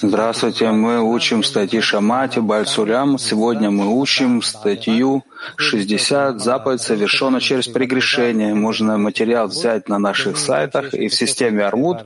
Здравствуйте, 0.00 0.70
мы 0.70 1.02
учим 1.02 1.42
статьи 1.44 1.80
Шамати, 1.80 2.38
Бальсулям. 2.40 3.18
Сегодня 3.18 3.70
мы 3.70 3.86
учим 4.00 4.40
статью 4.40 5.24
60 5.56 6.40
«Заповедь 6.40 6.80
совершена 6.80 7.40
через 7.40 7.68
прегрешение». 7.68 8.54
Можно 8.54 8.96
материал 8.96 9.48
взять 9.48 9.90
на 9.90 9.98
наших 9.98 10.38
сайтах 10.38 10.94
и 10.94 11.08
в 11.08 11.14
системе 11.14 11.64
Армуд. 11.64 11.98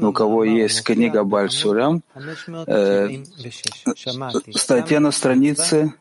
У 0.00 0.12
кого 0.12 0.44
есть 0.44 0.82
книга 0.84 1.22
Бальсулям, 1.24 2.02
э, 2.66 3.10
статья 4.54 5.00
на 5.00 5.10
странице 5.10 5.92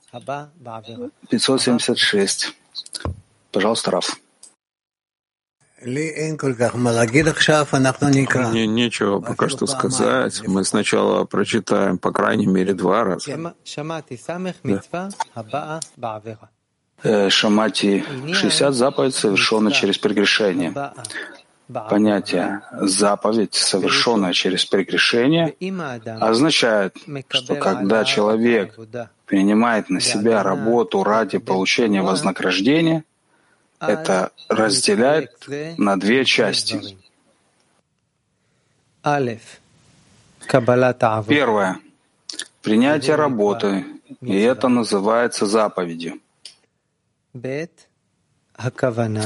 576. 1.29 2.53
Пожалуйста, 3.51 3.91
Раф. 3.91 4.17
Мне 8.49 8.65
нечего 8.65 9.19
пока 9.19 9.47
что 9.47 9.67
сказать. 9.67 10.41
Мы 10.47 10.63
сначала 10.63 11.23
прочитаем, 11.25 11.99
по 11.99 12.11
крайней 12.11 12.47
мере, 12.47 12.73
два 12.73 13.03
раза. 13.03 13.37
Да. 17.03 17.29
Шамати 17.29 18.03
60 18.33 18.73
заповедь 18.73 19.13
совершена 19.13 19.71
через 19.71 19.99
прегрешение. 19.99 20.73
Понятие 21.89 22.61
«заповедь, 22.71 23.53
совершенная 23.53 24.31
через 24.31 24.65
прегрешение» 24.65 25.53
означает, 26.21 26.95
что 27.27 27.55
когда 27.55 28.05
человек 28.05 28.79
принимает 29.25 29.89
на 29.89 29.99
себя 29.99 30.43
работу 30.43 31.03
ради 31.03 31.37
получения 31.37 32.01
вознаграждения— 32.01 33.03
это 33.79 34.31
разделяет 34.49 35.31
на 35.77 35.97
две 35.99 36.25
части. 36.25 36.97
Первое. 41.29 41.79
Принятие 42.61 43.15
работы, 43.15 43.85
и 44.21 44.35
это 44.39 44.67
называется 44.67 45.45
заповедью. 45.45 46.19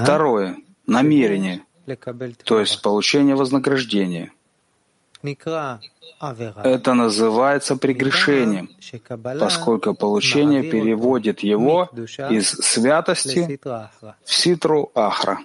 Второе. 0.03 0.57
Намерение, 0.87 1.61
то 2.43 2.59
есть 2.59 2.81
получение 2.81 3.35
вознаграждения. 3.35 4.31
Это 6.63 6.93
называется 6.93 7.75
прегрешением, 7.77 8.69
поскольку 9.39 9.93
получение 9.93 10.63
переводит 10.63 11.41
его 11.41 11.89
из 12.29 12.49
святости 12.49 13.59
в 13.63 14.33
ситру 14.33 14.91
ахра. 14.95 15.39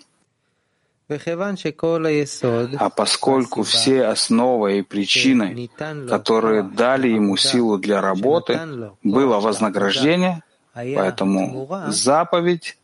А 1.09 2.91
поскольку 2.91 3.63
все 3.63 4.07
основы 4.07 4.79
и 4.79 4.83
причины, 4.83 5.71
которые 6.09 6.63
дали 6.65 7.09
ему 7.09 7.37
силу 7.37 7.79
для 7.79 8.01
работы, 8.01 8.61
было 9.05 9.39
вознаграждение, 9.39 10.43
поэтому 10.75 11.69
заповедь 11.89 12.77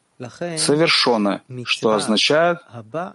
совершена, 0.57 1.43
что 1.65 1.95
означает, 1.95 2.59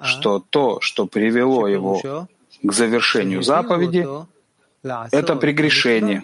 что 0.04 0.44
то, 0.50 0.82
что 0.82 1.06
привело 1.08 1.68
его 1.68 2.28
к 2.64 2.74
завершению 2.74 3.44
заповеди, 3.44 4.06
это 5.12 5.36
прегрешение. 5.36 6.24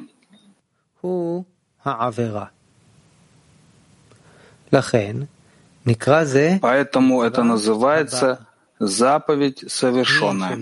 Поэтому 6.61 7.21
это 7.21 7.43
называется 7.43 8.47
заповедь 8.79 9.71
совершенная. 9.71 10.55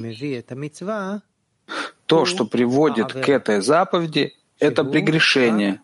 То, 2.06 2.26
что 2.26 2.46
приводит 2.46 3.14
к 3.14 3.30
этой 3.30 3.62
заповеди, 3.62 4.34
это 4.60 4.84
прегрешение, 4.84 5.80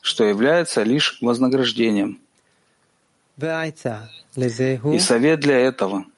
что 0.00 0.24
является 0.24 0.82
лишь 0.82 1.18
вознаграждением. 1.20 2.20
И 3.36 4.98
совет 4.98 5.40
для 5.40 5.58
этого— 5.58 6.04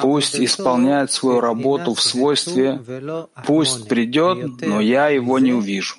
Пусть 0.00 0.36
исполняет 0.38 1.10
свою 1.10 1.40
работу 1.40 1.94
в 1.94 2.00
свойстве, 2.00 2.80
пусть 3.46 3.88
придет, 3.88 4.60
но 4.60 4.80
я 4.80 5.08
его 5.08 5.38
не 5.38 5.52
увижу. 5.52 5.96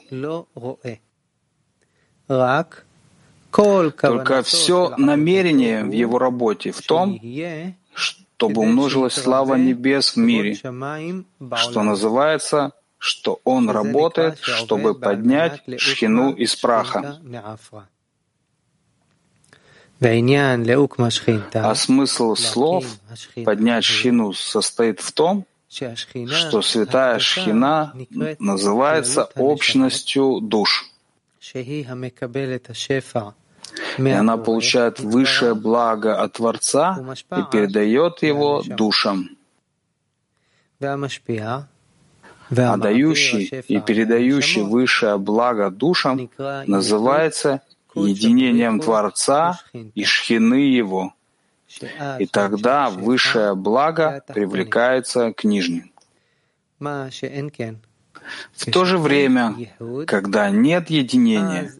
Только 3.52 4.42
все 4.44 4.96
намерение 4.97 5.84
в 5.84 5.92
его 5.92 6.18
работе 6.18 6.72
в 6.72 6.81
том, 6.81 7.19
чтобы 7.94 8.62
умножилась 8.62 9.13
слава 9.13 9.56
небес 9.56 10.16
в 10.16 10.18
мире, 10.18 10.56
что 10.56 11.84
называется, 11.84 12.72
что 12.97 13.42
он 13.44 13.69
работает, 13.69 14.40
чтобы 14.40 14.96
поднять 14.96 15.62
шхину 15.78 16.31
из 16.31 16.56
праха. 16.56 17.19
А 21.53 21.75
смысл 21.75 22.36
слов 22.36 22.86
«поднять 23.46 23.86
шхину» 23.86 24.34
состоит 24.34 25.00
в 25.00 25.12
том, 25.12 25.46
что 25.69 26.62
святая 26.62 27.19
шхина 27.19 27.94
называется 28.40 29.30
общностью 29.36 30.40
душ. 30.42 30.86
И 33.97 34.09
она 34.09 34.38
получает 34.38 35.00
высшее 35.00 35.56
благо 35.56 36.22
от 36.22 36.34
Творца 36.34 37.16
и 37.31 37.44
передает 37.52 38.22
его 38.22 38.62
душам. 38.66 39.30
А? 40.81 42.78
Дающий 42.78 43.46
и 43.68 43.80
передающий 43.80 44.62
высшее 44.62 45.18
благо 45.18 45.72
душам 45.72 46.30
называется 46.68 47.62
единением 47.96 48.80
Творца 48.80 49.59
и 49.74 50.04
шхины 50.04 50.56
Его. 50.56 51.14
И 52.20 52.26
тогда 52.26 52.90
высшее 52.90 53.56
благо 53.56 54.24
привлекается 54.28 55.34
к 55.34 55.44
нижним. 55.44 55.92
В 58.54 58.72
то 58.72 58.86
же 58.86 58.98
время, 58.98 59.56
когда 60.06 60.50
нет 60.50 60.90
единения, 60.90 61.74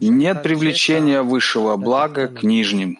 нет 0.00 0.42
привлечения 0.42 1.22
высшего 1.22 1.76
блага 1.76 2.28
к 2.28 2.42
нижним. 2.42 2.98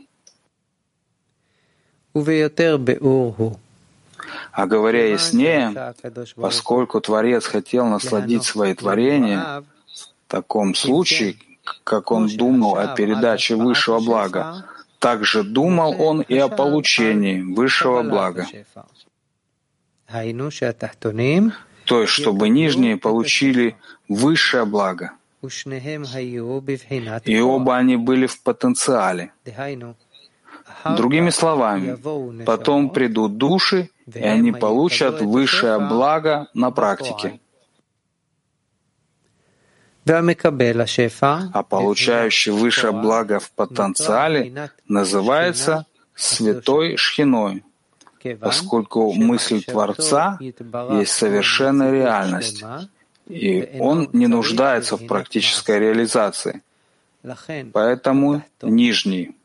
А 4.53 4.67
говоря 4.67 5.09
яснее, 5.13 5.95
поскольку 6.37 7.01
Творец 7.01 7.47
хотел 7.47 7.87
насладить 7.87 8.45
свои 8.45 8.75
творения, 8.75 9.65
в 9.87 10.29
таком 10.29 10.75
случае, 10.75 11.37
как 11.85 12.11
он 12.11 12.29
думал 12.29 12.77
о 12.77 12.95
передаче 12.95 13.57
высшего 13.57 14.01
блага, 14.01 14.65
также 14.99 15.43
думал 15.43 16.01
он 16.01 16.21
и 16.21 16.37
о 16.39 16.49
получении 16.49 17.43
высшего 17.43 18.03
блага. 18.03 18.47
То 21.85 22.01
есть, 22.03 22.13
чтобы 22.13 22.49
нижние 22.49 22.97
получили 22.97 23.77
высшее 24.09 24.65
благо. 24.65 25.13
И 27.25 27.41
оба 27.41 27.77
они 27.77 27.97
были 27.97 28.27
в 28.27 28.41
потенциале. 28.43 29.33
Другими 30.85 31.31
словами, 31.31 32.45
потом 32.45 32.91
придут 32.91 33.37
души, 33.37 33.91
и 34.07 34.21
они 34.21 34.53
получат 34.53 35.21
высшее 35.21 35.79
благо 35.79 36.49
на 36.55 36.71
практике. 36.71 37.41
А 41.53 41.63
получающий 41.63 42.53
высшее 42.53 42.93
благо 42.93 43.39
в 43.39 43.51
потенциале 43.53 44.71
называется 44.89 45.87
святой 46.15 46.97
шхиной, 46.97 47.65
поскольку 48.41 49.13
мысль 49.13 49.63
Творца 49.63 50.39
есть 50.41 51.13
совершенная 51.13 51.93
реальность, 51.93 52.65
и 53.29 53.77
он 53.79 54.09
не 54.13 54.27
нуждается 54.27 54.97
в 54.97 55.07
практической 55.07 55.79
реализации. 55.79 56.63
Поэтому 57.73 58.43
нижний. 58.63 59.37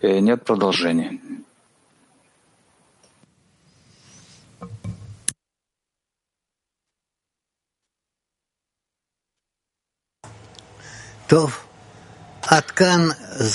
Э, 0.00 0.18
нет 0.18 0.44
продолжения. 0.44 1.18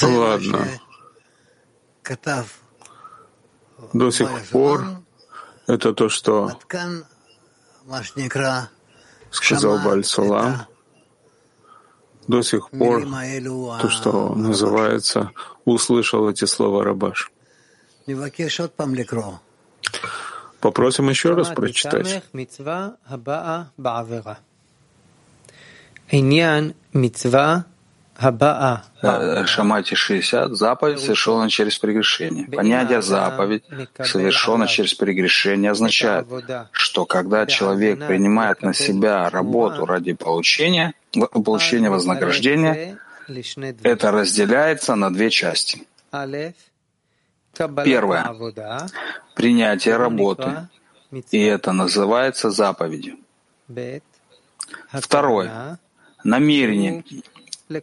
Ладно. 0.07 0.68
До 3.94 4.12
сих 4.12 4.27
пор 4.51 4.86
это 5.68 5.94
то, 5.94 6.10
что 6.10 6.48
сказал 9.31 9.77
Бальсалам. 9.86 10.66
До 12.27 12.42
сих 12.44 12.69
пор 12.71 13.06
то, 13.81 13.89
что 13.89 14.36
называется, 14.36 15.31
услышал 15.66 16.30
эти 16.30 16.45
слова 16.45 16.83
Рабаш. 16.83 17.31
Попросим 20.60 21.10
еще 21.10 21.33
раз 21.36 21.48
прочитать. 21.56 22.24
Э, 29.01 29.45
Шамати 29.45 29.95
60. 29.95 30.56
Заповедь 30.56 31.00
совершена 31.00 31.50
через 31.50 31.77
прегрешение. 31.79 32.45
Понятие 32.45 33.01
заповедь 33.01 33.63
совершена 34.03 34.67
через 34.67 34.94
прегрешение 34.94 35.71
означает, 35.71 36.27
что 36.71 37.06
когда 37.06 37.45
человек 37.45 38.06
принимает 38.07 38.61
на 38.61 38.73
себя 38.73 39.29
работу 39.29 39.85
ради 39.85 40.13
получения, 40.13 40.94
получения 41.31 41.89
вознаграждения, 41.89 43.00
это 43.83 44.11
разделяется 44.11 44.95
на 44.95 45.13
две 45.13 45.29
части. 45.29 45.88
Первое— 47.85 48.35
принятие 49.35 49.97
работы, 49.97 50.67
и 51.31 51.41
это 51.41 51.71
называется 51.71 52.50
заповедью. 52.51 53.17
Второе— 54.91 55.79
намерение, 56.24 57.04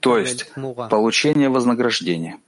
то 0.00 0.19
есть 0.19 0.53
получение 0.91 1.49
вознаграждения. 1.49 2.38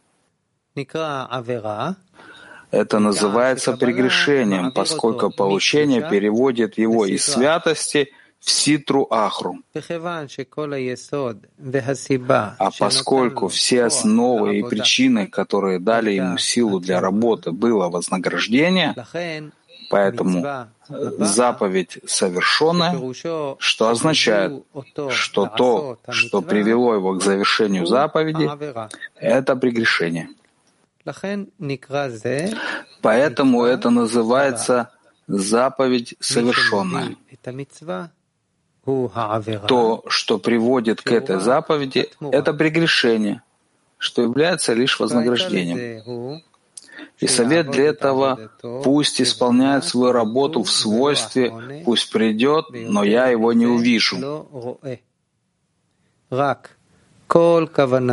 Это 2.70 2.98
называется 2.98 3.76
прегрешением, 3.76 4.72
поскольку 4.72 5.30
получение 5.30 6.06
переводит 6.08 6.78
его 6.78 7.06
из 7.06 7.24
святости 7.24 8.12
в 8.40 8.50
ситру 8.50 9.06
ахру. 9.10 9.58
А 12.58 12.70
поскольку 12.78 13.48
все 13.48 13.84
основы 13.84 14.58
и 14.58 14.62
причины, 14.62 15.26
которые 15.26 15.78
дали 15.80 16.12
ему 16.12 16.38
силу 16.38 16.78
для 16.78 17.00
работы, 17.00 17.50
было 17.50 17.88
вознаграждение, 17.88 18.94
поэтому 19.88 20.68
заповедь 20.88 21.98
совершенная, 22.06 22.94
что 23.58 23.88
означает, 23.88 24.64
что 25.10 25.46
то, 25.46 25.98
что 26.08 26.42
привело 26.42 26.94
его 26.94 27.14
к 27.14 27.22
завершению 27.22 27.86
заповеди, 27.86 28.48
это 29.16 29.56
прегрешение. 29.56 30.28
Поэтому 33.02 33.64
это 33.64 33.90
называется 33.90 34.90
заповедь 35.26 36.14
совершенная. 36.20 37.16
То, 39.66 40.04
что 40.08 40.38
приводит 40.38 41.02
к 41.02 41.12
этой 41.12 41.40
заповеди, 41.40 42.08
это 42.20 42.54
прегрешение, 42.54 43.42
что 43.98 44.22
является 44.22 44.72
лишь 44.72 44.98
вознаграждением. 44.98 46.42
И 47.20 47.26
совет 47.26 47.70
для 47.70 47.86
этого— 47.86 48.50
пусть 48.84 49.20
исполняет 49.20 49.84
свою 49.84 50.12
работу 50.12 50.62
в 50.62 50.70
свойстве, 50.70 51.52
пусть 51.84 52.12
придет, 52.12 52.66
но 52.70 53.02
я 53.04 53.26
его 53.28 53.52
не 53.52 53.66
увижу. 53.66 54.16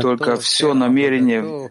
Только 0.02 0.36
все 0.38 0.74
намерение 0.74 1.70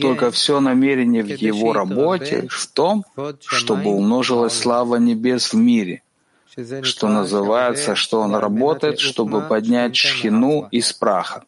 только 0.00 0.30
все 0.30 0.60
намерение 0.60 1.22
в 1.22 1.28
его 1.28 1.72
работе 1.72 2.48
в 2.50 2.66
том, 2.66 3.04
чтобы 3.46 3.90
умножилась 3.90 4.54
слава 4.54 4.96
небес 4.96 5.52
в 5.52 5.56
мире, 5.56 6.02
что 6.82 7.08
называется, 7.08 7.94
что 7.94 8.20
он 8.20 8.34
работает, 8.34 8.98
чтобы 8.98 9.42
поднять 9.42 9.94
шхину 9.96 10.66
из 10.72 10.92
праха. 10.92 11.44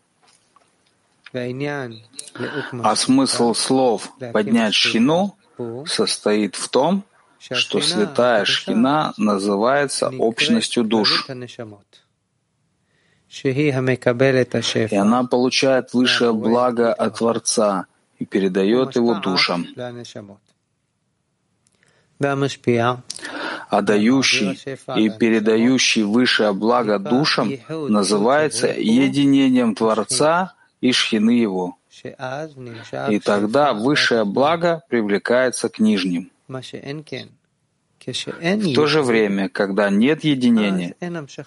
А 1.32 2.96
смысл 2.96 3.54
слов 3.54 4.12
«поднять 4.32 4.74
шхину» 4.74 5.36
состоит 5.86 6.56
в 6.56 6.68
том, 6.68 7.04
что 7.38 7.80
святая 7.80 8.44
шхина 8.44 9.12
называется 9.16 10.10
общностью 10.18 10.84
душ. 10.84 11.26
И 14.90 14.96
она 14.96 15.24
получает 15.24 15.94
высшее 15.94 16.32
благо 16.32 16.92
от 16.92 17.18
Творца 17.18 17.86
и 18.18 18.26
передает 18.26 18.96
его 18.96 19.14
душам. 19.14 19.66
а 23.70 23.82
дающий 23.82 24.58
и 24.96 25.08
передающий 25.10 26.02
высшее 26.02 26.52
благо 26.52 26.98
душам 26.98 27.52
называется 27.68 28.66
единением 28.66 29.74
Творца 29.74 30.54
и 30.80 30.92
шхины 30.92 31.30
его. 31.30 31.76
И 33.08 33.20
тогда 33.20 33.74
высшее 33.74 34.24
благо 34.24 34.82
привлекается 34.88 35.68
к 35.68 35.78
нижним. 35.78 36.30
В 36.48 36.60
то 38.74 38.86
же 38.86 39.02
время, 39.02 39.48
когда 39.48 39.90
нет 39.90 40.24
единения, 40.24 40.94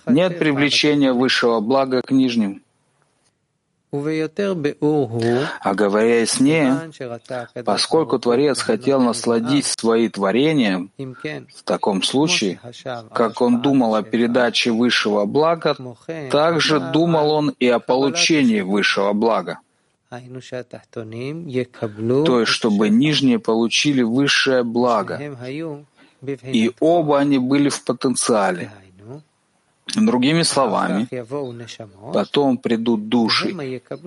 нет 0.06 0.40
привлечения 0.40 1.14
высшего 1.14 1.60
блага 1.60 2.02
к 2.02 2.12
нижним. 2.12 2.63
А 3.94 5.76
говоря 5.76 6.22
яснее, 6.22 6.92
поскольку 7.64 8.18
Творец 8.18 8.60
хотел 8.60 9.00
насладить 9.00 9.68
свои 9.68 10.10
творения, 10.10 10.88
в 10.98 11.64
таком 11.64 12.02
случае, 12.02 12.60
как 13.14 13.42
он 13.42 13.62
думал 13.62 13.94
о 13.94 14.02
передаче 14.02 14.72
высшего 14.72 15.26
блага, 15.26 15.76
также 16.32 16.80
думал 16.80 17.32
он 17.32 17.50
и 17.60 17.68
о 17.68 17.80
получении 17.80 18.62
высшего 18.62 19.14
блага. 19.14 19.60
То 20.10 22.40
есть, 22.40 22.52
чтобы 22.52 22.90
нижние 22.90 23.38
получили 23.38 24.02
высшее 24.02 24.64
благо, 24.64 25.22
и 26.42 26.72
оба 26.80 27.20
они 27.20 27.38
были 27.38 27.70
в 27.70 27.84
потенциале. 27.84 28.72
Другими 29.86 30.44
словами, 30.44 31.08
потом 32.14 32.58
придут 32.58 33.10
души, 33.10 33.50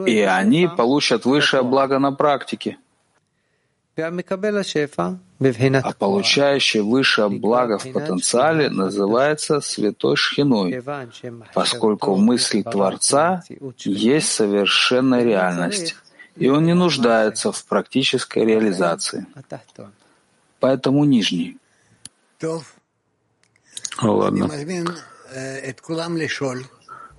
и 0.06 0.20
они 0.20 0.68
получат 0.68 1.26
высшее 1.26 1.62
благо 1.62 1.98
на 1.98 2.12
практике. 2.12 2.78
А 3.96 5.92
получающий 5.98 6.80
высшее 6.80 7.28
благо 7.28 7.78
в 7.78 7.92
потенциале 7.92 8.68
называется 8.68 9.60
святой 9.60 10.16
шхиной, 10.16 10.82
поскольку 11.54 12.16
мысль 12.16 12.62
Творца 12.62 13.42
есть 13.84 14.32
совершенная 14.32 15.24
реальность, 15.24 15.94
и 16.36 16.48
он 16.48 16.64
не 16.64 16.74
нуждается 16.74 17.52
в 17.52 17.64
практической 17.64 18.44
реализации. 18.44 19.26
Поэтому 20.60 21.04
нижний. 21.04 21.58
Ладно. 24.02 24.50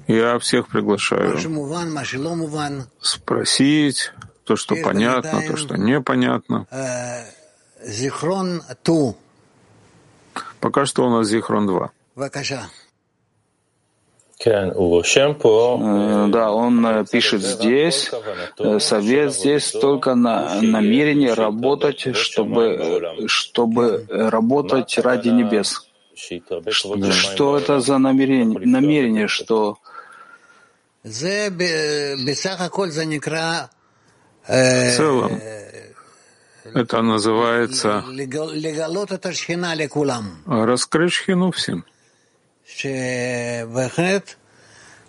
Я 0.08 0.40
всех 0.40 0.68
приглашаю 0.68 1.38
спросить 3.02 4.12
то, 4.46 4.56
что 4.56 4.76
понятно, 4.76 5.42
то, 5.48 5.58
что 5.58 5.78
непонятно. 5.78 6.66
Пока 10.60 10.86
что 10.86 11.06
у 11.06 11.10
нас 11.10 11.28
Зихрон 11.28 11.68
2. 11.68 11.92
Э, 15.82 16.28
да, 16.30 16.52
он 16.52 16.86
э, 16.86 17.06
пишет 17.12 17.42
здесь, 17.42 18.12
э, 18.60 18.80
совет 18.80 19.34
здесь 19.34 19.72
только 19.72 20.14
на 20.14 20.62
намерение 20.62 21.34
работать, 21.34 22.16
чтобы, 22.16 23.26
чтобы 23.28 24.06
работать 24.10 24.98
ради 25.00 25.30
небес. 25.30 25.87
Что 26.18 27.58
это 27.58 27.80
за 27.80 27.98
намерение, 28.00 28.60
намерение 28.66 29.28
что 29.28 29.78
в 31.04 31.12
целом 34.98 35.42
это 36.74 37.02
называется 37.02 38.04
раскрыть 40.46 41.14
шхину 41.14 41.52
всем. 41.52 41.86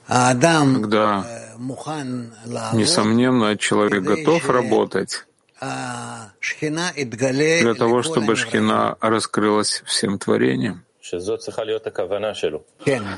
Когда, 0.07 1.25
несомненно, 2.73 3.57
человек 3.57 4.03
готов 4.03 4.49
работать 4.49 5.25
для 5.61 6.31
того, 7.75 8.03
чтобы 8.03 8.37
шхина 8.37 8.97
раскрылась 9.01 9.83
всем 9.87 10.19
творением. 10.19 10.85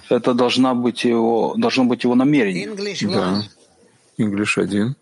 Это 0.09 0.33
должна 0.33 0.73
быть 0.73 1.03
его, 1.03 1.55
должно 1.57 1.85
быть 1.85 2.03
его 2.03 2.15
намерение. 2.15 2.67
Да. 3.07 3.43
English 4.17 4.57
один. 4.57 4.95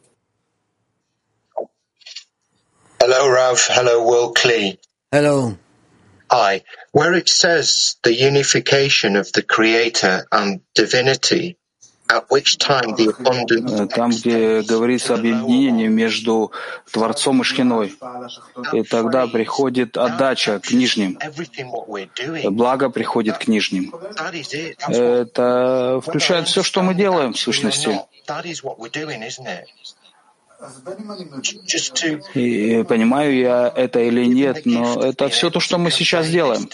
Hello, 2.99 3.27
Rav. 3.27 3.59
Hello, 3.69 4.01
Will 4.01 4.33
Klee. 4.33 4.77
Hello. 5.11 5.57
Hi. 6.31 6.63
Where 6.93 7.13
it 7.13 7.29
says 7.29 7.97
the 8.01 8.13
unification 8.13 9.15
of 9.15 9.31
the 9.33 9.43
Creator 9.43 10.25
and 10.31 10.61
divinity, 10.73 11.57
Э, 12.10 13.86
Там, 13.94 14.10
где 14.10 14.62
говорится 14.62 15.14
об 15.14 15.20
объединении 15.20 15.88
между 15.88 16.52
Творцом 16.90 17.42
и 17.42 17.44
Шхиной. 17.44 17.94
И 18.72 18.82
тогда 18.82 19.26
приходит 19.26 19.96
отдача 19.96 20.58
к 20.60 20.70
нижним. 20.70 21.18
Благо 22.50 22.88
приходит 22.88 23.38
к 23.38 23.46
нижним. 23.46 23.94
Это 24.88 26.00
включает 26.02 26.48
все, 26.48 26.62
что 26.62 26.82
мы 26.82 26.94
делаем, 26.94 27.34
в 27.34 27.38
сущности. 27.38 28.00
И 32.34 32.82
понимаю 32.82 33.36
я 33.36 33.72
это 33.76 34.00
или 34.00 34.24
нет, 34.24 34.66
но 34.66 35.00
это 35.02 35.28
все 35.28 35.50
то, 35.50 35.60
что 35.60 35.78
мы 35.78 35.90
сейчас 35.92 36.28
делаем 36.28 36.68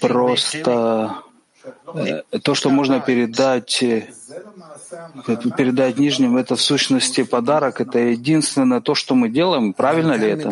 просто 0.00 1.22
э, 1.94 2.22
то, 2.42 2.54
что 2.54 2.70
можно 2.70 3.00
передать, 3.00 3.82
э, 3.82 4.08
передать 5.56 5.98
нижним, 5.98 6.36
это 6.36 6.56
в 6.56 6.60
сущности 6.60 7.22
подарок, 7.24 7.80
это 7.80 7.98
единственное 7.98 8.80
то, 8.80 8.94
что 8.94 9.14
мы 9.14 9.28
делаем. 9.28 9.72
Правильно 9.72 10.12
ли 10.12 10.28
это? 10.28 10.50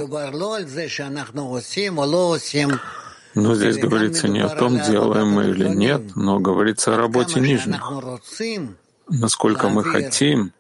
Но 3.35 3.55
здесь 3.57 3.79
говорится 3.79 4.29
не 4.29 4.41
о 4.41 4.49
том, 4.49 4.81
делаем 4.81 5.31
мы 5.31 5.45
или 5.51 5.69
нет, 5.69 6.15
но 6.15 6.39
говорится 6.39 6.95
о 6.95 6.97
работе 6.97 7.41
нижних. 7.41 7.83
Насколько 9.09 9.69
мы 9.69 9.85
хотим 9.85 10.53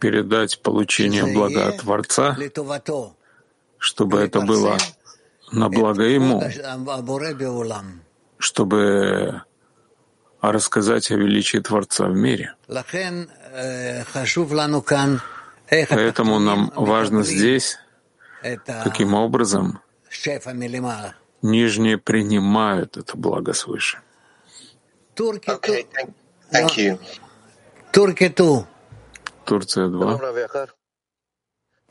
передать 0.00 0.60
получение 0.60 1.24
блага 1.32 1.68
от 1.68 1.78
Творца, 1.78 2.36
чтобы 3.78 4.18
это 4.18 4.40
было 4.40 4.76
на 5.52 5.68
благо 5.68 6.02
Ему, 6.02 6.42
чтобы 8.38 9.42
рассказать 10.40 11.12
о 11.12 11.14
величии 11.14 11.58
Творца 11.58 12.06
в 12.08 12.14
мире. 12.14 12.54
Поэтому 15.88 16.38
нам 16.40 16.72
важно 16.74 17.22
здесь, 17.22 17.78
каким 18.66 19.14
образом 19.14 19.80
нижние 21.40 21.98
принимают 21.98 22.96
это 22.96 23.16
благо 23.16 23.52
свыше. 23.52 24.00
Okay, 25.14 25.86
Thank 26.52 26.76
you. 26.78 26.98
Турке 27.92 28.28
ту. 28.28 28.66
Турция 29.44 29.86
2. 29.86 30.68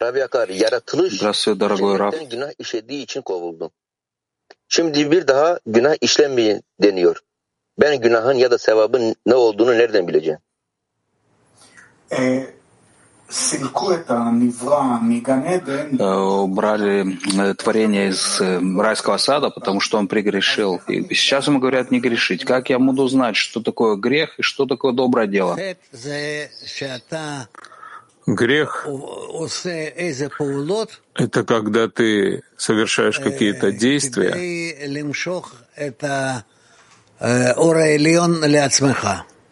Rabbi 0.02 0.20
Yakar, 0.20 0.50
yaratılış 0.50 1.22
дорогой 1.60 2.00
раб. 2.00 2.30
günah 2.30 2.52
işlediği 2.60 3.04
için 3.04 3.22
kovuldu. 3.22 3.72
Şimdi 4.68 5.12
bir 5.12 5.28
daha 5.28 5.60
günah 5.66 5.96
işlenmeyin 6.02 6.64
deniyor. 6.82 7.22
Ben 7.80 8.02
günahın 8.02 8.34
ya 8.34 8.52
da 8.52 8.58
sevabın 8.58 9.16
ne 9.26 9.36
olduğunu 9.36 9.78
nereden 9.78 10.08
bileceğim? 10.08 10.40
E, 12.12 12.48
Э, 16.00 16.04
убрали 16.04 17.18
э, 17.40 17.54
творение 17.56 18.10
из 18.10 18.42
э, 18.42 18.60
райского 18.78 19.18
сада, 19.18 19.50
потому 19.50 19.80
что 19.80 19.98
он 19.98 20.08
прегрешил. 20.08 20.82
И 20.88 21.16
сейчас 21.16 21.48
ему 21.48 21.60
говорят 21.60 21.92
не 21.92 22.02
грешить. 22.02 22.44
Как 22.44 22.70
я 22.70 22.78
буду 22.78 23.08
знать, 23.08 23.38
что 23.38 23.62
такое 23.62 23.96
грех 23.96 24.38
и 24.38 24.42
что 24.42 24.66
такое 24.66 24.92
доброе 24.92 25.28
дело? 25.28 25.58
Грех— 28.28 28.88
это 31.16 31.44
когда 31.44 31.88
ты 31.88 32.44
совершаешь 32.58 33.20
какие-то 33.20 33.72
действия 33.72 34.36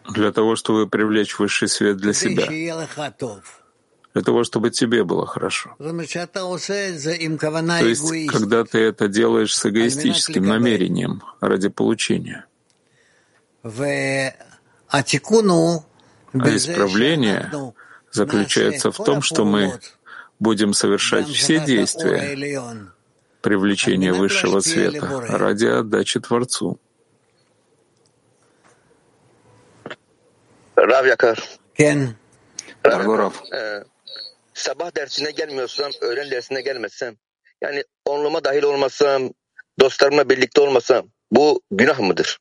для 0.10 0.32
того, 0.32 0.56
чтобы 0.56 0.88
привлечь 0.88 1.38
высший 1.40 1.68
свет 1.68 1.98
для 1.98 2.14
себя 2.14 2.48
для 4.14 4.22
того, 4.24 4.44
чтобы 4.44 4.72
тебе 4.72 5.04
было 5.04 5.26
хорошо. 5.26 5.76
То 5.78 5.86
есть, 7.86 8.28
когда 8.28 8.64
ты 8.64 8.80
это 8.80 9.08
делаешь 9.08 9.56
с 9.56 9.66
эгоистическим 9.66 10.46
намерением 10.46 11.22
ради 11.42 11.70
получения. 11.70 12.46
А, 13.64 13.70
а 14.88 15.02
исправление 16.56 17.52
заключается 18.12 18.92
в 18.92 18.98
том, 18.98 19.22
что 19.22 19.46
мы 19.46 19.80
будем 20.40 20.74
совершать 20.74 21.28
все 21.28 21.60
действия 21.64 22.92
привлечения 23.42 24.14
высшего 24.14 24.60
света 24.60 25.26
ради 25.28 25.66
отдачи 25.66 26.20
Творцу. 26.20 26.80
Рав 30.76 31.06
Якар. 31.06 31.40
Кен. 31.76 32.16
Дорогой 32.84 33.18
Рав. 33.18 33.44
Э, 33.52 33.84
sabah 34.60 34.96
dersine 34.96 35.32
gelmiyorsam, 35.32 35.92
öğlen 36.02 36.32
dersine 36.32 36.62
gelmezsem, 36.62 37.16
yani 37.62 37.84
onluma 38.06 38.44
dahil 38.44 38.64
olmasam, 38.64 39.30
dostlarımla 39.80 40.30
birlikte 40.30 40.62
olmasam, 40.62 41.10
bu 41.32 41.62
günah 41.72 42.00
mıdır? 42.00 42.38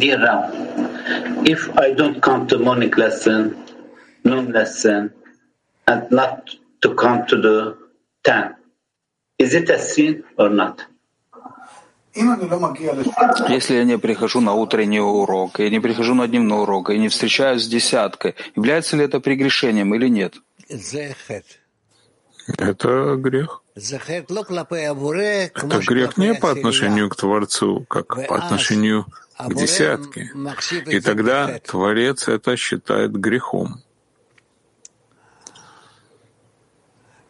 Dear 0.00 0.20
Ram, 0.20 0.52
if 1.46 1.68
I 1.68 1.98
don't 1.98 2.22
come 2.24 2.46
to 2.46 2.58
morning 2.58 2.98
lesson, 2.98 3.56
noon 4.24 4.54
lesson, 4.54 5.10
and 5.86 6.02
not 6.10 6.58
to 6.80 6.96
come 6.96 7.26
to 7.26 7.42
the 7.42 7.74
10, 8.24 8.56
is 9.38 9.54
it 9.54 9.70
a 9.70 9.78
sin 9.78 10.24
or 10.38 10.56
not? 10.56 10.95
Если 13.48 13.74
я 13.74 13.84
не 13.84 13.98
прихожу 13.98 14.40
на 14.40 14.54
утренний 14.54 15.00
урок, 15.00 15.58
я 15.60 15.70
не 15.70 15.80
прихожу 15.80 16.14
на 16.14 16.26
дневной 16.26 16.62
урок, 16.62 16.90
я 16.90 16.98
не 16.98 17.08
встречаюсь 17.08 17.62
с 17.64 17.68
десяткой, 17.68 18.34
является 18.56 18.96
ли 18.96 19.04
это 19.04 19.20
прегрешением 19.20 19.94
или 19.94 20.08
нет? 20.08 20.34
Это 22.58 23.16
грех. 23.16 23.62
Это 25.54 25.78
грех 25.86 26.16
не 26.16 26.34
по 26.34 26.50
отношению 26.50 27.10
к 27.10 27.16
Творцу, 27.16 27.84
как 27.88 28.26
по 28.28 28.36
отношению 28.36 29.06
к 29.38 29.54
десятке. 29.54 30.30
И 30.86 31.00
тогда 31.00 31.58
Творец 31.58 32.28
это 32.28 32.56
считает 32.56 33.12
грехом. 33.12 33.82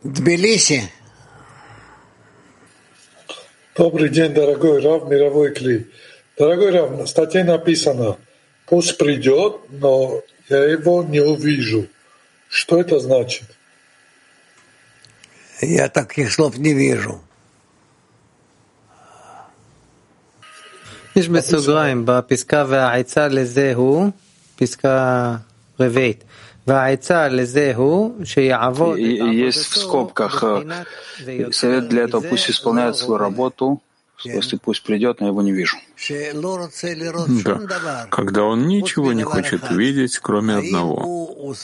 Тбилиси. 0.04 0.90
Добрый 3.75 4.09
день, 4.09 4.33
дорогой 4.33 4.81
Рав, 4.81 5.09
мировой 5.09 5.53
клей. 5.53 5.87
Дорогой 6.37 6.71
Рав, 6.71 6.91
в 6.91 7.07
статье 7.07 7.43
написано, 7.43 8.17
пусть 8.65 8.97
придет, 8.97 9.57
но 9.69 10.21
я 10.49 10.63
его 10.65 11.03
не 11.03 11.19
увижу. 11.19 11.87
Что 12.49 12.81
это 12.81 12.99
значит? 12.99 13.45
я 15.61 15.89
таких 15.89 16.31
слов 16.31 16.57
не 16.57 16.73
вижу. 16.73 17.21
יש 21.15 21.29
בסוגריים, 21.29 22.05
בפסקה 22.05 22.65
והעצה 22.67 23.27
לזה 23.27 23.73
הוא, 23.75 24.11
פסקה 24.55 25.35
רביעית, 25.79 26.23
Есть 28.96 29.66
в 29.66 29.76
скобках 29.78 30.42
э, 30.42 30.84
совет 31.52 31.88
для 31.88 32.02
этого, 32.04 32.22
пусть 32.22 32.50
исполняет 32.50 32.96
свою 32.96 33.18
работу, 33.18 33.80
если 34.24 34.56
пусть 34.56 34.82
придет, 34.82 35.20
но 35.20 35.26
я 35.26 35.30
его 35.30 35.42
не 35.42 35.52
вижу. 35.52 35.76
Да. 37.44 38.06
Когда 38.10 38.42
он 38.42 38.66
ничего 38.66 39.12
не 39.12 39.22
хочет 39.22 39.70
видеть, 39.70 40.18
кроме 40.18 40.56
одного. 40.56 41.54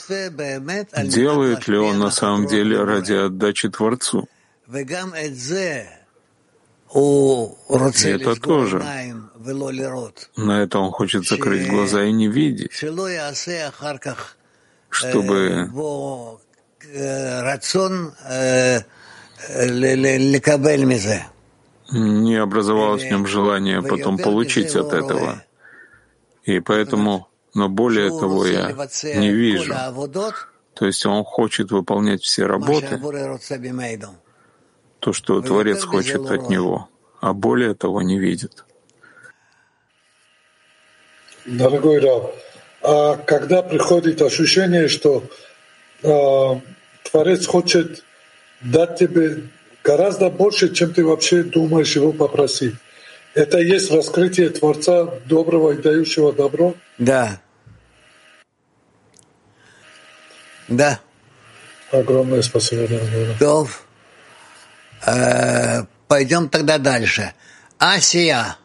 Делает 1.04 1.68
ли 1.68 1.78
он 1.78 1.98
на 1.98 2.10
самом 2.10 2.46
деле 2.46 2.84
ради 2.84 3.14
отдачи 3.14 3.70
Творцу? 3.70 4.28
И 4.68 4.84
это 8.08 8.36
тоже. 8.40 8.84
На 10.36 10.62
это 10.62 10.78
он 10.78 10.92
хочет 10.92 11.26
закрыть 11.26 11.68
глаза 11.68 12.04
и 12.04 12.12
не 12.12 12.28
видеть, 12.28 12.84
чтобы 14.92 15.68
не 21.90 22.36
образовалось 22.36 23.02
в 23.02 23.10
нем 23.10 23.26
желание 23.26 23.82
потом 23.82 24.18
получить 24.18 24.76
от 24.76 24.92
этого. 24.92 25.42
И 26.44 26.60
поэтому, 26.60 27.28
но 27.54 27.68
более 27.68 28.10
того, 28.10 28.46
я 28.46 28.72
не 29.16 29.30
вижу. 29.30 29.74
То 30.74 30.86
есть 30.86 31.04
он 31.06 31.24
хочет 31.24 31.70
выполнять 31.70 32.22
все 32.22 32.46
работы, 32.46 33.00
то, 35.00 35.12
что 35.12 35.40
Творец 35.40 35.84
хочет 35.84 36.30
от 36.30 36.48
него, 36.48 36.88
а 37.20 37.32
более 37.32 37.74
того 37.74 38.02
не 38.02 38.18
видит. 38.18 38.64
Дорогой 41.44 41.98
Рав, 41.98 42.30
а 42.82 43.16
когда 43.16 43.62
приходит 43.62 44.20
ощущение, 44.22 44.88
что 44.88 45.24
а, 46.02 46.60
Творец 47.10 47.46
хочет 47.46 48.04
дать 48.60 48.98
тебе 48.98 49.44
гораздо 49.84 50.30
больше, 50.30 50.74
чем 50.74 50.92
ты 50.92 51.04
вообще 51.04 51.42
думаешь 51.42 51.94
его 51.94 52.12
попросить. 52.12 52.74
Это 53.34 53.58
и 53.58 53.66
есть 53.66 53.90
раскрытие 53.90 54.50
Творца 54.50 55.04
доброго 55.26 55.72
и 55.72 55.80
дающего 55.80 56.32
добро? 56.32 56.74
Да. 56.98 57.40
Да. 60.68 61.00
Огромное 61.90 62.42
спасибо. 62.42 62.88
Тов. 63.38 63.86
Э, 65.06 65.84
пойдем 66.08 66.48
тогда 66.48 66.78
дальше. 66.78 67.32
Асия. 67.78 68.56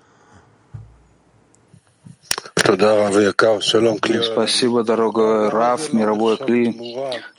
Спасибо, 4.24 4.83
дорогой 4.83 5.50
Раф, 5.50 5.93
мировой 5.93 6.38
Кли. 6.38 6.75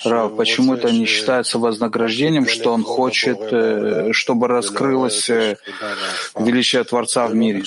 Раф, 0.04 0.36
почему 0.36 0.74
это 0.74 0.90
не 0.90 1.04
считается 1.06 1.58
вознаграждением, 1.58 2.46
что 2.46 2.72
он 2.72 2.82
хочет, 2.84 3.38
э, 3.52 4.12
чтобы 4.12 4.48
раскрылось 4.48 5.28
э, 5.28 5.56
величие 6.38 6.84
Творца 6.84 7.26
в 7.26 7.34
мире? 7.34 7.64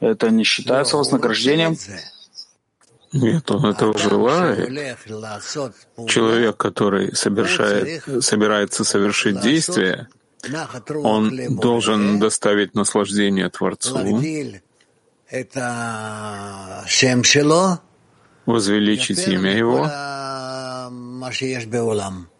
Это 0.00 0.30
не 0.30 0.44
считается 0.44 0.96
вознаграждением? 0.96 1.76
Нет, 3.12 3.50
он 3.50 3.66
этого 3.66 3.96
желает. 3.96 4.68
Человек, 6.08 6.56
который 6.56 7.14
совершает, 7.14 8.02
собирается 8.20 8.84
совершить 8.84 9.40
действие, 9.40 10.08
он 11.02 11.56
должен 11.56 12.18
доставить 12.18 12.74
наслаждение 12.74 13.48
Творцу, 13.48 14.20
возвеличить 18.46 19.26
имя 19.28 19.56
Его. 19.56 19.84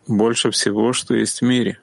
больше 0.09 0.50
всего, 0.50 0.92
что 0.92 1.14
есть 1.14 1.40
в 1.40 1.45
мире. 1.45 1.78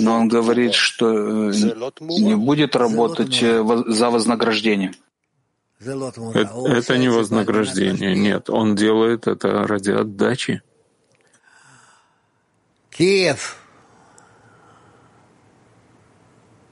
Но 0.00 0.14
он 0.14 0.28
говорит, 0.28 0.72
что 0.74 1.50
э, 1.50 1.52
не 2.00 2.34
будет 2.36 2.74
работать 2.74 3.42
э, 3.42 3.62
за 3.88 4.10
вознаграждение. 4.10 4.92
Это, 5.80 6.52
это 6.68 6.96
не 6.96 7.08
вознаграждение, 7.08 8.14
нет, 8.14 8.48
он 8.48 8.76
делает 8.76 9.26
это 9.26 9.66
ради 9.66 9.90
отдачи. 9.90 10.62
Киев. 12.90 13.56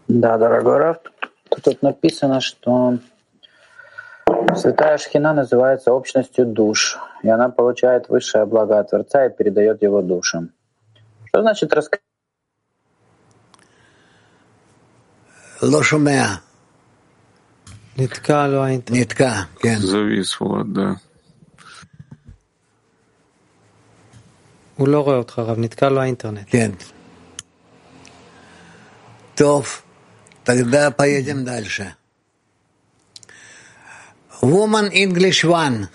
Да, 0.07 0.39
дорогой 0.39 0.79
Раф, 0.79 0.99
тут 1.50 1.82
написано, 1.82 2.42
что 2.42 3.00
Святая 4.56 4.98
Шхина 4.98 5.34
называется 5.34 5.92
общностью 5.92 6.46
душ, 6.46 6.98
и 7.24 7.30
она 7.30 7.50
получает 7.50 8.10
высшее 8.10 8.46
благо 8.46 8.80
от 8.80 8.90
Творца 8.90 9.26
и 9.26 9.30
передает 9.30 9.82
его 9.82 10.02
душам. 10.02 10.52
Что 11.26 11.42
значит 11.42 11.74
раскрыть? 11.74 12.02
Лошумеа. 15.62 16.42
נתקע 17.98 18.48
לו 18.48 18.64
האינטרנט. 18.64 19.00
נתקע, 19.00 19.42
כן. 19.60 19.78
Завис, 19.80 20.42
Влад, 20.42 20.74
да. 20.74 20.94
הוא 24.76 24.88
לא 24.88 25.02
רואה 25.02 25.18
אותך, 25.18 25.40
רב, 25.40 25.60
נתקע 25.60 25.90
לו 25.90 26.02
האינטרנט. 26.02 26.48
כן. 26.48 26.72
טוב, 29.36 29.68
тогда 30.45 30.91
поедем 30.91 31.45
дальше. 31.45 31.95
Woman 34.43 34.91
English 34.93 35.45
One. 35.45 35.89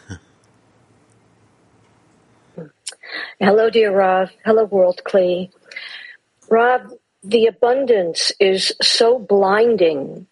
Hello, 3.39 3.69
dear 3.69 3.91
Rav. 3.91 4.29
Hello, 4.45 4.65
World 4.65 5.01
Kli. 5.03 5.49
Rav, 6.49 6.81
the 7.23 7.47
abundance 7.47 8.31
is 8.39 8.71
so 8.81 9.19
blinding. 9.19 10.27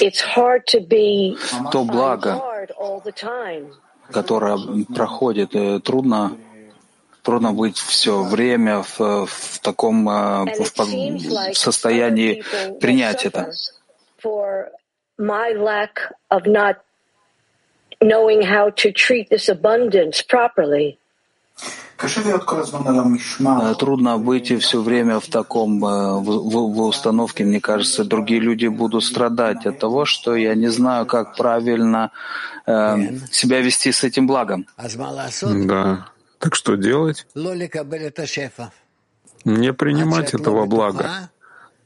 It's 0.00 0.20
hard 0.20 0.66
to 0.68 0.80
be 0.80 1.36
То 1.72 1.84
благо, 1.84 2.38
guard 2.38 2.70
all 2.78 3.00
the 3.00 3.12
time. 3.12 3.72
которое 4.12 4.56
проходит, 4.94 5.54
э, 5.54 5.80
трудно 5.80 6.36
трудно 7.22 7.52
быть 7.52 7.78
все 7.78 8.22
время 8.22 8.82
в, 8.82 9.26
в 9.26 9.58
таком 9.60 10.08
э, 10.08 10.44
в 10.44 11.54
состоянии 11.54 12.44
принять 12.80 13.24
это. 13.24 13.50
Э, 23.70 23.74
трудно 23.78 24.18
быть 24.18 24.50
и 24.50 24.56
все 24.56 24.82
время 24.82 25.20
в 25.20 25.28
таком 25.28 25.84
э, 25.84 26.18
в, 26.18 26.24
в, 26.24 26.74
в 26.74 26.80
установке, 26.80 27.44
мне 27.44 27.60
кажется, 27.60 28.04
другие 28.04 28.40
люди 28.40 28.66
будут 28.66 29.04
страдать 29.04 29.66
от 29.66 29.78
того, 29.78 30.04
что 30.04 30.34
я 30.34 30.54
не 30.54 30.68
знаю, 30.68 31.06
как 31.06 31.36
правильно 31.36 32.10
э, 32.66 32.96
себя 33.30 33.60
вести 33.60 33.92
с 33.92 34.02
этим 34.02 34.26
благом. 34.26 34.66
Да. 35.68 36.11
Так 36.42 36.56
что 36.56 36.74
делать? 36.74 37.24
Не 39.44 39.72
принимать 39.72 40.34
этого 40.34 40.66
блага, 40.66 41.30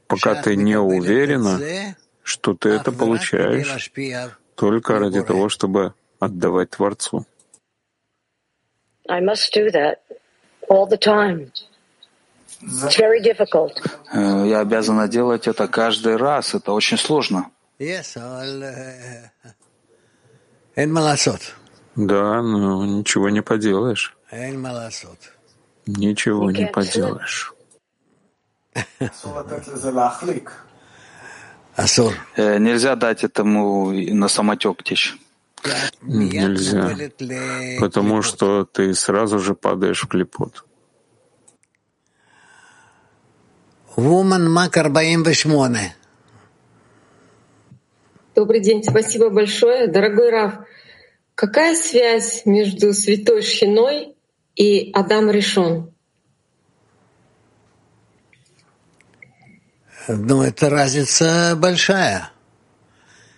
пока 0.07 0.33
ты 0.41 0.55
не 0.55 0.79
уверена, 0.79 1.95
что 2.23 2.55
ты 2.55 2.69
это 2.69 2.91
получаешь 2.91 3.91
только 4.55 4.97
ради 4.97 5.21
того, 5.21 5.49
чтобы 5.49 5.93
отдавать 6.19 6.71
Творцу. 6.71 7.27
Э, 14.11 14.43
я 14.47 14.61
обязана 14.61 15.07
делать 15.07 15.47
это 15.47 15.67
каждый 15.67 16.17
раз. 16.17 16.55
Это 16.55 16.73
очень 16.73 16.97
сложно. 16.97 17.51
Да, 21.95 22.41
но 22.41 22.83
ничего 22.85 23.29
не 23.29 23.41
поделаешь. 23.41 24.16
Ничего 25.85 26.51
не 26.51 26.67
поделаешь. 26.67 27.53
Э, 32.35 32.57
нельзя 32.57 32.95
дать 32.95 33.23
этому 33.23 33.91
на 33.91 34.27
самотек 34.27 34.83
течь. 34.83 35.15
Нельзя, 36.01 36.95
потому 37.79 38.21
что 38.21 38.65
ты 38.65 38.93
сразу 38.93 39.39
же 39.39 39.55
падаешь 39.55 40.03
в 40.03 40.07
клепот. 40.07 40.65
Woman 43.95 44.47
Mac 44.47 44.73
48. 44.73 45.91
Добрый 48.35 48.59
день, 48.59 48.83
спасибо 48.83 49.29
большое. 49.29 49.87
Дорогой 49.87 50.29
Раф, 50.29 50.53
какая 51.33 51.75
связь 51.75 52.45
между 52.45 52.93
святой 52.93 53.41
шхиной 53.41 54.16
и 54.57 54.91
Адам 54.93 55.31
решен. 55.31 55.93
Но 60.09 60.15
ну, 60.15 60.43
это 60.43 60.69
разница 60.69 61.53
большая. 61.55 62.31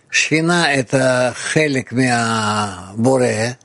Шхина— 0.09 0.71
это 0.73 1.35
хелик 1.53 1.91
миа 1.91 2.93
боре, 2.95 3.59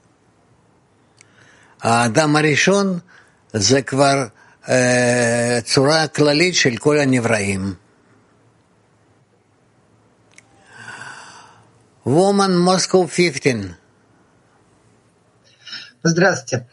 а 1.81 2.05
Адам 2.05 2.37
решен— 2.39 3.03
за 3.55 3.83
квар 3.83 4.33
э, 4.67 5.63
цура 5.63 6.09
клалит 6.09 6.57
шель 6.57 6.79
коля 6.79 7.05
невраим. 7.05 7.79
Woman 12.05 12.59
Moscow 12.59 13.09
15. 13.09 13.77
Здравствуйте. 16.03 16.69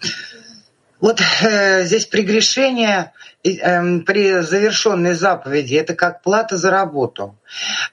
Вот 1.01 1.19
э, 1.41 1.83
здесь 1.83 2.05
прегрешение 2.05 3.11
эм, 3.43 4.05
при 4.05 4.41
завершенной 4.41 5.15
заповеди 5.15 5.73
это 5.73 5.95
как 5.95 6.21
плата 6.21 6.57
за 6.57 6.69
работу. 6.69 7.35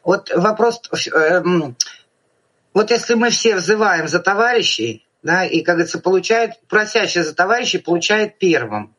Вот 0.04 0.30
вопрос, 0.34 0.82
эм, 1.12 1.74
вот 2.74 2.90
если 2.90 3.14
мы 3.14 3.30
все 3.30 3.56
взываем 3.56 4.08
за 4.08 4.18
товарищей, 4.18 5.06
да, 5.22 5.44
и, 5.44 5.62
как 5.62 5.76
говорится, 5.76 5.98
получает, 5.98 6.60
просящий 6.68 7.22
за 7.22 7.34
товарищей 7.34 7.78
получает 7.78 8.38
первым. 8.38 8.94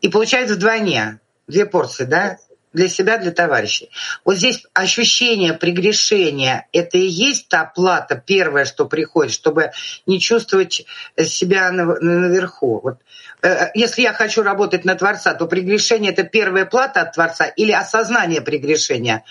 И 0.00 0.08
получает 0.08 0.50
вдвойне, 0.50 1.20
две 1.46 1.66
порции, 1.66 2.04
да, 2.04 2.38
для 2.72 2.88
себя, 2.88 3.18
для 3.18 3.32
товарищей. 3.32 3.90
Вот 4.24 4.36
здесь 4.36 4.64
ощущение 4.74 5.54
прегрешения– 5.54 6.66
это 6.72 6.98
и 6.98 7.06
есть 7.06 7.48
та 7.48 7.64
плата 7.64 8.22
первая, 8.24 8.64
что 8.64 8.86
приходит, 8.86 9.32
чтобы 9.32 9.72
не 10.06 10.20
чувствовать 10.20 10.86
себя 11.18 11.72
на- 11.72 11.98
наверху. 12.00 12.80
Вот, 12.82 12.98
э, 13.42 13.66
если 13.74 14.02
я 14.02 14.12
хочу 14.12 14.42
работать 14.42 14.84
на 14.84 14.94
Творца, 14.94 15.34
то 15.34 15.46
прегрешение– 15.46 16.12
это 16.12 16.22
первая 16.22 16.64
плата 16.64 17.02
от 17.02 17.12
Творца 17.12 17.46
или 17.46 17.72
осознание 17.72 18.40
прегрешения 18.40 19.24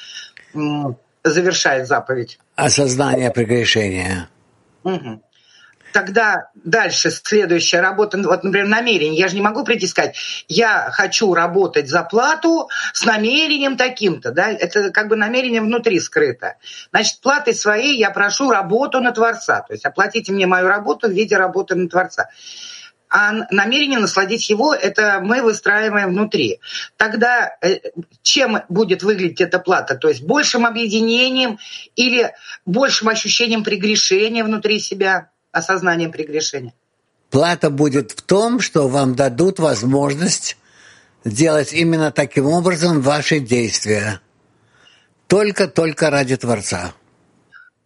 завершает 1.23 1.87
заповедь? 1.87 2.39
осознание 2.55 3.31
прегрешения. 3.31 4.29
Мгм. 4.83 5.21
Тогда 5.93 6.49
дальше 6.55 7.11
следующая 7.11 7.81
работа, 7.81 8.17
вот, 8.17 8.43
например, 8.43 8.67
намерение. 8.67 9.19
Я 9.19 9.27
же 9.27 9.35
не 9.35 9.41
могу 9.41 9.63
прийти 9.63 9.85
и 9.85 9.89
сказать, 9.89 10.15
я 10.47 10.89
хочу 10.91 11.33
работать 11.33 11.89
за 11.89 12.03
плату 12.03 12.69
с 12.93 13.05
намерением 13.05 13.77
таким-то. 13.77 14.31
Да? 14.31 14.49
Это 14.49 14.91
как 14.91 15.07
бы 15.07 15.15
намерение 15.15 15.61
внутри 15.61 15.99
скрыто. 15.99 16.55
Значит, 16.91 17.21
платой 17.21 17.53
своей 17.53 17.97
я 17.97 18.11
прошу 18.11 18.49
работу 18.49 18.99
на 18.99 19.11
Творца. 19.11 19.61
То 19.61 19.73
есть 19.73 19.85
оплатите 19.85 20.31
мне 20.31 20.47
мою 20.47 20.67
работу 20.67 21.07
в 21.07 21.11
виде 21.11 21.37
работы 21.37 21.75
на 21.75 21.89
Творца 21.89 22.29
а 23.09 23.33
намерение 23.49 23.99
насладить 23.99 24.49
его, 24.49 24.73
это 24.73 25.19
мы 25.21 25.41
выстраиваем 25.41 26.09
внутри. 26.09 26.59
Тогда 26.95 27.57
э, 27.61 27.79
чем 28.21 28.61
будет 28.69 29.01
выглядеть 29.01 29.41
эта 29.41 29.59
плата? 29.59 29.95
То 29.95 30.09
есть 30.09 30.21
большим 30.21 30.65
объединением 30.65 31.57
или 31.95 32.31
большим 32.65 33.09
ощущением 33.09 33.63
прегрешения 33.63 34.43
внутри 34.43 34.79
себя, 34.79 35.31
осознанием 35.51 36.11
прегрешения? 36.11 36.73
Плата 37.29 37.69
будет 37.69 38.11
в 38.11 38.21
том, 38.21 38.59
что 38.59 38.87
вам 38.87 39.15
дадут 39.15 39.59
возможность 39.59 40.57
делать 41.23 41.73
именно 41.73 42.11
таким 42.11 42.47
образом 42.47 43.01
ваши 43.01 43.39
действия. 43.39 44.21
Только-только 45.27 46.09
ради 46.09 46.37
Творца. 46.37 46.93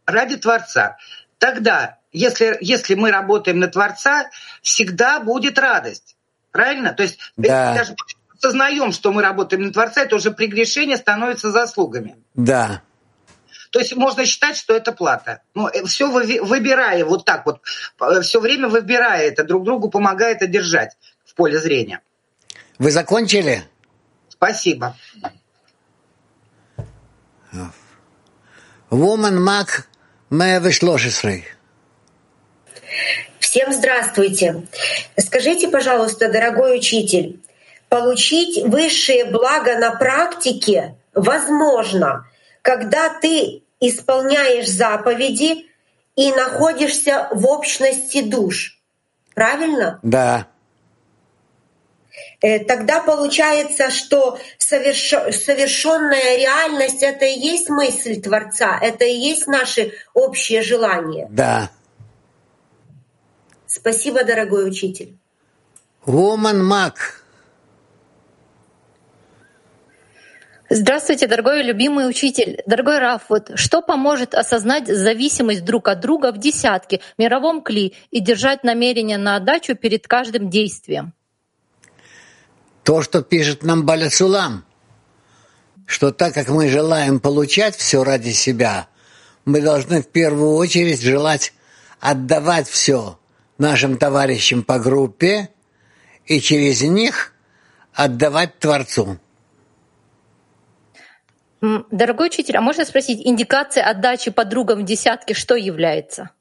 Ради 0.05 0.37
Творца. 0.37 0.97
Тогда 1.39 1.97
если, 2.13 2.57
если 2.61 2.93
мы 2.93 3.11
работаем 3.11 3.59
на 3.59 3.67
Творца, 3.67 4.29
всегда 4.61 5.19
будет 5.19 5.57
радость. 5.57 6.15
Правильно? 6.51 6.93
То 6.93 7.03
есть 7.03 7.19
да. 7.35 7.73
даже 7.73 7.95
осознаем, 8.37 8.91
что 8.91 9.11
мы 9.11 9.23
работаем 9.23 9.63
на 9.63 9.73
Творца, 9.73 10.03
это 10.03 10.15
уже 10.15 10.31
прегрешение 10.31 10.97
становится 10.97 11.51
заслугами. 11.51 12.15
Да. 12.35 12.83
То 13.73 13.79
есть 13.79 13.95
можно 13.95 14.23
считать, 14.23 14.55
что 14.55 14.75
это 14.75 14.91
плата. 14.91 15.41
Но 15.55 15.67
э, 15.67 15.83
все 15.85 16.07
выбирая 16.07 17.03
вот 17.03 17.25
так 17.25 17.43
вот, 17.47 17.59
э, 17.99 18.21
все 18.21 18.39
время 18.39 18.67
выбирая 18.67 19.23
это, 19.23 19.43
друг 19.43 19.63
другу 19.63 19.89
помогает 19.89 20.43
одержать 20.43 20.95
в 21.25 21.33
поле 21.33 21.57
зрения. 21.57 21.99
Вы 22.77 22.91
закончили? 22.91 23.63
Спасибо. 24.29 24.95
Woman 28.91 29.39
Mac 29.39 29.85
113. 30.29 31.45
Всем 33.39 33.73
здравствуйте. 33.73 34.67
Скажите, 35.17 35.67
пожалуйста, 35.67 36.31
дорогой 36.31 36.77
учитель, 36.77 37.41
получить 37.89 38.63
высшее 38.65 39.25
благо 39.25 39.79
на 39.79 39.95
практике 39.95 40.95
возможно, 41.15 42.27
когда 42.61 43.09
ты 43.19 43.62
исполняешь 43.89 44.69
заповеди 44.69 45.65
и 46.15 46.31
находишься 46.31 47.27
в 47.31 47.45
общности 47.45 48.21
душ. 48.21 48.79
Правильно? 49.33 49.99
Да. 50.03 50.47
Э, 52.41 52.59
тогда 52.59 53.01
получается, 53.01 53.89
что 53.89 54.37
совершенная 54.57 56.37
реальность— 56.37 56.99
это 57.01 57.25
и 57.25 57.39
есть 57.39 57.69
мысль 57.69 58.21
Творца, 58.21 58.77
это 58.79 59.05
и 59.05 59.15
есть 59.15 59.47
наше 59.47 59.93
общее 60.13 60.61
желание. 60.61 61.27
Да. 61.31 61.71
Спасибо, 63.65 64.23
дорогой 64.23 64.67
учитель. 64.67 65.17
Woman 66.05 66.61
Мак. 66.61 67.22
Здравствуйте, 70.69 71.27
дорогой 71.27 71.61
любимый 71.61 72.09
учитель. 72.09 72.61
Дорогой 72.65 72.99
Раф, 72.99 73.23
вот 73.27 73.51
что 73.55 73.81
поможет 73.81 74.33
осознать 74.33 74.87
зависимость 74.87 75.65
друг 75.65 75.89
от 75.89 75.99
друга 75.99 76.31
в 76.31 76.39
десятке, 76.39 77.01
мировом 77.17 77.61
кли 77.61 77.93
и 78.11 78.21
держать 78.21 78.63
намерение 78.63 79.17
на 79.17 79.35
отдачу 79.35 79.75
перед 79.75 80.07
каждым 80.07 80.49
действием? 80.49 81.13
То, 82.83 83.01
что 83.01 83.21
пишет 83.21 83.63
нам 83.63 83.85
Балясулам, 83.85 84.63
что 85.85 86.11
так 86.11 86.33
как 86.33 86.47
мы 86.47 86.69
желаем 86.69 87.19
получать 87.19 87.75
все 87.75 88.03
ради 88.03 88.31
себя, 88.31 88.87
мы 89.43 89.61
должны 89.61 90.01
в 90.01 90.07
первую 90.07 90.53
очередь 90.55 91.01
желать 91.01 91.53
отдавать 91.99 92.69
все 92.69 93.19
нашим 93.57 93.97
товарищам 93.97 94.63
по 94.63 94.79
группе 94.79 95.49
и 96.25 96.39
через 96.39 96.81
них 96.81 97.33
отдавать 97.93 98.59
Творцу. 98.59 99.19
Дорогой 101.91 102.27
учитель, 102.27 102.57
а 102.57 102.61
можно 102.61 102.83
спросить, 102.83 103.25
индикация 103.25 103.85
отдачи 103.85 104.31
подругам 104.31 104.81
в 104.81 104.83
десятке 104.83 105.33
что 105.33 105.55
является? 105.55 106.31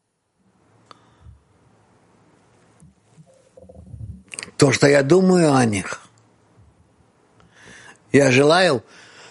То, 4.56 4.72
что 4.72 4.88
я 4.88 5.04
думаю 5.04 5.54
о 5.54 5.64
них. 5.64 6.00
Я 8.10 8.32
желаю, 8.32 8.84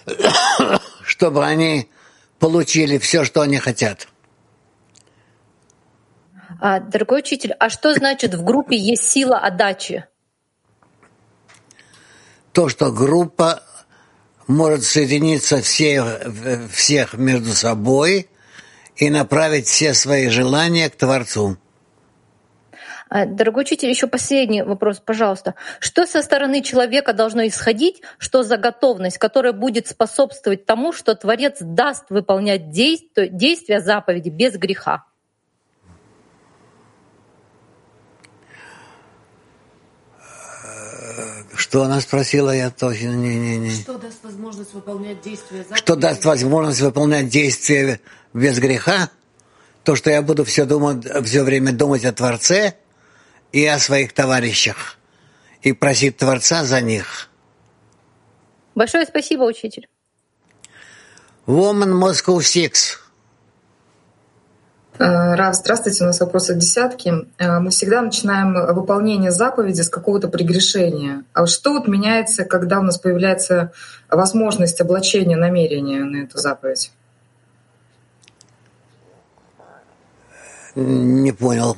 чтобы 1.04 1.46
они 1.46 1.92
получили 2.40 2.98
все, 2.98 3.26
что 3.26 3.42
они 3.42 3.58
хотят. 3.58 4.08
А, 6.62 6.80
дорогой 6.80 7.20
учитель, 7.20 7.52
а 7.60 7.70
что 7.70 7.94
значит 7.94 8.34
в 8.34 8.46
группе 8.46 8.78
есть 8.78 9.04
сила 9.04 9.38
отдачи? 9.40 10.06
То, 12.54 12.70
что 12.70 12.94
группа 12.94 13.62
может 14.52 14.84
соединиться 14.84 15.62
всех, 15.62 16.22
всех 16.72 17.14
между 17.16 17.54
собой 17.54 18.28
и 18.96 19.10
направить 19.10 19.68
все 19.68 19.94
свои 19.94 20.30
желания 20.30 20.90
к 20.90 20.96
Творцу. 20.96 21.58
А, 23.10 23.26
дорогой 23.26 23.64
учитель, 23.64 23.90
еще 23.90 24.08
последний 24.08 24.62
вопрос, 24.62 25.02
пожалуйста. 25.06 25.56
Что 25.80 26.06
со 26.06 26.22
стороны 26.22 26.62
человека 26.62 27.12
должно 27.12 27.46
исходить, 27.46 28.02
что 28.18 28.44
за 28.44 28.56
готовность, 28.56 29.18
которая 29.18 29.52
будет 29.52 29.88
способствовать 29.88 30.66
тому, 30.66 30.94
что 30.94 31.14
Творец 31.14 31.58
даст 31.60 32.06
выполнять 32.10 32.70
действия, 32.70 33.28
действия 33.28 33.82
заповеди 33.82 34.30
без 34.30 34.56
греха? 34.56 35.04
Что 41.62 41.84
она 41.84 42.02
спросила, 42.02 42.50
я 42.50 42.72
точно 42.72 43.10
не, 43.10 43.36
не, 43.36 43.58
не. 43.60 43.70
Что 43.70 44.00
даст 44.00 44.24
возможность 44.24 44.74
выполнять 44.74 45.22
действия 45.22 45.60
заповеди? 45.60 45.80
Что 45.80 45.96
даст 45.96 46.26
возможность 46.26 46.82
выполнять 46.82 47.30
действия 47.30 48.02
без 48.34 48.58
греха? 48.58 49.12
То, 49.84 49.96
что 49.96 50.10
я 50.10 50.24
буду 50.24 50.44
все, 50.44 50.66
думать, 50.66 51.06
все 51.24 51.44
время 51.44 51.72
думать 51.72 52.04
о 52.04 52.14
Творце 52.14 52.74
и 53.52 53.64
о 53.64 53.78
своих 53.78 54.12
товарищах. 54.14 54.98
И 55.62 55.72
просить 55.72 56.18
Творца 56.18 56.64
за 56.64 56.82
них. 56.82 57.30
Большое 58.74 59.06
спасибо, 59.06 59.44
учитель. 59.44 59.88
Woman 61.46 61.94
Moscow 61.94 62.42
6. 62.42 62.98
Рав, 65.04 65.56
здравствуйте, 65.56 66.04
у 66.04 66.08
нас 66.08 66.20
вопрос 66.20 66.52
от 66.52 66.60
десятки. 66.60 67.12
Э, 67.40 67.60
мы 67.60 67.72
всегда 67.72 68.04
начинаем 68.04 68.54
выполнение 68.54 69.32
заповеди 69.32 69.82
с 69.82 69.90
какого-то 69.90 70.28
прегрешения. 70.28 71.24
А 71.34 71.48
что 71.48 71.74
вот 71.74 71.88
меняется, 71.88 72.46
когда 72.46 72.80
у 72.80 72.84
нас 72.84 73.00
появляется 73.00 73.72
возможность 74.12 74.80
облачения 74.80 75.38
намерения 75.38 76.04
на 76.04 76.26
эту 76.26 76.38
заповедь? 76.38 76.92
Не 80.76 81.32
понял. 81.32 81.76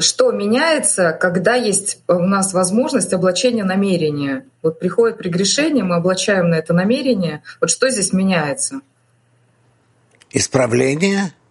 Что 0.00 0.32
меняется, 0.32 1.12
когда 1.12 1.54
есть 1.54 2.02
у 2.08 2.14
нас 2.14 2.52
возможность 2.54 3.12
облачения 3.12 3.62
намерения? 3.62 4.46
Вот 4.62 4.80
приходит 4.80 5.18
прегрешение, 5.18 5.84
мы 5.84 5.94
облачаем 5.94 6.50
на 6.50 6.56
это 6.56 6.74
намерение. 6.74 7.44
Вот 7.60 7.70
что 7.70 7.88
здесь 7.88 8.12
меняется? 8.12 8.80
Исправление– 10.32 11.32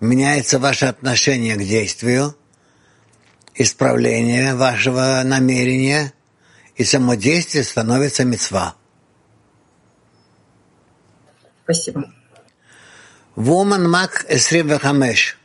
меняется 0.00 0.58
ваше 0.58 0.86
отношение 0.86 1.56
к 1.56 1.62
действию, 1.62 2.34
исправление 3.54 4.54
вашего 4.54 5.22
намерения, 5.24 6.12
и 6.76 6.84
само 6.84 7.14
действие 7.14 7.64
становится 7.64 8.24
мецва. 8.24 8.74
Спасибо. 11.64 12.12
Woman 13.34 13.86
Mac 13.86 14.26
25. 14.28 15.36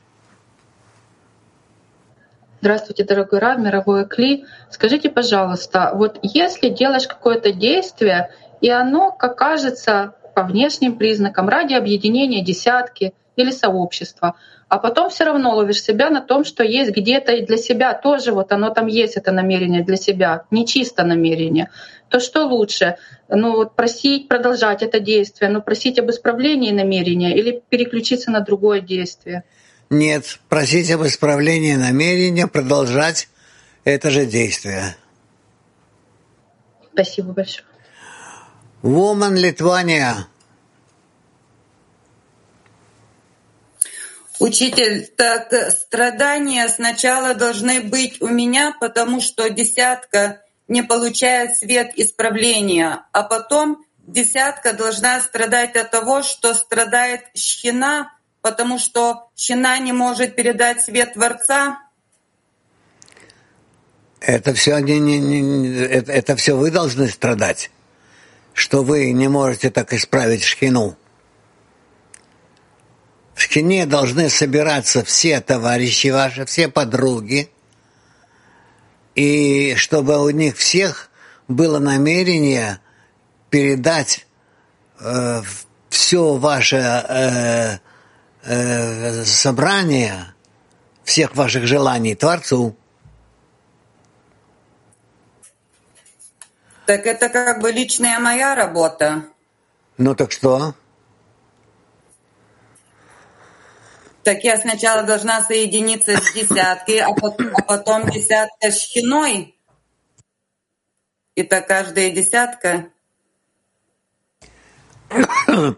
Здравствуйте, 2.62 3.04
дорогой 3.06 3.40
Раб, 3.40 3.58
мировой 3.58 4.08
Кли. 4.08 4.46
Скажите, 4.70 5.10
пожалуйста, 5.10 5.94
вот 5.96 6.20
если 6.22 6.70
делаешь 6.70 7.08
какое-то 7.08 7.52
действие, 7.52 8.30
и 8.62 8.70
оно, 8.70 9.12
как 9.12 9.36
кажется, 9.36 10.14
по 10.36 10.44
внешним 10.44 10.98
признакам, 10.98 11.50
ради 11.50 11.74
объединения 11.74 12.44
десятки, 12.44 13.16
или 13.41 13.51
сообщества, 13.51 14.36
а 14.69 14.77
потом 14.77 15.10
все 15.10 15.25
равно 15.25 15.56
ловишь 15.56 15.82
себя 15.82 16.10
на 16.10 16.21
том, 16.21 16.45
что 16.45 16.63
есть 16.63 16.91
где-то 16.91 17.34
и 17.34 17.45
для 17.45 17.58
себя 17.58 17.93
тоже, 17.93 18.32
вот 18.32 18.51
оно 18.51 18.69
там 18.69 18.88
есть, 18.88 19.17
это 19.17 19.32
намерение 19.32 19.84
для 19.84 19.97
себя, 19.97 20.45
не 20.51 20.65
чисто 20.65 21.04
намерение, 21.04 21.69
то 22.10 22.19
что 22.19 22.45
лучше? 22.45 22.97
Ну 23.30 23.54
вот 23.54 23.75
просить 23.75 24.27
продолжать 24.27 24.84
это 24.84 24.99
действие, 24.99 25.49
но 25.49 25.62
просить 25.62 25.99
об 25.99 26.10
исправлении 26.10 26.71
намерения 26.71 27.36
или 27.38 27.62
переключиться 27.69 28.32
на 28.32 28.41
другое 28.41 28.82
действие? 28.82 29.43
Нет, 29.89 30.39
просить 30.47 30.89
об 30.91 31.06
исправлении 31.06 31.75
намерения, 31.75 32.47
продолжать 32.47 33.27
это 33.84 34.10
же 34.10 34.25
действие. 34.25 34.95
Спасибо 36.93 37.34
большое. 37.34 37.65
Woman 38.84 39.36
Литвания. 39.36 40.27
Учитель, 44.41 45.06
так 45.06 45.54
страдания 45.69 46.67
сначала 46.67 47.36
должны 47.36 47.80
быть 47.80 48.19
у 48.23 48.27
меня, 48.27 48.75
потому 48.80 49.21
что 49.21 49.47
десятка 49.51 50.41
не 50.67 50.82
получает 50.82 51.58
свет 51.58 51.91
исправления, 51.95 53.06
а 53.12 53.21
потом 53.21 53.86
десятка 53.99 54.73
должна 54.73 55.21
страдать 55.21 55.75
от 55.75 55.91
того, 55.91 56.23
что 56.23 56.56
страдает 56.56 57.21
щина, 57.36 58.17
потому 58.41 58.80
что 58.80 59.30
щина 59.36 59.77
не 59.77 59.93
может 59.93 60.36
передать 60.36 60.82
свет 60.82 61.13
Творца. 61.13 61.77
Это 64.21 64.56
все, 64.56 64.80
не, 64.80 64.97
не, 64.97 65.19
не, 65.19 65.84
это, 65.84 66.12
это 66.12 66.36
все 66.36 66.58
вы 66.58 66.71
должны 66.71 67.10
страдать, 67.10 67.69
что 68.56 68.82
вы 68.82 69.12
не 69.12 69.27
можете 69.27 69.69
так 69.69 69.93
исправить 69.93 70.41
шхину. 70.41 70.97
В 73.41 73.43
шхине 73.43 73.88
должны 73.88 74.30
собираться 74.30 75.04
все 75.04 75.41
товарищи 75.41 76.10
ваши, 76.10 76.45
все 76.45 76.67
подруги, 76.67 77.49
и 79.15 79.73
чтобы 79.77 80.23
у 80.23 80.30
них 80.30 80.56
всех 80.58 81.10
было 81.47 81.80
намерение 81.80 82.80
передать 83.49 84.27
э, 84.99 85.41
все 85.89 86.36
ваше 86.36 86.75
э, 86.75 87.80
э, 88.43 89.25
собрание 89.25 90.36
всех 91.04 91.36
ваших 91.36 91.65
желаний 91.65 92.13
Творцу. 92.13 92.75
Так 96.86 97.08
это 97.08 97.27
как 97.30 97.60
бы 97.60 97.71
личная 97.71 98.19
моя 98.19 98.54
работа. 98.54 99.23
Ну 99.97 100.13
так 100.13 100.32
что? 100.32 100.75
Так 104.23 104.43
я 104.43 104.60
сначала 104.60 105.03
должна 105.03 105.41
соединиться 105.41 106.17
с 106.17 106.34
десяткой, 106.34 106.99
а 106.99 107.13
потом, 107.13 107.55
а 107.55 107.62
потом 107.63 108.10
десятка 108.10 108.71
с 108.71 108.79
щиной. 108.79 109.57
И 111.36 111.43
так 111.43 111.67
каждая 111.67 112.12
десятка. 112.12 112.89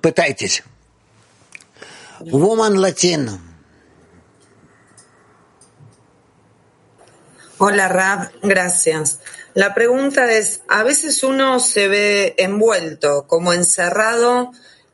Пытайтесь. 0.01 0.63
Woman 2.19 2.75
Latin. 2.77 3.39
Hola 7.60 7.88
Rab, 7.88 8.29
gracias. 8.41 9.19
La 9.53 9.73
pregunta 9.73 10.32
es, 10.32 10.63
a 10.67 10.84
veces 10.84 11.23
uno 11.23 11.60
se 11.60 11.88
ve 11.88 12.36
envuelto, 12.38 13.25
como 13.27 13.53
encerrado 13.53 14.51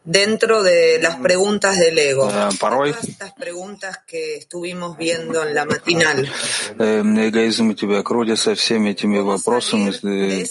dentro 0.10 0.64
de 0.64 1.00
las 1.00 1.18
preguntas 1.18 1.78
del 1.78 1.98
ego. 2.00 2.32
Порой 2.60 2.96
Estas 3.02 3.32
preguntas 3.34 4.00
que 4.08 4.38
estuvimos 4.38 4.98
viendo 4.98 5.44
en 5.46 5.54
la 5.54 5.66
matinal. 5.66 6.28
э, 6.80 7.02
эгоизм 7.30 7.76
тебя 7.76 8.02
крутит 8.02 8.40
со 8.40 8.56
всеми 8.56 8.90
этими 8.90 9.20
вопросами, 9.20 9.92
э, 9.92 10.46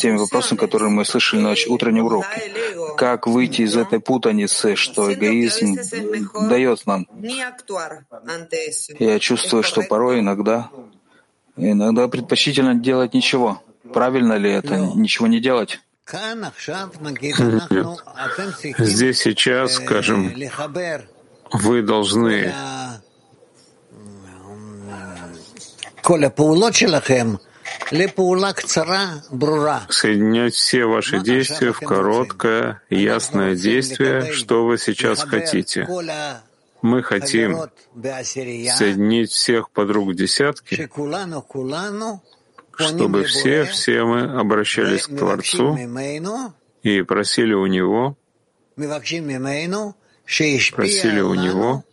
теми 0.00 0.16
вопросами, 0.16 0.58
которые 0.58 0.90
мы 0.90 1.04
слышали 1.04 1.40
на 1.40 1.54
утреннем 1.66 2.06
уроке. 2.06 2.52
Как 2.96 3.26
выйти 3.26 3.62
из 3.62 3.76
этой 3.76 3.98
путаницы, 3.98 4.76
что 4.76 5.12
эгоизм 5.12 5.76
дает 6.48 6.86
нам? 6.86 7.08
Я 8.98 9.18
чувствую, 9.18 9.64
что 9.64 9.82
порой 9.82 10.20
иногда, 10.20 10.70
иногда 11.56 12.06
предпочтительно 12.06 12.76
делать 12.76 13.12
ничего. 13.12 13.60
Правильно 13.92 14.34
ли 14.34 14.52
это? 14.52 14.76
Ничего 14.94 15.26
не 15.26 15.40
делать? 15.40 15.80
Здесь 18.78 19.18
сейчас, 19.18 19.74
скажем, 19.74 20.34
вы 21.52 21.82
должны 21.82 22.52
соединять 29.88 30.54
все 30.54 30.84
ваши 30.86 31.20
действия 31.20 31.72
в 31.72 31.80
короткое, 31.80 32.82
ясное 32.90 33.54
действие, 33.54 34.32
что 34.32 34.64
вы 34.64 34.78
сейчас 34.78 35.22
хотите. 35.22 35.86
Мы 36.82 37.02
хотим 37.02 37.58
соединить 38.02 39.30
всех 39.30 39.70
подруг 39.70 40.14
десятки, 40.14 40.90
чтобы 42.80 43.24
все, 43.24 43.64
все 43.64 44.04
мы 44.04 44.38
обращались 44.40 45.06
к 45.06 45.16
Творцу 45.16 45.76
и 46.82 47.02
просили 47.02 47.52
у 47.54 47.66
Него, 47.66 48.16
просили 50.72 51.20
у 51.20 51.34
Него, 51.34 51.84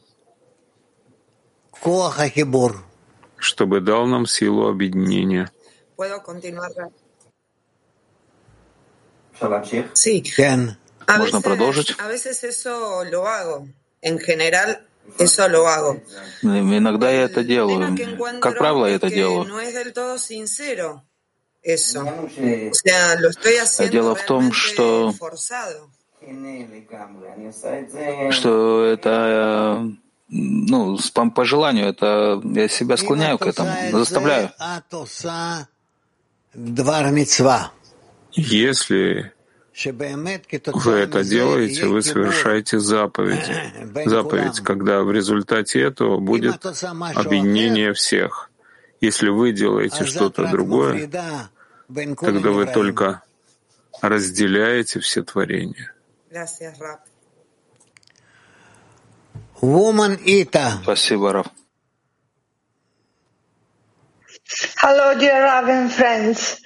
чтобы 3.37 3.81
дал 3.81 4.07
нам 4.07 4.25
силу 4.25 4.67
объединения. 4.67 5.49
Можно 11.07 11.41
продолжить? 11.41 11.95
Ну, 16.41 16.77
иногда 16.77 17.09
я 17.11 17.23
это 17.23 17.43
делаю. 17.43 17.97
Как 18.39 18.57
правило, 18.57 18.85
я 18.85 18.95
это 18.95 19.09
делаю. 19.09 19.47
А 23.79 23.87
дело 23.87 24.15
в 24.15 24.25
том, 24.25 24.51
что 24.53 25.13
что 28.31 28.85
это 28.85 29.91
ну, 30.29 30.97
по 31.33 31.45
желанию, 31.45 31.87
это 31.87 32.41
я 32.43 32.67
себя 32.67 32.97
склоняю 32.97 33.37
к 33.37 33.47
этому, 33.47 33.71
заставляю. 33.91 34.51
Если 38.33 39.33
вы 39.85 40.91
это 40.93 41.23
делаете, 41.23 41.85
вы 41.85 42.01
совершаете 42.01 42.79
заповедь. 42.93 43.45
Заповедь, 44.05 44.59
когда 44.61 45.03
в 45.03 45.11
результате 45.11 45.81
этого 45.81 46.19
будет 46.19 46.65
объединение 46.65 47.93
всех. 47.93 48.49
Если 49.01 49.29
вы 49.29 49.51
делаете 49.51 50.05
что-то 50.05 50.47
другое, 50.47 51.07
тогда 51.87 52.49
вы 52.51 52.65
только 52.65 53.21
разделяете 54.01 54.99
все 54.99 55.23
творения. 55.23 55.93
Спасибо, 60.83 61.33
Рав. 61.33 61.47
Hello, 64.81 65.13
dear 65.13 65.43
Raven 65.43 65.89
friends. 65.89 66.57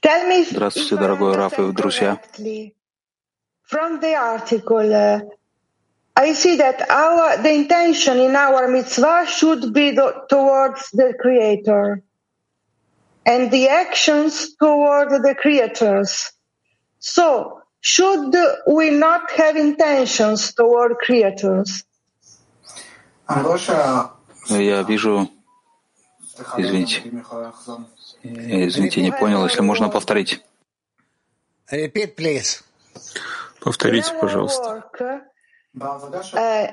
Здравствуйте, 0.00 0.96
дорогой 0.96 1.34
Раф 1.34 1.58
и 1.58 1.72
друзья. 1.72 2.20
From 3.70 4.00
the 4.00 4.14
article, 4.14 4.92
uh, 4.92 5.20
I 6.16 6.32
see 6.32 6.56
that 6.56 6.88
our 6.88 7.36
the 7.42 7.52
intention 7.52 8.18
in 8.18 8.34
our 8.34 8.66
mitzvah 8.68 9.26
should 9.26 9.74
be 9.74 9.90
the, 9.90 10.24
towards 10.30 10.88
the 10.92 11.12
Creator, 11.20 12.02
and 13.26 13.50
the 13.50 13.68
actions 13.68 14.56
toward 14.56 15.10
the 15.10 15.34
creators. 15.34 16.32
So, 16.98 17.62
should 17.80 18.34
we 18.66 18.90
not 18.90 19.30
have 19.32 19.56
intentions 19.56 20.54
toward 20.54 20.96
creators? 20.98 21.84
Я 24.48 24.82
вижу, 24.82 25.28
извините, 26.56 27.02
Э, 28.22 28.66
извините, 28.68 29.02
не 29.02 29.12
понял, 29.12 29.44
если 29.44 29.60
можно 29.62 29.88
повторить. 29.88 30.40
Э, 31.70 31.88
Повторите, 33.60 34.12
пожалуйста. 34.20 34.84
Э, 35.74 36.70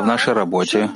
в 0.00 0.06
нашей 0.06 0.32
работе 0.34 0.90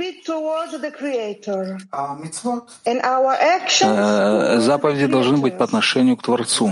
заповеди 4.59 5.07
должны 5.07 5.37
быть 5.39 5.57
по 5.57 5.65
отношению 5.65 6.17
к 6.17 6.23
Творцу. 6.23 6.71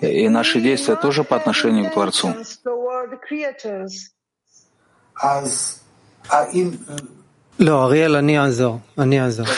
И 0.00 0.28
наши 0.28 0.60
действия 0.60 0.96
тоже 0.96 1.24
по 1.24 1.36
отношению 1.36 1.90
к 1.90 1.92
Творцу. 1.92 2.34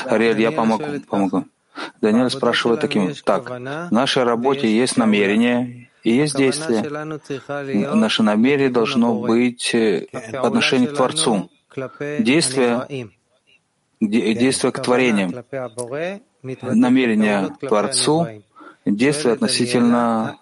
Ариэль, 0.06 0.40
я 0.40 0.52
помогу. 0.52 0.84
помогу. 1.08 1.44
Даниэль 2.00 2.30
спрашивает 2.30 2.80
таким, 2.80 3.14
так, 3.24 3.50
в 3.50 3.90
нашей 3.90 4.24
работе 4.24 4.74
есть 4.74 4.96
намерение 4.96 5.88
и 6.02 6.10
есть 6.12 6.36
действие. 6.36 6.82
Наше 7.94 8.22
намерение 8.22 8.70
должно 8.70 9.14
быть 9.14 9.74
э, 9.74 10.06
по 10.32 10.46
отношению 10.48 10.90
к 10.90 10.94
Творцу. 10.94 11.50
Действие, 12.18 13.10
действие 14.00 14.72
к 14.72 14.82
творениям. 14.82 15.34
Намерение 16.62 17.48
к 17.48 17.66
Творцу 17.66 18.28
действие 18.84 19.34
относительно 19.34 20.36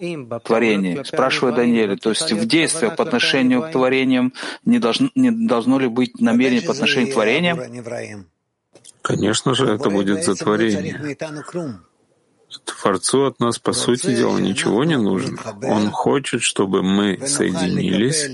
творения. 0.44 1.04
Спрашивает 1.04 1.56
Даниэль, 1.56 1.98
то 1.98 2.10
есть 2.10 2.32
в 2.32 2.46
действии 2.46 2.88
по 2.88 3.04
отношению 3.04 3.62
к 3.62 3.70
творениям 3.70 4.32
не 4.64 4.78
должно, 4.78 5.10
не 5.14 5.30
должно 5.30 5.78
ли 5.78 5.88
быть 5.88 6.20
намерение 6.20 6.62
по 6.62 6.72
отношению 6.72 7.10
к 7.10 7.14
творениям? 7.14 7.60
Конечно 9.02 9.54
же, 9.54 9.66
это 9.66 9.90
будет 9.90 10.24
за 10.24 10.34
творение. 10.34 11.16
Творцу 12.64 13.24
от 13.24 13.40
нас, 13.40 13.58
по 13.58 13.72
сути 13.72 14.14
дела, 14.14 14.38
ничего 14.38 14.84
не 14.84 14.98
нужно. 14.98 15.38
Он 15.62 15.90
хочет, 15.90 16.42
чтобы 16.42 16.82
мы 16.82 17.18
соединились 17.26 18.28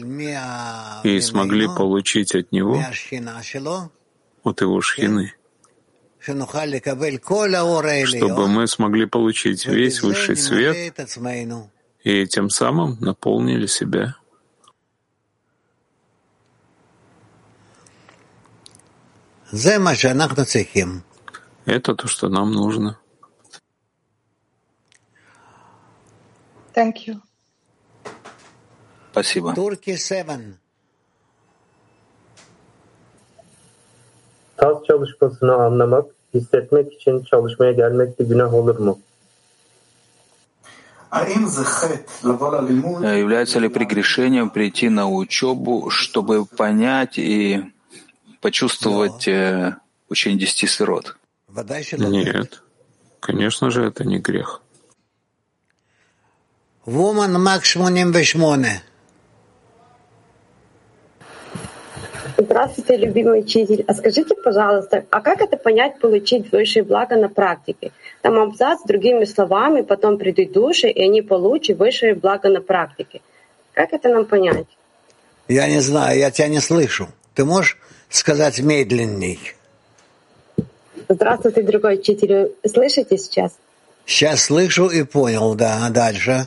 и 1.04 1.20
смогли 1.20 1.68
получить 1.68 2.34
от 2.34 2.50
него, 2.50 2.82
от 4.42 4.60
его 4.60 4.80
шхины, 4.80 5.34
чтобы 8.18 8.48
мы 8.48 8.66
смогли 8.66 9.06
получить 9.06 9.66
весь 9.66 10.02
высший 10.02 10.36
свет 10.36 10.98
и 12.04 12.26
тем 12.26 12.50
самым 12.50 12.96
наполнили 13.00 13.66
себя. 13.66 14.16
Это 21.64 21.94
то, 21.94 22.06
что 22.06 22.28
нам 22.28 22.52
нужно. 22.52 22.98
Thank 26.74 27.06
you. 27.06 27.20
Спасибо. 29.12 29.54
Tas 34.58 34.84
çalışmasını 34.86 35.54
anlamak, 35.54 36.04
hissetmek 36.34 36.92
için 36.92 37.22
çalışmaya 37.22 37.72
gelmek 37.72 38.18
de 38.18 38.24
günah 38.24 38.54
olur 38.54 38.78
mu? 38.78 38.98
Является 43.22 43.58
ли 43.60 43.68
прегрешением 43.68 44.50
прийти 44.50 44.90
на 44.90 45.08
учебу, 45.08 45.88
чтобы 45.88 46.44
понять 46.44 47.18
и 47.18 47.64
почувствовать 48.42 49.26
э, 49.26 49.76
учение 50.10 50.38
десяти 50.38 50.66
сферот? 50.66 51.16
Нет. 51.96 52.62
Конечно 53.20 53.70
же, 53.70 53.84
это 53.86 54.04
не 54.04 54.18
грех. 54.18 54.60
Woman 56.84 57.36
Max 57.38 57.74
88. 57.74 58.80
Здравствуйте, 62.40 62.96
любимый 62.96 63.40
учитель. 63.40 63.84
А 63.88 63.94
скажите, 63.94 64.36
пожалуйста, 64.36 65.04
а 65.10 65.20
как 65.20 65.40
это 65.40 65.56
понять, 65.56 65.98
получить 65.98 66.52
высшее 66.52 66.84
благо 66.84 67.16
на 67.16 67.28
практике? 67.28 67.90
Там 68.22 68.38
абзац 68.38 68.78
другими 68.86 69.24
словами, 69.24 69.80
потом 69.80 70.18
придут 70.18 70.52
души, 70.52 70.88
и 70.88 71.02
они 71.02 71.20
получат 71.20 71.78
высшее 71.78 72.14
благо 72.14 72.48
на 72.48 72.60
практике. 72.60 73.22
Как 73.72 73.92
это 73.92 74.10
нам 74.10 74.24
понять? 74.24 74.68
Я 75.48 75.66
не 75.66 75.80
знаю, 75.80 76.16
я 76.16 76.30
тебя 76.30 76.46
не 76.46 76.60
слышу. 76.60 77.08
Ты 77.34 77.44
можешь 77.44 77.76
сказать 78.08 78.60
медленней? 78.60 79.40
Здравствуйте, 81.08 81.62
другой 81.62 81.94
учитель. 81.94 82.52
Слышите 82.64 83.18
сейчас? 83.18 83.52
Сейчас 84.06 84.44
слышу 84.44 84.86
и 84.86 85.02
понял, 85.02 85.56
да. 85.56 85.90
Дальше. 85.90 86.46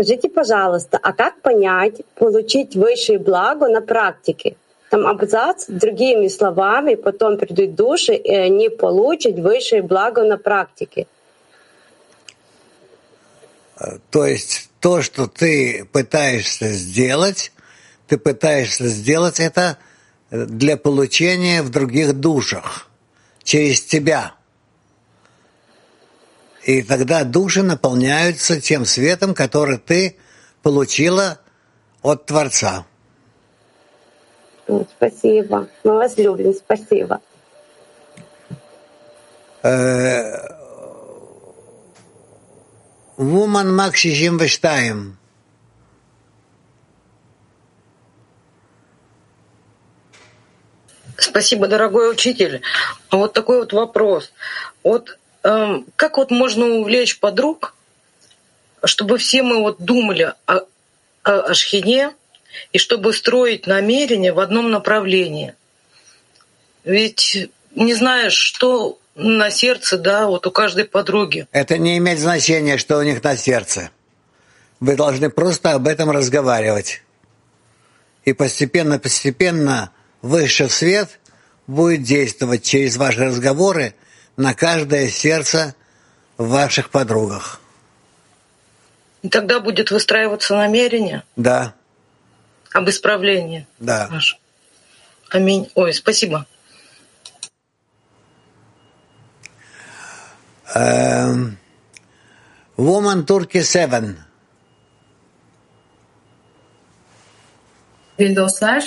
Скажите, 0.00 0.30
пожалуйста, 0.30 0.98
а 1.02 1.12
как 1.12 1.42
понять, 1.42 2.00
получить 2.14 2.74
высшее 2.74 3.18
благо 3.18 3.68
на 3.68 3.82
практике? 3.82 4.56
Там 4.88 5.06
абзац 5.06 5.66
другими 5.68 6.28
словами, 6.28 6.94
потом 6.94 7.36
придут 7.36 7.74
души, 7.74 8.14
и 8.14 8.34
они 8.34 8.70
получат 8.70 9.34
высшее 9.34 9.82
благо 9.82 10.24
на 10.24 10.38
практике. 10.38 11.06
То 14.10 14.24
есть 14.24 14.70
то, 14.80 15.02
что 15.02 15.26
ты 15.26 15.84
пытаешься 15.92 16.68
сделать, 16.68 17.52
ты 18.06 18.16
пытаешься 18.16 18.86
сделать 18.86 19.38
это 19.38 19.76
для 20.30 20.78
получения 20.78 21.60
в 21.60 21.68
других 21.68 22.14
душах, 22.14 22.88
через 23.44 23.82
тебя. 23.82 24.32
И 26.64 26.82
тогда 26.82 27.24
души 27.24 27.62
наполняются 27.62 28.60
тем 28.60 28.84
светом, 28.84 29.34
который 29.34 29.78
ты 29.78 30.16
получила 30.62 31.38
от 32.02 32.26
Творца. 32.26 32.86
Спасибо. 34.96 35.68
Мы 35.84 35.94
вас 35.94 36.16
любим. 36.16 36.54
Спасибо. 36.54 37.20
Woman 43.20 43.66
Max 43.76 43.96
62. 43.96 45.16
Спасибо, 51.18 51.68
дорогой 51.68 52.10
учитель. 52.10 52.62
Вот 53.10 53.34
такой 53.34 53.60
вот 53.60 53.72
вопрос. 53.74 54.32
Вот 54.82 55.18
как 55.42 56.16
вот 56.16 56.30
можно 56.30 56.66
увлечь 56.66 57.18
подруг, 57.18 57.74
чтобы 58.84 59.18
все 59.18 59.42
мы 59.42 59.60
вот 59.60 59.82
думали 59.82 60.34
о, 60.46 60.60
о, 61.22 61.40
о 61.40 61.54
шхине 61.54 62.12
и 62.72 62.78
чтобы 62.78 63.12
строить 63.12 63.66
намерения 63.66 64.32
в 64.32 64.40
одном 64.40 64.70
направлении? 64.70 65.54
Ведь 66.84 67.50
не 67.74 67.94
знаешь, 67.94 68.34
что 68.34 68.98
на 69.14 69.50
сердце, 69.50 69.98
да, 69.98 70.26
вот 70.26 70.46
у 70.46 70.50
каждой 70.50 70.84
подруги. 70.84 71.46
Это 71.52 71.78
не 71.78 71.98
имеет 71.98 72.18
значения, 72.18 72.78
что 72.78 72.98
у 72.98 73.02
них 73.02 73.22
на 73.22 73.36
сердце. 73.36 73.90
Вы 74.78 74.96
должны 74.96 75.30
просто 75.30 75.72
об 75.72 75.86
этом 75.86 76.10
разговаривать. 76.10 77.02
И 78.24 78.32
постепенно-постепенно 78.32 79.90
высший 80.22 80.70
свет 80.70 81.18
будет 81.66 82.02
действовать 82.02 82.64
через 82.64 82.96
ваши 82.96 83.24
разговоры 83.24 83.94
на 84.40 84.54
каждое 84.54 85.08
сердце 85.10 85.74
в 86.38 86.48
ваших 86.48 86.88
подругах. 86.90 87.60
И 89.20 89.28
тогда 89.28 89.60
будет 89.60 89.90
выстраиваться 89.90 90.56
намерение 90.56 91.24
Да, 91.36 91.74
об 92.72 92.88
исправлении. 92.88 93.66
да. 93.78 94.08
Наше. 94.08 94.38
Аминь. 95.28 95.70
Ой, 95.74 95.92
спасибо. 95.92 96.46
Эм, 100.74 101.58
Woman 102.78 103.26
Turkey 103.26 103.62
7. 103.62 104.16
Sevgili 108.16 108.34
dostlar, 108.34 108.82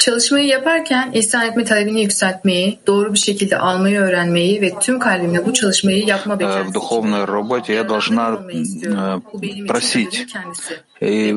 çalışmayı 0.00 0.46
yaparken 0.46 1.10
ihsan 1.12 1.46
etme 1.46 1.64
talebini 1.64 2.02
yükseltmeyi, 2.02 2.78
doğru 2.86 3.14
bir 3.14 3.18
şekilde 3.18 3.58
almayı 3.58 4.00
öğrenmeyi 4.00 4.60
ve 4.62 4.78
tüm 4.80 4.98
kalbimle 4.98 5.46
bu 5.46 5.52
çalışmayı 5.52 6.06
yapma 6.06 6.34
Э, 6.40 6.62
В 6.62 6.72
духовной 6.72 7.24
работе 7.24 7.74
я 7.74 7.84
должна 7.84 8.38
э, 8.52 9.66
просить 9.68 10.26
и 11.00 11.32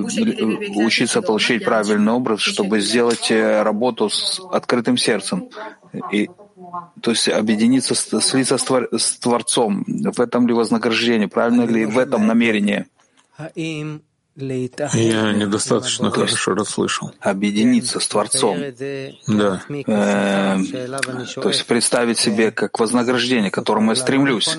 учиться 0.85 1.21
получить 1.21 1.65
правильный 1.65 2.11
образ, 2.11 2.39
чтобы 2.39 2.79
сделать 2.79 3.31
э, 3.31 3.63
работу 3.63 4.09
с 4.09 4.39
открытым 4.51 4.97
сердцем. 4.97 5.49
И, 6.11 6.29
то 7.01 7.11
есть 7.11 7.27
объединиться, 7.29 7.95
слиться 7.95 8.57
с, 8.57 8.63
твор- 8.63 8.89
с 8.97 9.17
Творцом. 9.19 9.83
В 9.87 10.19
этом 10.19 10.47
ли 10.47 10.53
вознаграждение? 10.53 11.27
Правильно 11.27 11.63
ли 11.63 11.85
в 11.85 11.97
этом 11.99 12.27
намерение? 12.27 12.85
Я 14.35 15.31
недостаточно 15.33 16.09
хорошо 16.09 16.55
расслышал. 16.55 17.11
Объединиться 17.19 17.99
с 17.99 18.07
Творцом. 18.07 18.57
Да. 19.27 19.61
Э, 19.69 20.57
то 21.35 21.49
есть 21.49 21.65
представить 21.67 22.17
себе 22.17 22.51
как 22.51 22.79
вознаграждение, 22.79 23.51
к 23.51 23.53
которому 23.53 23.91
я 23.91 23.95
стремлюсь. 23.95 24.57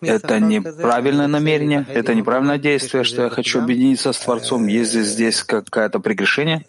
Это 0.00 0.40
неправильное 0.40 1.26
намерение, 1.26 1.86
это 1.88 2.14
неправильное 2.14 2.58
действие, 2.58 3.04
что 3.04 3.24
я 3.24 3.28
хочу 3.28 3.60
объединиться 3.60 4.12
с 4.12 4.18
Творцом. 4.18 4.66
Есть 4.66 4.94
ли 4.94 5.02
здесь 5.02 5.42
какое-то 5.42 6.00
прегрешение? 6.00 6.64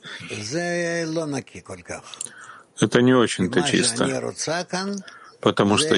Это 2.79 3.01
не 3.01 3.13
очень-то 3.13 3.61
чисто. 3.61 4.33
Потому 5.39 5.77
что 5.77 5.95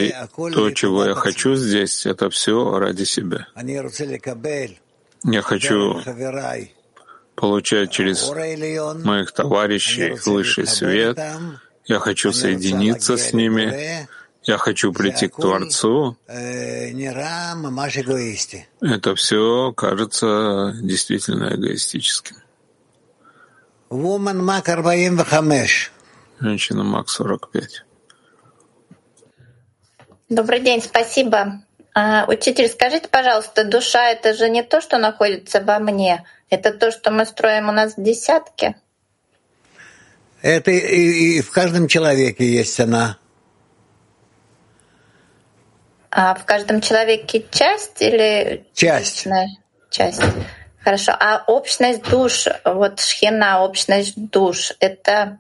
то, 0.54 0.72
чего 0.72 1.06
я 1.06 1.16
хочу 1.16 1.56
здесь, 1.56 2.06
это 2.06 2.30
все 2.30 2.78
ради 2.78 3.04
себя. 3.04 3.48
Я 5.24 5.42
хочу 5.42 6.02
получать 7.36 7.92
через 7.92 8.30
моих 9.04 9.32
товарищей 9.32 10.18
высший 10.26 10.68
свет. 10.68 11.20
Я 11.86 12.00
хочу 12.00 12.32
соединиться 12.32 13.18
с 13.18 13.34
ними. 13.34 14.08
Я 14.44 14.58
хочу 14.58 14.92
прийти 14.92 15.28
к 15.30 15.36
Творцу. 15.36 16.18
Это 18.82 19.16
все 19.16 19.72
кажется 19.72 20.74
действительно 20.82 21.56
эгоистическим. 21.56 22.36
Женщина 26.40 26.84
Мак 26.84 27.10
45. 27.10 27.86
Добрый 30.30 30.60
день, 30.60 30.82
спасибо. 30.82 31.64
А, 31.96 32.26
учитель, 32.28 32.68
скажите, 32.70 33.08
пожалуйста, 33.08 33.64
душа— 33.64 34.10
это 34.12 34.34
же 34.34 34.50
не 34.50 34.64
то, 34.64 34.82
что 34.82 34.98
находится 34.98 35.62
во 35.62 35.80
мне, 35.80 36.26
это 36.50 36.74
то, 36.74 36.92
что 36.92 37.12
мы 37.12 37.26
строим 37.26 37.70
у 37.70 37.72
нас 37.72 37.96
в 37.96 38.04
десятке? 38.04 38.76
Это 40.42 40.72
и, 40.72 41.38
и 41.38 41.42
в 41.42 41.52
каждом 41.52 41.88
человеке 41.88 42.46
есть 42.46 42.80
она. 42.80 43.18
А 46.10 46.36
в 46.36 46.46
каждом 46.46 46.82
человеке 46.82 47.46
часть 47.50 48.02
или 48.02 48.66
часть? 48.74 49.26
Личная? 49.26 49.50
Часть. 49.90 50.22
Хорошо. 50.84 51.14
А 51.20 51.44
общность 51.48 52.04
душ, 52.04 52.48
вот 52.66 53.00
шхина, 53.00 53.64
общность 53.64 54.14
душ, 54.16 54.74
это 54.80 55.40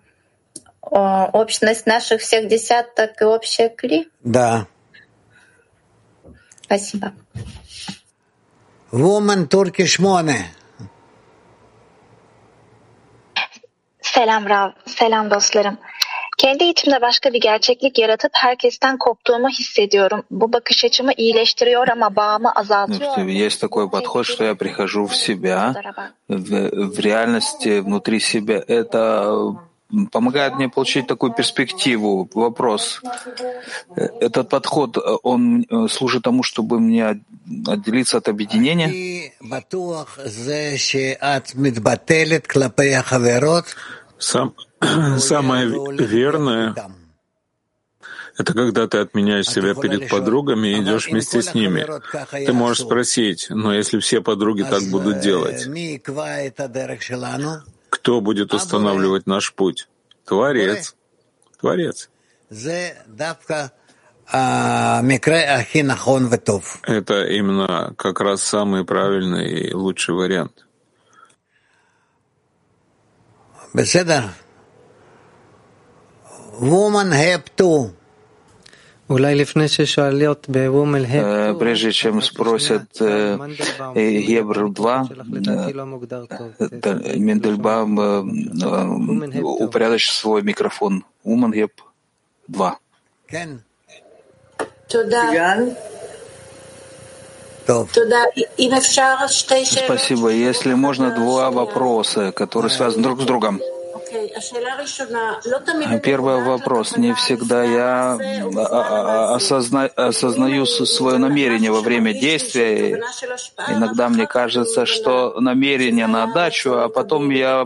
общность 0.81 1.85
наших 1.85 2.21
всех 2.21 2.47
десяток 2.47 3.21
и 3.21 3.25
общая 3.25 3.69
кли? 3.69 4.09
Да. 4.23 4.67
Спасибо. 6.72 7.12
Woman 8.90 9.48
Turkish 9.48 9.98
Mone. 9.98 10.50
Selam 14.00 14.48
Rav, 14.48 14.70
selam 14.86 15.30
dostlarım. 15.30 15.78
Kendi 16.38 16.64
içimde 16.64 17.00
başka 17.00 17.32
bir 17.32 17.40
gerçeklik 17.40 17.98
yaratıp 17.98 18.30
herkesten 18.34 18.98
koptuğumu 18.98 19.48
hissediyorum. 19.48 20.22
Bu 20.30 20.52
bakış 20.52 20.84
açımı 20.84 21.12
iyileştiriyor 21.16 21.88
ama 21.88 22.16
bağımı 22.16 22.52
azaltıyor. 22.52 23.18
Есть 23.18 23.60
такой 23.60 23.90
подход, 23.90 24.24
что 24.26 24.44
я 24.44 24.54
прихожу 24.54 25.06
в 25.06 25.14
себя, 25.14 25.74
в, 26.28 26.70
в 26.94 26.98
реальности 27.00 27.80
внутри 27.80 28.20
себя. 28.20 28.64
Это 28.68 29.34
помогает 30.11 30.55
мне 30.55 30.69
получить 30.69 31.07
такую 31.07 31.33
перспективу. 31.33 32.29
Вопрос. 32.33 33.01
Этот 33.95 34.49
подход, 34.49 34.97
он 35.23 35.65
служит 35.89 36.23
тому, 36.23 36.43
чтобы 36.43 36.79
мне 36.79 37.21
отделиться 37.67 38.17
от 38.17 38.27
объединения? 38.27 39.33
Сам, 44.17 44.53
самое 45.17 45.67
верное— 45.97 46.75
это 48.37 48.53
когда 48.53 48.87
ты 48.87 48.97
отменяешь 48.97 49.47
себя 49.47 49.75
перед 49.75 50.09
подругами 50.09 50.69
и 50.69 50.81
идешь 50.81 51.07
вместе 51.07 51.41
с 51.41 51.53
ними. 51.53 51.85
Ты 52.31 52.53
можешь 52.53 52.83
спросить, 52.83 53.47
но 53.49 53.73
если 53.73 53.99
все 53.99 54.21
подруги 54.21 54.63
так 54.63 54.83
будут 54.83 55.19
делать, 55.19 55.67
кто 58.03 58.19
будет 58.19 58.53
устанавливать 58.53 59.27
наш 59.27 59.53
путь? 59.53 59.87
Творец. 60.25 60.93
Творец. 61.57 62.09
Это 66.83 67.23
именно 67.27 67.93
как 67.97 68.19
раз 68.19 68.43
самый 68.43 68.83
правильный 68.83 69.69
и 69.69 69.73
лучший 69.73 70.15
вариант. 70.15 70.65
Woman 76.59 77.13
help 77.13 77.45
too. 77.55 77.93
Прежде 81.59 81.91
чем 81.91 82.21
спросят 82.21 82.83
Гебр 82.99 84.69
2, 84.69 85.07
Мендельбам 87.15 87.97
упорядочит 89.43 90.13
свой 90.13 90.41
микрофон. 90.41 91.03
Уман 91.23 91.51
Геб 91.51 91.71
2. 92.47 92.77
Спасибо. 99.85 100.29
Если 100.29 100.73
можно, 100.73 101.15
два 101.15 101.49
вопроса, 101.49 102.31
которые 102.31 102.71
связаны 102.71 103.03
друг 103.03 103.21
с 103.21 103.25
другом. 103.25 103.61
Первый 106.03 106.43
вопрос. 106.43 106.97
Не 106.97 107.13
всегда 107.13 107.63
я 107.63 108.13
осозна... 109.35 109.85
осознаю 109.85 110.65
свое 110.65 111.17
намерение 111.17 111.71
во 111.71 111.81
время 111.81 112.13
действия. 112.13 113.01
Иногда 113.67 114.09
мне 114.09 114.27
кажется, 114.27 114.85
что 114.85 115.39
намерение 115.39 116.07
на 116.07 116.23
отдачу, 116.23 116.73
а 116.73 116.89
потом 116.89 117.29
я 117.29 117.65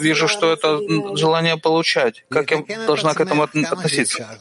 вижу, 0.00 0.28
что 0.28 0.52
это 0.52 0.80
желание 1.16 1.56
получать. 1.56 2.24
Как 2.28 2.50
я 2.50 2.62
должна 2.86 3.14
к 3.14 3.20
этому 3.20 3.42
относиться? 3.42 4.38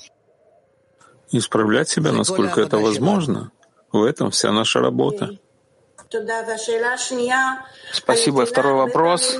Исправлять 1.31 1.89
себя, 1.89 2.11
насколько 2.11 2.61
это 2.61 2.77
возможно. 2.77 3.51
В 3.91 4.03
этом 4.03 4.31
вся 4.31 4.51
наша 4.51 4.79
работа. 4.79 5.37
Спасибо. 7.91 8.43
И 8.43 8.45
второй 8.45 8.73
вопрос. 8.73 9.37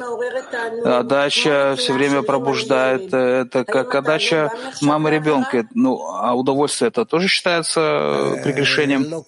Отдача 0.84 1.76
все 1.78 1.94
время 1.94 2.22
пробуждает. 2.22 3.14
Это 3.14 3.64
как 3.66 3.96
отдача 3.96 4.52
мамы 4.82 5.12
ребенка. 5.12 5.68
Ну, 5.74 6.02
а 6.08 6.34
удовольствие 6.34 6.90
это 6.90 7.06
тоже 7.06 7.28
считается 7.28 8.40
прегрешением? 8.44 9.24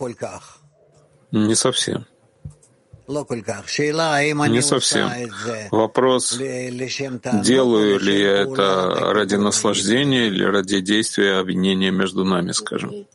Не 1.31 1.55
совсем. 1.55 2.05
Не 4.47 4.61
совсем. 4.61 5.09
Вопрос, 5.71 6.33
делаю 7.41 7.99
ли 7.99 8.21
я 8.21 8.41
это 8.41 9.13
ради 9.13 9.35
наслаждения 9.35 10.27
или 10.27 10.43
ради 10.43 10.81
действия 10.81 11.37
объединения 11.37 11.91
между 11.91 12.25
нами, 12.25 12.51
скажем. 12.51 13.07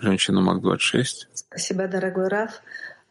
Женщина 0.00 0.40
МАК-26. 0.40 1.04
Спасибо, 1.34 1.86
дорогой 1.86 2.28
Раф. 2.28 2.62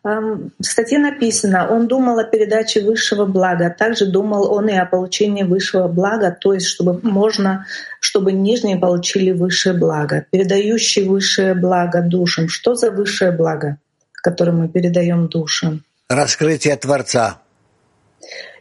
В 0.02 0.50
статье 0.62 0.98
написано, 0.98 1.68
он 1.70 1.88
думал 1.88 2.20
о 2.20 2.24
передаче 2.24 2.82
высшего 2.82 3.26
блага, 3.26 3.68
а 3.68 3.70
также 3.70 4.06
думал 4.06 4.50
он 4.52 4.70
и 4.70 4.74
о 4.74 4.86
получении 4.86 5.44
высшего 5.44 5.90
блага, 5.90 6.32
то 6.32 6.54
есть 6.54 6.68
чтобы 6.68 7.02
можно, 7.04 7.66
чтобы 8.00 8.32
нижние 8.32 8.78
получили 8.78 9.32
высшее 9.32 9.78
благо, 9.78 10.26
передающий 10.32 11.04
высшее 11.06 11.54
благо 11.54 12.02
душам. 12.02 12.48
Что 12.48 12.76
за 12.76 12.92
высшее 12.92 13.34
благо, 13.34 13.78
которое 14.14 14.54
мы 14.54 14.70
передаем 14.70 15.28
душам? 15.28 15.84
Раскрытие 16.08 16.78
Творца. 16.78 17.42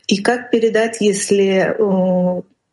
И 0.09 0.21
как 0.21 0.51
передать, 0.51 1.01
если 1.01 1.77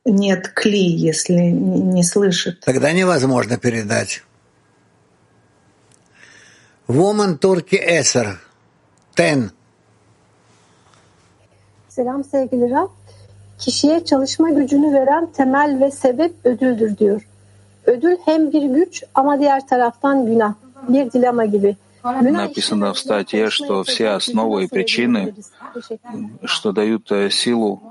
нет 0.05 0.47
кли, 0.49 0.87
если 0.87 1.33
не 1.33 2.03
слышит? 2.03 2.61
Тогда 2.61 2.91
невозможно 2.91 3.57
передать. 3.57 4.23
Woman 6.87 7.37
Turkey 7.37 7.79
Eser. 7.83 8.27
Ten. 9.15 9.49
Selam 11.89 12.23
sevgili 12.23 12.71
Rab. 12.71 12.89
Kişiye 13.59 14.05
çalışma 14.05 14.49
gücünü 14.49 14.93
veren 14.93 15.25
temel 15.25 15.77
ve 15.81 15.91
sebep 15.91 16.33
ödüldür 16.43 16.97
diyor. 16.97 17.27
Ödül 17.85 18.17
hem 18.25 18.51
bir 18.51 18.63
güç 18.63 19.03
ama 19.15 19.39
diğer 19.39 19.67
taraftan 19.67 20.25
günah. 20.25 20.53
Bir 20.87 21.11
dilema 21.11 21.45
gibi. 21.45 21.75
Написано 22.05 22.93
в 22.93 22.99
статье, 22.99 23.49
что 23.49 23.83
все 23.83 24.09
основы 24.09 24.65
и 24.65 24.67
причины, 24.67 25.35
что 26.43 26.71
дают 26.71 27.11
силу 27.31 27.81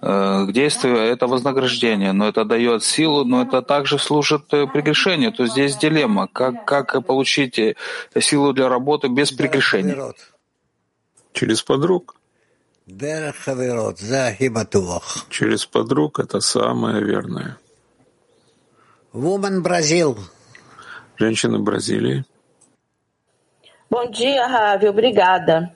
к 0.00 0.52
действию, 0.52 0.96
это 0.98 1.26
вознаграждение. 1.26 2.12
Но 2.12 2.28
это 2.28 2.44
дает 2.44 2.84
силу, 2.84 3.24
но 3.24 3.42
это 3.42 3.62
также 3.62 3.98
служит 3.98 4.46
прегрешению. 4.48 5.32
То 5.32 5.46
здесь 5.46 5.76
дилемма. 5.76 6.28
Как, 6.28 6.64
как 6.66 7.06
получить 7.06 7.58
силу 8.20 8.52
для 8.52 8.68
работы 8.68 9.08
без 9.08 9.32
прегрешения? 9.32 10.12
Через 11.32 11.62
подруг. 11.62 12.16
Через 15.30 15.64
подруг 15.64 16.18
это 16.18 16.40
самое 16.40 17.02
верное. 17.02 17.56
Woman 19.14 19.62
Brazil. 19.62 20.18
Женщина 21.16 21.58
Бразилии. 21.58 22.24
Bom 23.93 24.09
dia, 24.09 24.45
Ravi. 24.45 24.87
Obrigada. 24.87 25.71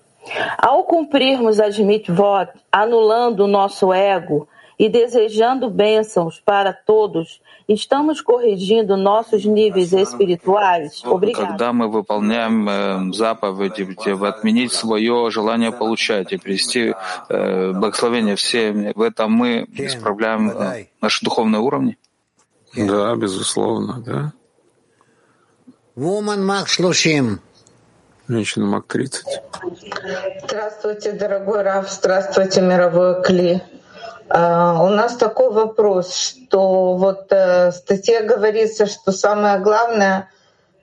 Ao 0.58 0.84
cumprirmos 0.84 1.60
as 1.60 1.78
mitvot, 1.78 2.50
anulando 2.72 3.42
o 3.42 3.48
nosso 3.48 3.94
ego 3.94 4.48
e 4.80 4.90
desejando 4.90 5.70
bênçãos 5.70 6.40
para 6.40 6.74
todos, 6.74 7.42
estamos 7.68 8.22
corrigindo 8.22 8.96
nossos 8.98 9.46
níveis 9.46 9.94
espirituais? 9.94 11.04
Obrigada. 11.06 11.48
Когда 11.48 11.74
мы 11.74 11.90
выполняем 11.90 12.68
э, 12.70 13.14
заповеди, 13.14 13.88
отменить 14.26 14.72
свое 14.72 15.30
желание 15.30 15.72
получать 15.72 16.32
и 16.34 16.38
привести 16.38 16.94
э, 17.30 17.72
благословение 17.74 18.36
всем, 18.36 18.92
в 18.94 19.02
этом 19.02 19.32
мы 19.32 19.68
исправляем 19.74 20.50
э, 20.52 20.88
наши 21.02 21.24
духовные 21.24 21.60
уровни? 21.62 21.98
Да, 22.76 23.16
безусловно, 23.16 24.02
да. 24.06 24.34
Woman 25.96 26.44
Max 26.44 26.70
Шлушим. 26.70 27.40
Женщина 28.29 28.67
Мак 28.67 28.87
30. 28.89 29.25
Здравствуйте, 30.45 31.13
дорогой 31.13 31.63
Раф, 31.63 31.91
здравствуйте, 31.91 32.61
мировой 32.61 33.23
Кли. 33.23 33.63
Uh, 34.29 34.85
у 34.85 34.91
нас 34.91 35.17
такой 35.17 35.51
вопрос, 35.51 36.15
что 36.15 36.97
вот 36.97 37.33
uh, 37.33 37.71
в 37.71 37.75
статье 37.75 38.21
говорится, 38.21 38.85
что 38.85 39.13
самое 39.13 39.61
главное, 39.61 40.29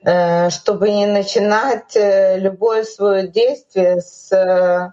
uh, 0.04 0.50
чтобы 0.50 0.90
не 0.90 1.06
начинать 1.06 1.94
э, 1.94 2.36
любое 2.40 2.82
свое 2.82 3.28
действие 3.28 4.00
с, 4.00 4.32
э, 4.32 4.90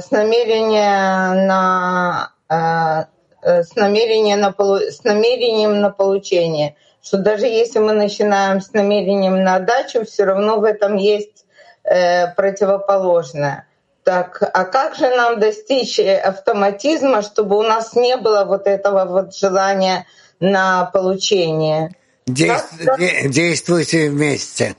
с 0.00 0.10
намерения 0.10 1.46
на 1.46 2.30
с 2.48 3.76
намерением 3.76 4.40
на, 4.40 4.54
с 4.90 5.04
намерением 5.04 5.80
на 5.80 5.90
получение. 5.90 6.74
Что 7.02 7.18
даже 7.18 7.46
если 7.46 7.80
мы 7.80 7.92
начинаем 7.92 8.62
с 8.62 8.72
намерением 8.72 9.42
на 9.44 9.56
отдачу, 9.56 10.06
все 10.06 10.24
равно 10.24 10.58
в 10.58 10.64
этом 10.64 10.96
есть 10.96 11.45
э, 11.86 12.34
противоположное. 12.34 13.66
Так, 14.04 14.40
а 14.40 14.64
как 14.64 14.94
же 14.94 15.08
нам 15.10 15.40
достичь 15.40 15.98
э, 15.98 16.18
автоматизма, 16.18 17.22
чтобы 17.22 17.56
у 17.58 17.62
нас 17.62 17.94
не 17.94 18.16
было 18.16 18.44
вот 18.44 18.66
этого 18.66 19.04
вот 19.04 19.34
желания 19.34 20.06
на 20.38 20.84
получение? 20.86 21.94
Действ... 22.26 22.74
Де... 22.98 23.28
Действуйте 23.28 24.10
вместе. 24.10 24.76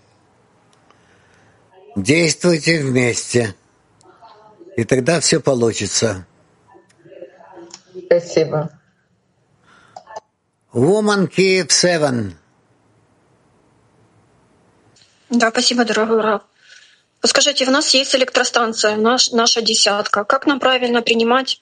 Действуйте 1.95 2.79
вместе. 2.79 3.55
И 4.75 4.83
тогда 4.83 5.19
все 5.19 5.39
получится. 5.39 6.25
Спасибо. 8.05 8.69
Woman 10.73 11.27
Kiev 11.27 11.71
7. 11.71 12.33
Да, 15.29 15.49
спасибо, 15.49 15.85
дорогой 15.85 16.21
Рав. 16.21 16.41
Скажите, 17.23 17.65
у 17.65 17.71
нас 17.71 17.93
есть 17.93 18.15
электростанция, 18.15 18.95
наш, 18.95 19.31
наша 19.31 19.61
десятка. 19.61 20.23
Как 20.23 20.45
нам 20.45 20.59
правильно 20.59 21.01
принимать 21.01 21.59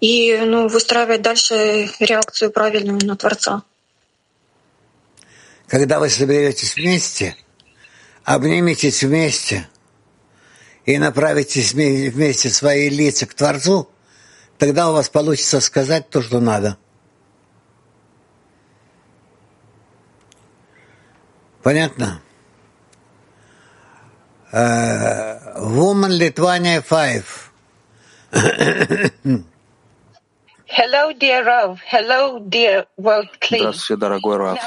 и 0.00 0.36
ну, 0.38 0.68
выстраивать 0.68 1.22
дальше 1.22 1.90
реакцию 2.00 2.50
правильную 2.50 2.98
на 3.04 3.16
Творца? 3.16 3.62
Когда 5.68 5.98
вы 5.98 6.08
соберетесь 6.08 6.76
вместе, 6.76 7.36
обниметесь 8.24 9.02
вместе 9.02 9.68
и 10.86 10.96
направите 10.98 11.60
вместе 12.10 12.48
свои 12.48 12.88
лица 12.88 13.26
к 13.26 13.34
Творцу, 13.34 13.90
тогда 14.58 14.88
у 14.90 14.94
вас 14.94 15.08
получится 15.08 15.60
сказать 15.60 16.08
то, 16.08 16.22
что 16.22 16.40
надо. 16.40 16.78
Понятно? 21.62 22.22
Uh, 24.56 25.36
woman 25.76 26.16
Lithuania 26.16 26.80
5. 26.80 27.52
Hello, 30.64 31.12
dear 31.12 31.44
Rav. 31.44 31.78
Hello, 31.84 32.38
dear 32.38 32.86
world 32.96 33.28
Kli. 33.38 33.58
Здравствуйте, 33.58 34.00
дорогой 34.00 34.38
Рав, 34.38 34.58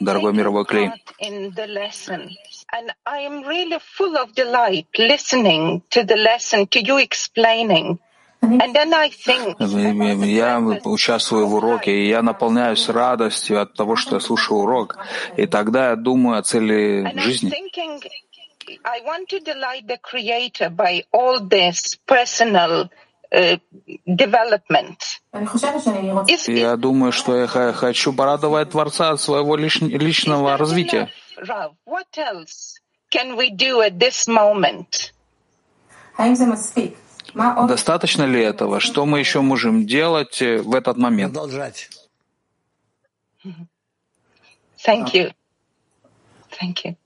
дорогой 0.00 0.34
мировой 0.34 0.66
Кли. 0.66 0.92
In 1.18 1.54
the 1.54 1.66
lesson, 1.66 2.28
and 2.74 2.92
I 3.06 3.20
am 3.20 3.42
really 3.44 3.78
full 3.96 4.18
of 4.18 4.34
delight 4.34 4.88
listening 4.98 5.80
to 5.88 6.04
the 6.04 6.16
lesson, 6.16 6.66
to 6.66 6.84
you 6.84 6.98
explaining. 6.98 7.98
Я 8.42 10.58
участвую 10.84 11.46
в 11.46 11.54
уроке, 11.54 11.92
и 11.92 12.08
я 12.08 12.22
наполняюсь 12.22 12.88
радостью 12.88 13.62
от 13.62 13.74
того, 13.74 13.96
что 13.96 14.16
я 14.16 14.20
слушаю 14.20 14.58
урок. 14.58 14.98
И 15.36 15.46
тогда 15.46 15.90
я 15.90 15.96
думаю 15.96 16.38
о 16.38 16.42
цели 16.42 17.12
жизни. 17.16 17.52
Я 26.48 26.76
думаю, 26.76 27.12
что 27.12 27.36
я 27.36 27.46
хочу 27.46 28.12
порадовать 28.12 28.70
Творца 28.70 29.10
от 29.10 29.20
своего 29.20 29.56
личного 29.56 30.56
развития. 30.56 31.08
Достаточно 37.34 38.24
ли 38.24 38.42
этого? 38.42 38.80
Что 38.80 39.06
мы 39.06 39.18
еще 39.18 39.40
можем 39.40 39.86
делать 39.86 40.42
э, 40.42 40.58
в 40.58 40.74
этот 40.74 40.98
момент? 40.98 41.32
Продолжать. 41.32 41.88
Thank 44.84 45.14
you. 45.14 45.32
Thank 46.60 46.84
you. 46.84 46.96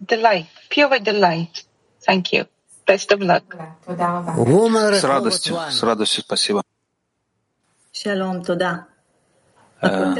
Delight, 0.00 0.46
pure 0.68 0.98
delight. 1.00 1.64
Thank 2.06 2.32
you. 2.32 2.46
Best 2.86 3.10
of 3.10 3.20
luck. 3.20 3.44
С 3.86 5.04
радостью, 5.04 5.56
с 5.70 5.82
радостью, 5.82 6.22
спасибо. 6.22 6.62
Шалом, 7.92 8.44
туда. 8.44 8.86
Э, 9.80 10.14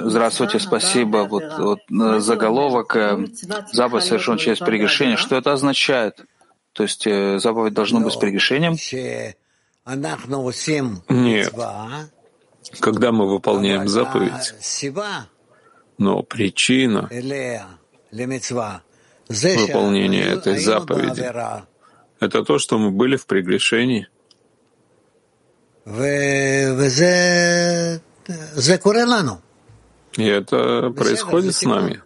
здравствуйте, 0.00 0.58
спасибо. 0.58 1.26
Вот, 1.28 1.44
вот 1.58 1.80
э, 1.90 2.20
заголовок 2.20 2.96
«Заповедь 3.72 4.04
совершен 4.04 4.38
через 4.38 4.58
прегрешение». 4.58 5.16
Что 5.16 5.36
это 5.36 5.52
означает? 5.52 6.24
То 6.72 6.82
есть 6.82 7.06
э, 7.06 7.38
заповедь 7.38 7.74
должна 7.74 8.00
быть 8.00 8.12
с 8.12 8.16
прегрешением? 8.16 8.76
Нет. 11.08 11.54
Когда 12.80 13.12
мы 13.12 13.28
выполняем 13.28 13.88
заповедь, 13.88 14.54
но 15.98 16.22
причина 16.22 17.08
выполнения 19.28 20.24
этой 20.24 20.58
заповеди— 20.58 21.20
это 22.20 22.44
то, 22.44 22.58
что 22.58 22.78
мы 22.78 22.90
были 22.90 23.16
в 23.16 23.26
прегрешении. 23.26 24.08
И 30.16 30.24
это 30.24 30.90
происходит 30.90 31.54
с 31.54 31.62
нами. 31.62 32.02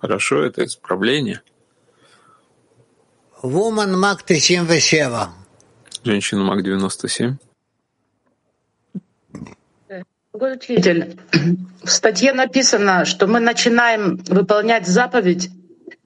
Хорошо, 0.00 0.42
это 0.44 0.64
исправление. 0.64 1.42
Woman 3.42 3.94
Mag 3.96 4.24
97. 4.26 5.30
Женщина 6.04 6.44
Маг 6.44 6.62
97. 6.62 7.36
Учитель, 10.38 11.18
в 11.82 11.90
статье 11.90 12.32
написано, 12.32 13.04
что 13.04 13.26
мы 13.26 13.40
начинаем 13.40 14.16
выполнять 14.28 14.86
заповедь, 14.86 15.50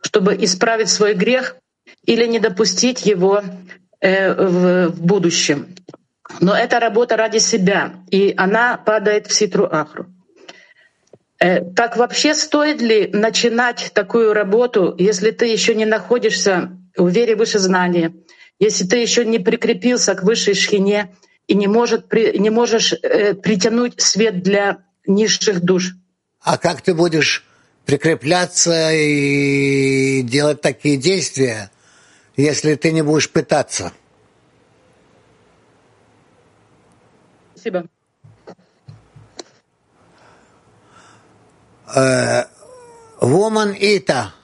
чтобы 0.02 0.36
исправить 0.44 0.88
свой 0.88 1.14
грех 1.14 1.56
или 2.04 2.26
не 2.26 2.38
допустить 2.38 3.04
его 3.06 3.42
э, 4.00 4.32
в, 4.32 4.90
будущем. 5.00 5.74
Но 6.40 6.54
это 6.54 6.78
работа 6.78 7.16
ради 7.16 7.38
себя, 7.38 7.94
и 8.10 8.32
она 8.36 8.76
падает 8.76 9.26
в 9.26 9.32
ситру 9.32 9.66
ахру. 9.70 10.06
Э, 11.40 11.64
так 11.74 11.96
вообще 11.96 12.34
стоит 12.34 12.80
ли 12.80 13.10
начинать 13.12 13.90
такую 13.94 14.32
работу, 14.32 14.94
если 14.96 15.32
ты 15.32 15.46
еще 15.46 15.74
не 15.74 15.86
находишься 15.86 16.70
в 16.96 17.08
вере 17.08 17.34
выше 17.34 17.58
знания, 17.58 18.12
если 18.60 18.86
ты 18.86 18.98
еще 18.98 19.24
не 19.24 19.38
прикрепился 19.38 20.14
к 20.14 20.22
высшей 20.22 20.54
шхине 20.54 21.14
и 21.50 21.54
не, 21.56 21.66
может, 21.66 22.12
не 22.12 22.48
можешь 22.48 22.92
э, 22.92 23.34
притянуть 23.34 24.00
свет 24.00 24.40
для 24.40 24.84
низших 25.04 25.60
душ. 25.60 25.94
А 26.40 26.56
как 26.56 26.80
ты 26.80 26.94
будешь 26.94 27.44
прикрепляться 27.84 28.92
и 28.92 30.22
делать 30.22 30.60
такие 30.60 30.96
действия, 30.96 31.72
если 32.36 32.76
ты 32.76 32.92
не 32.92 33.02
будешь 33.02 33.28
пытаться? 33.28 33.92
Спасибо. 37.54 37.88
Э, 41.96 42.44
woman 43.20 43.76
Ita. 43.76 44.34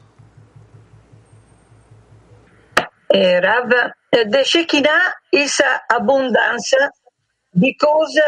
uh, 3.15 3.41
Rav, 3.41 3.95
the 4.13 4.45
Shekinah 4.45 5.15
is 5.33 5.61
abundance 5.91 6.73
because 7.59 8.21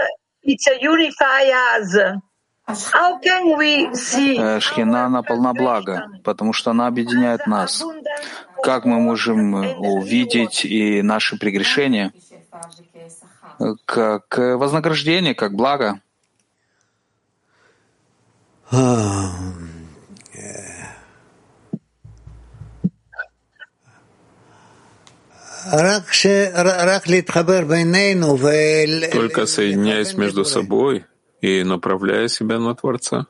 it's 0.43 0.67
a 0.67 0.79
unify 0.81 1.51
us. 1.77 1.97
How 2.93 3.19
can 3.19 3.57
we 3.57 3.95
see 3.95 4.37
Шхина, 4.61 5.07
она 5.07 5.23
полна 5.23 5.55
блага, 5.55 6.07
потому 6.23 6.53
что 6.53 6.71
она 6.73 6.87
объединяет 6.87 7.47
нас. 7.47 7.83
Как 8.63 8.85
мы 8.85 9.01
можем 9.01 9.55
увидеть 9.55 10.65
и 10.65 11.01
наши 11.01 11.39
прегрешения 11.39 12.13
как 13.87 14.37
вознаграждение, 14.37 15.35
как 15.35 15.55
благо? 15.55 16.01
Только 29.13 29.47
соединяясь 29.47 30.15
между 30.15 30.45
собой 30.45 31.05
и 31.41 31.63
направляя 31.65 32.29
себя 32.29 32.59
на 32.59 32.75
Творца. 32.75 33.27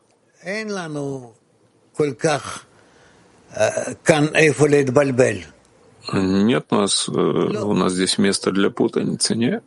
Нет 6.12 6.66
у 6.70 6.76
нас, 6.76 7.08
э, 7.08 7.12
у 7.12 7.74
нас 7.74 7.92
здесь 7.92 8.18
места 8.18 8.50
для 8.50 8.70
путаницы, 8.70 9.34
нет? 9.34 9.64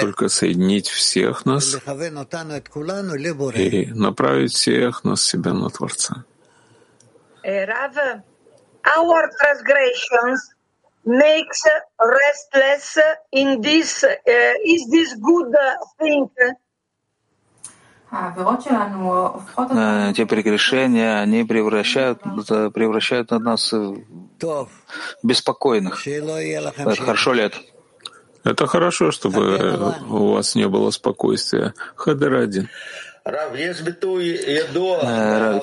Только 0.00 0.28
соединить 0.28 0.88
всех 0.88 1.44
нас 1.44 1.76
и 3.54 3.92
направить 3.92 4.52
всех 4.54 5.04
нас 5.04 5.22
себя 5.22 5.52
на 5.52 5.68
Творца. 5.68 6.24
Rav, 7.44 8.22
our 8.96 9.30
transgressions 9.40 10.54
makes 11.04 11.62
restless 11.98 12.98
in 13.32 13.60
this. 13.60 14.04
Uh, 14.04 14.10
is 14.64 14.88
this 14.90 15.14
good 15.20 15.52
thing? 15.98 16.28
Э, 18.12 20.12
Те 20.14 20.26
прегрешения, 20.26 21.18
они 21.20 21.44
превращают, 21.44 22.20
превращают 22.72 23.30
нас 23.32 23.72
в 23.72 23.98
беспокойных. 25.22 26.00
Хорошо 26.98 27.32
ли 27.32 27.42
это? 27.42 27.58
Это 28.44 28.66
хорошо, 28.68 29.10
чтобы 29.10 29.98
у 30.08 30.32
вас 30.34 30.54
не 30.54 30.68
было 30.68 30.90
спокойствия. 30.90 31.74
Хадер 31.96 32.34
один. 32.34 32.68
Э, 33.26 33.50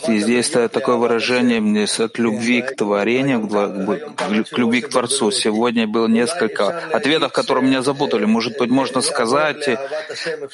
Здесь 0.05 0.49
такое 0.49 0.97
выражение 0.97 1.85
от 1.85 2.19
любви 2.19 2.61
к 2.61 2.75
творению, 2.75 3.47
к 3.47 4.57
любви 4.57 4.81
к 4.81 4.89
Творцу. 4.89 5.31
Сегодня 5.31 5.87
было 5.87 6.07
несколько 6.07 6.77
ответов, 6.89 7.31
которые 7.31 7.65
меня 7.65 7.81
запутали. 7.81 8.25
Может 8.25 8.57
быть, 8.57 8.69
можно 8.69 8.99
сказать, 9.01 9.79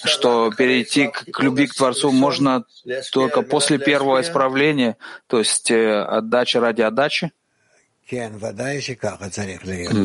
что 0.04 0.52
перейти 0.56 1.08
к 1.08 1.42
любви 1.42 1.66
к 1.66 1.74
Творцу 1.74 2.12
можно 2.12 2.66
только 3.12 3.42
после 3.42 3.80
первого 3.80 4.22
исправления, 4.22 4.96
то 5.26 5.40
есть 5.40 5.72
э, 5.72 6.04
отдача 6.04 6.60
ради 6.60 6.84
отдачи? 6.84 7.32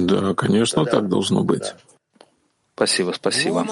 Да, 0.06 0.32
конечно, 0.34 0.86
так 0.86 1.06
должно 1.08 1.44
быть. 1.44 1.74
Спасибо, 2.74 3.12
спасибо. 3.12 3.66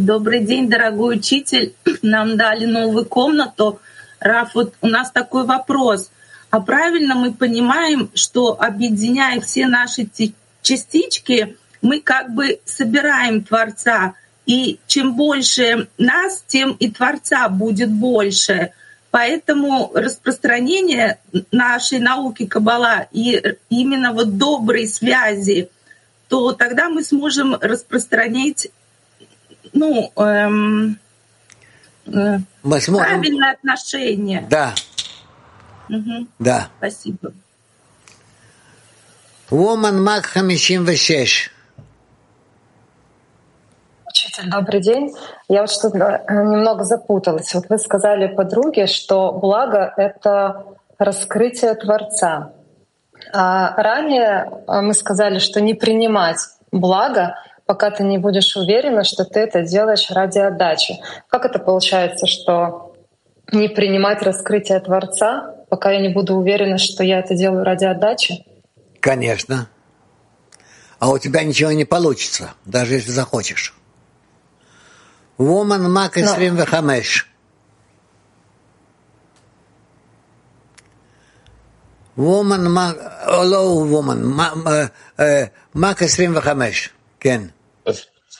Добрый 0.00 0.40
день, 0.40 0.70
дорогой 0.70 1.16
учитель. 1.16 1.74
Нам 2.02 2.38
дали 2.38 2.64
новую 2.64 3.04
комнату. 3.04 3.80
Раф, 4.18 4.54
вот 4.54 4.72
у 4.80 4.86
нас 4.86 5.10
такой 5.10 5.44
вопрос. 5.44 6.10
А 6.48 6.62
правильно 6.62 7.14
мы 7.14 7.34
понимаем, 7.34 8.10
что 8.14 8.58
объединяя 8.58 9.40
все 9.40 9.66
наши 9.66 10.08
частички, 10.62 11.58
мы 11.82 12.00
как 12.00 12.32
бы 12.32 12.60
собираем 12.64 13.44
Творца. 13.44 14.14
И 14.46 14.80
чем 14.86 15.16
больше 15.16 15.88
нас, 15.98 16.44
тем 16.46 16.72
и 16.72 16.90
Творца 16.90 17.46
будет 17.50 17.90
больше. 17.90 18.70
Поэтому 19.10 19.92
распространение 19.94 21.18
нашей 21.52 21.98
науки 21.98 22.46
Каббала 22.46 23.06
и 23.12 23.42
именно 23.68 24.14
вот 24.14 24.38
доброй 24.38 24.88
связи, 24.88 25.68
то 26.28 26.52
тогда 26.52 26.88
мы 26.88 27.04
сможем 27.04 27.54
распространять 27.54 28.68
ну, 29.72 30.12
эм, 30.16 30.98
э, 32.06 32.38
мы 32.62 32.80
сможем... 32.80 33.06
правильное 33.06 33.52
отношение. 33.52 34.46
Да. 34.48 34.74
Угу. 35.88 36.26
Да. 36.38 36.68
Спасибо. 36.78 37.32
Woman 39.50 40.00
Мак 40.00 40.32
56. 40.32 41.50
Учитель, 44.06 44.50
добрый 44.50 44.80
день. 44.80 45.14
Я 45.48 45.62
вот 45.62 45.70
что-то 45.70 45.98
э, 45.98 46.34
немного 46.34 46.84
запуталась. 46.84 47.52
Вот 47.54 47.68
вы 47.68 47.78
сказали 47.78 48.34
подруге, 48.34 48.86
что 48.86 49.32
благо— 49.32 49.92
это 49.96 50.64
раскрытие 50.98 51.74
Творца. 51.74 52.52
А 53.32 53.74
ранее 53.80 54.50
э, 54.66 54.80
мы 54.80 54.94
сказали, 54.94 55.38
что 55.38 55.60
не 55.60 55.74
принимать 55.74 56.38
благо— 56.72 57.36
пока 57.70 57.92
ты 57.92 58.02
не 58.02 58.18
будешь 58.18 58.56
уверена, 58.56 59.04
что 59.04 59.24
ты 59.24 59.38
это 59.38 59.62
делаешь 59.62 60.10
ради 60.10 60.40
отдачи. 60.40 61.00
Как 61.28 61.44
это 61.44 61.60
получается, 61.60 62.26
что 62.26 62.96
не 63.52 63.68
принимать 63.68 64.22
раскрытие 64.22 64.80
Творца, 64.80 65.54
пока 65.68 65.92
я 65.92 66.00
не 66.00 66.08
буду 66.08 66.34
уверена, 66.34 66.78
что 66.78 67.04
я 67.04 67.20
это 67.20 67.36
делаю 67.36 67.62
ради 67.62 67.84
отдачи? 67.84 68.44
Конечно. 68.98 69.68
А 70.98 71.10
у 71.10 71.18
тебя 71.18 71.44
ничего 71.44 71.70
не 71.70 71.84
получится, 71.84 72.54
даже 72.64 72.94
если 72.94 73.12
захочешь. 73.12 73.72
Woman 75.38 75.86
Мак 75.86 76.14
25. 76.14 77.26
Woman 82.16 82.68
Мак... 82.68 82.96
Hello, 83.28 83.84
woman. 83.86 84.24
Мак 85.72 85.98
25. 85.98 86.90
Кен. 87.20 87.52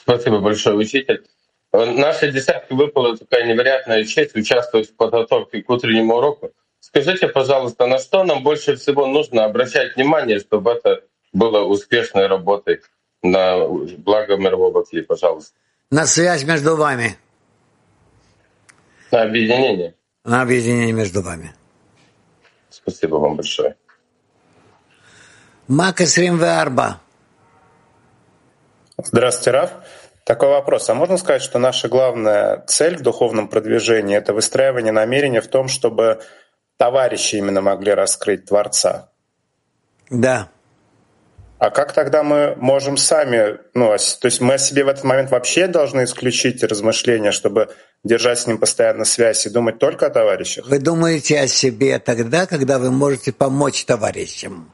Спасибо 0.01 0.39
большое, 0.39 0.75
учитель. 0.75 1.23
Наша 1.71 2.31
десятка 2.31 2.73
выпала 2.73 3.15
такая 3.17 3.45
невероятная 3.45 4.03
честь 4.03 4.35
участвовать 4.35 4.89
в 4.89 4.95
подготовке 4.95 5.61
к 5.61 5.69
утреннему 5.69 6.15
уроку. 6.15 6.51
Скажите, 6.79 7.27
пожалуйста, 7.27 7.85
на 7.85 7.99
что 7.99 8.23
нам 8.23 8.43
больше 8.43 8.75
всего 8.75 9.05
нужно 9.05 9.45
обращать 9.45 9.95
внимание, 9.95 10.39
чтобы 10.39 10.71
это 10.71 11.03
было 11.31 11.61
успешной 11.61 12.27
работой 12.27 12.81
на 13.21 13.67
благо 13.67 14.35
мирового 14.37 14.83
кли, 14.83 15.01
пожалуйста? 15.01 15.53
На 15.91 16.05
связь 16.05 16.43
между 16.43 16.75
вами. 16.75 17.17
На 19.11 19.21
объединение. 19.23 19.93
На 20.25 20.41
объединение 20.41 20.93
между 20.93 21.21
вами. 21.21 21.53
Спасибо 22.69 23.15
вам 23.15 23.35
большое. 23.35 23.75
Мак 25.67 25.97
24. 25.97 26.99
Здравствуйте, 29.05 29.51
Раф. 29.51 29.71
Такой 30.25 30.49
вопрос. 30.49 30.89
А 30.89 30.93
можно 30.93 31.17
сказать, 31.17 31.41
что 31.41 31.59
наша 31.59 31.87
главная 31.87 32.63
цель 32.67 32.97
в 32.97 33.01
духовном 33.01 33.47
продвижении— 33.47 34.15
это 34.17 34.33
выстраивание 34.33 34.91
намерения 34.91 35.41
в 35.41 35.47
том, 35.47 35.67
чтобы 35.67 36.21
товарищи 36.77 37.35
именно 37.35 37.61
могли 37.61 37.93
раскрыть 37.93 38.45
Творца? 38.45 39.09
Да. 40.09 40.49
А 41.57 41.69
как 41.69 41.93
тогда 41.93 42.23
мы 42.23 42.55
можем 42.55 42.97
сами, 42.97 43.59
ну, 43.75 43.95
то 43.95 44.25
есть 44.25 44.41
мы 44.41 44.55
о 44.55 44.57
себе 44.57 44.83
в 44.83 44.87
этот 44.87 45.03
момент 45.03 45.29
вообще 45.29 45.67
должны 45.67 46.05
исключить 46.05 46.63
размышления, 46.63 47.31
чтобы 47.31 47.69
держать 48.03 48.39
с 48.39 48.47
ним 48.47 48.57
постоянно 48.57 49.05
связь 49.05 49.45
и 49.45 49.49
думать 49.51 49.77
только 49.77 50.07
о 50.07 50.09
товарищах? 50.09 50.67
Вы 50.67 50.79
думаете 50.79 51.39
о 51.39 51.47
себе 51.47 51.99
тогда, 51.99 52.47
когда 52.47 52.79
вы 52.79 52.89
можете 52.89 53.31
помочь 53.31 53.85
товарищам. 53.85 54.71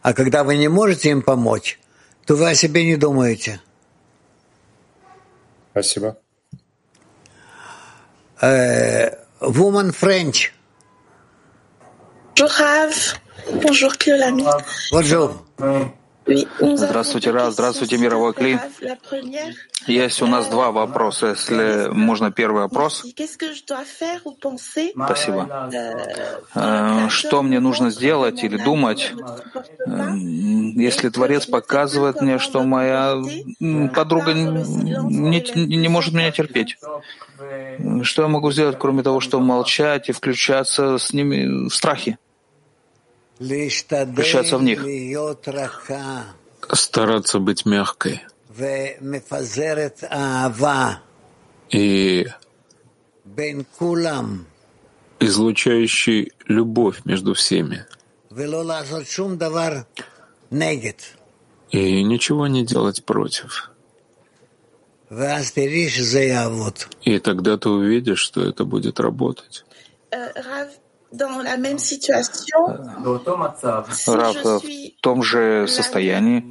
А 0.00 0.14
когда 0.14 0.42
вы 0.42 0.56
не 0.56 0.68
можете 0.68 1.10
им 1.10 1.20
помочь, 1.20 1.78
то 2.30 2.36
вы 2.36 2.50
о 2.50 2.54
себе 2.54 2.84
не 2.84 2.94
думаете. 2.94 3.60
Спасибо. 5.72 6.16
Э, 8.40 9.16
woman 9.40 9.90
French. 9.90 10.52
Bonjour 12.36 13.96
Rav. 13.98 14.32
Bonjour. 14.92 15.42
Здравствуйте, 16.76 17.32
Рав. 17.32 17.52
Здравствуйте, 17.52 17.98
мировой 17.98 18.32
клин. 18.32 18.60
Есть 19.86 20.22
у 20.22 20.26
нас 20.26 20.46
два 20.48 20.70
вопроса. 20.72 21.28
Если 21.28 21.88
можно 21.90 22.30
первый 22.30 22.62
вопрос. 22.62 23.04
Спасибо. 24.94 25.70
Э, 26.54 27.08
что 27.08 27.42
мне 27.42 27.60
нужно 27.60 27.90
сделать 27.90 28.44
или 28.44 28.56
думать, 28.56 29.12
э, 29.86 30.10
если 30.76 31.08
Творец 31.08 31.46
показывает 31.46 32.20
мне, 32.20 32.38
что 32.38 32.62
моя 32.62 33.16
подруга 33.94 34.34
не, 34.34 35.40
не 35.66 35.88
может 35.88 36.14
меня 36.14 36.30
терпеть? 36.30 36.76
Что 38.02 38.22
я 38.22 38.28
могу 38.28 38.52
сделать, 38.52 38.78
кроме 38.78 39.02
того, 39.02 39.20
чтобы 39.20 39.44
молчать 39.44 40.08
и 40.08 40.12
включаться 40.12 40.98
с 40.98 41.12
ними 41.12 41.68
в 41.68 41.74
страхе? 41.74 42.18
Включаться 43.38 44.58
в 44.58 44.62
них? 44.62 44.84
Стараться 46.72 47.38
быть 47.38 47.64
мягкой 47.64 48.20
и 51.70 52.26
излучающий 55.20 56.32
любовь 56.46 57.04
между 57.04 57.34
всеми. 57.34 57.86
И 61.70 62.02
ничего 62.02 62.46
не 62.48 62.64
делать 62.64 63.04
против. 63.04 63.70
И 67.02 67.18
тогда 67.18 67.56
ты 67.56 67.68
увидишь, 67.68 68.20
что 68.20 68.42
это 68.42 68.64
будет 68.64 69.00
работать. 69.00 69.64
Dans 71.12 71.38
la 71.42 71.56
même 71.56 71.78
situation, 71.78 72.78
suis 74.60 74.96
том 75.00 75.22
же 75.22 75.66
состоянии. 75.66 76.44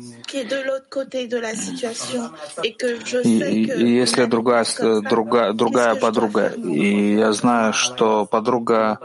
И, 2.64 3.64
и 3.64 3.96
если 3.96 4.26
другая, 4.26 4.66
другая, 5.02 5.54
другая 5.54 5.96
подруга, 5.96 6.48
и 6.48 7.16
я 7.16 7.32
знаю, 7.34 7.74
что 7.74 8.26
подруга 8.26 9.00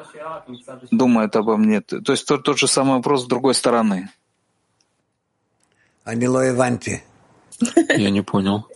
думает 0.90 1.36
обо 1.36 1.56
мне, 1.56 1.80
то 1.80 2.12
есть 2.12 2.26
тот, 2.26 2.42
тот 2.42 2.58
же 2.58 2.66
самый 2.68 2.96
вопрос 2.96 3.22
с 3.22 3.26
другой 3.26 3.54
стороны. 3.54 4.10
Я 6.06 6.14
не 8.10 8.22
понял. 8.22 8.66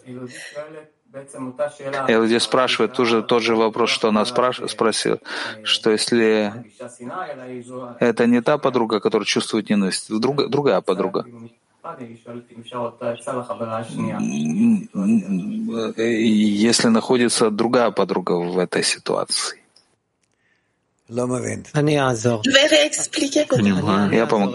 Элди 2.08 2.38
спрашивает 2.38 2.92
тоже 2.92 3.22
тот 3.22 3.42
же 3.42 3.56
вопрос, 3.56 3.90
что 3.90 4.08
она 4.08 4.24
спраш... 4.24 4.60
спросила, 4.68 5.18
что 5.62 5.90
если 5.90 6.52
это 7.98 8.26
не 8.26 8.42
та 8.42 8.58
подруга, 8.58 9.00
которая 9.00 9.24
чувствует 9.24 9.70
ненависть, 9.70 10.10
друг... 10.10 10.48
другая 10.50 10.80
подруга. 10.82 11.24
Если 15.96 16.88
находится 16.88 17.50
другая 17.50 17.90
подруга 17.90 18.32
в 18.32 18.58
этой 18.58 18.82
ситуации. 18.82 19.62
Понимаю. 23.56 24.12
Я 24.12 24.26
помогу. 24.26 24.52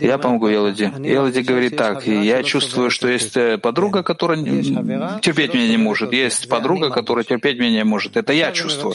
Я 0.00 0.18
помогу 0.18 0.48
Елоди. 0.48 0.92
Елоди 0.98 1.40
говорит 1.40 1.76
так, 1.76 2.06
я 2.06 2.42
чувствую, 2.42 2.90
что 2.90 3.08
есть 3.08 3.36
э, 3.36 3.58
подруга, 3.58 4.02
которая 4.02 4.38
терпеть 5.20 5.54
меня 5.54 5.68
не 5.68 5.76
может, 5.76 6.12
есть 6.12 6.48
подруга, 6.48 6.90
которая 6.90 7.24
терпеть 7.24 7.58
меня 7.58 7.78
не 7.78 7.84
может. 7.84 8.16
Это 8.16 8.32
я 8.32 8.52
чувствую. 8.52 8.94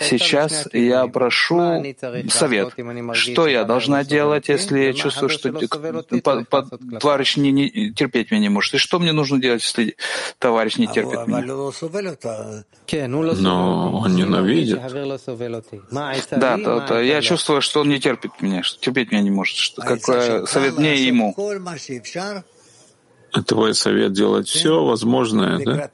Сейчас 0.00 0.68
я 0.72 1.06
прошу 1.06 1.84
совет. 2.28 2.74
Что 3.14 3.46
я 3.46 3.64
должна 3.64 4.04
делать, 4.04 4.48
если 4.48 4.80
я 4.80 4.92
чувствую, 4.92 5.30
что 5.30 5.52
товарищ 7.00 7.36
не, 7.36 7.52
не, 7.52 7.92
терпеть 7.92 8.30
меня 8.30 8.42
не 8.42 8.48
может? 8.50 8.74
И 8.74 8.78
что 8.78 8.98
мне 8.98 9.12
нужно 9.12 9.40
делать, 9.40 9.62
если 9.62 9.96
товарищ 10.38 10.76
не 10.76 10.86
терпит 10.88 11.26
меня? 11.26 11.42
Но 13.40 13.98
он 13.98 14.14
ненавидит. 14.14 14.80
Да, 16.30 16.58
то, 16.58 16.80
то 16.80 17.00
я 17.00 17.22
чувствую, 17.22 17.62
что 17.62 17.80
он 17.80 17.88
не 17.88 17.98
терпит 17.98 18.30
меня, 18.40 18.62
что 18.62 18.78
терпеть 18.80 19.10
меня 19.10 19.22
не 19.22 19.30
может. 19.30 19.56
Что 19.56 19.85
как 19.86 20.48
совет 20.48 20.76
мне 20.78 20.96
и 20.96 21.06
ему. 21.06 21.34
Твой 23.46 23.74
совет 23.74 24.12
делать 24.12 24.48
все 24.48 24.84
возможное, 24.84 25.58
да? 25.64 25.90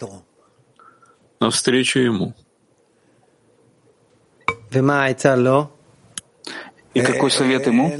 Навстречу 1.40 1.99
ему. 1.99 2.34
И 6.95 7.01
какой 7.01 7.30
совет 7.30 7.66
ему? 7.66 7.93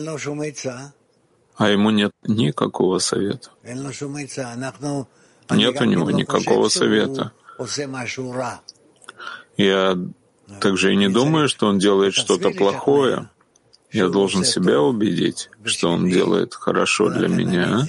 А 1.57 1.69
ему 1.69 1.91
нет 1.91 2.13
никакого 2.27 2.99
совета. 2.99 3.51
Нет 5.51 5.81
у 5.81 5.85
него 5.85 6.11
никакого 6.11 6.69
совета. 6.69 7.33
Я 9.57 9.99
также 10.61 10.93
и 10.93 10.97
не 10.97 11.09
думаю, 11.09 11.49
что 11.49 11.67
он 11.67 11.79
делает 11.79 12.15
что-то 12.15 12.51
плохое. 12.51 13.29
Я 13.93 14.09
должен 14.09 14.45
себя 14.45 14.81
убедить, 14.81 15.51
что 15.65 15.91
он 15.91 16.09
делает 16.09 16.55
хорошо 16.55 17.11
для 17.11 17.29
меня, 17.29 17.87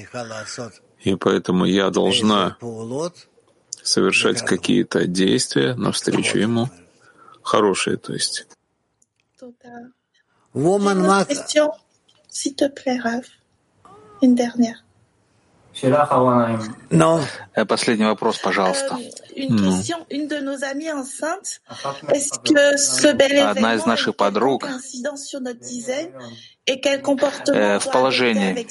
и 1.00 1.16
поэтому 1.16 1.66
я 1.66 1.90
должна 1.90 2.58
совершать 3.82 4.42
какие-то 4.42 5.06
действия 5.08 5.76
навстречу 5.76 6.38
ему, 6.38 6.70
хорошие, 7.42 7.98
то 7.98 8.14
есть. 8.14 8.48
Une 14.22 14.36
dernière. 14.36 14.78
Но... 16.90 17.22
Э, 17.56 17.66
последний 17.66 18.06
вопрос, 18.06 18.38
пожалуйста. 18.38 18.98
Ну. 19.36 19.82
Одна 23.50 23.76
из 23.76 23.86
наших 23.86 24.16
подруг 24.16 24.68
э, 27.48 27.80
в 27.80 27.92
положении. 27.92 28.68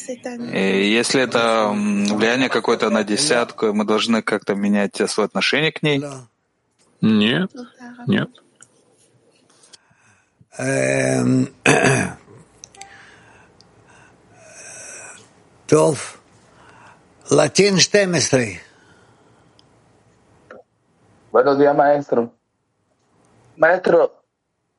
Э, 0.53 0.82
если 0.82 1.20
это 1.22 1.70
влияние 1.72 2.48
какое-то 2.48 2.90
на 2.90 3.03
десятку, 3.03 3.72
мы 3.72 3.84
должны 3.84 4.22
как-то 4.22 4.55
менять 4.55 4.96
свое 5.11 5.26
отношение 5.26 5.72
к 5.72 5.82
ней? 5.82 6.05
Нет, 7.00 7.50
нет. 8.07 8.30
Эм, 10.59 11.48
Тов. 15.66 16.21
Latín 17.33 17.76
12. 17.76 18.61
Buenos 21.30 21.59
días, 21.59 21.74
maestro. 21.74 22.30
Maestro, 23.57 24.22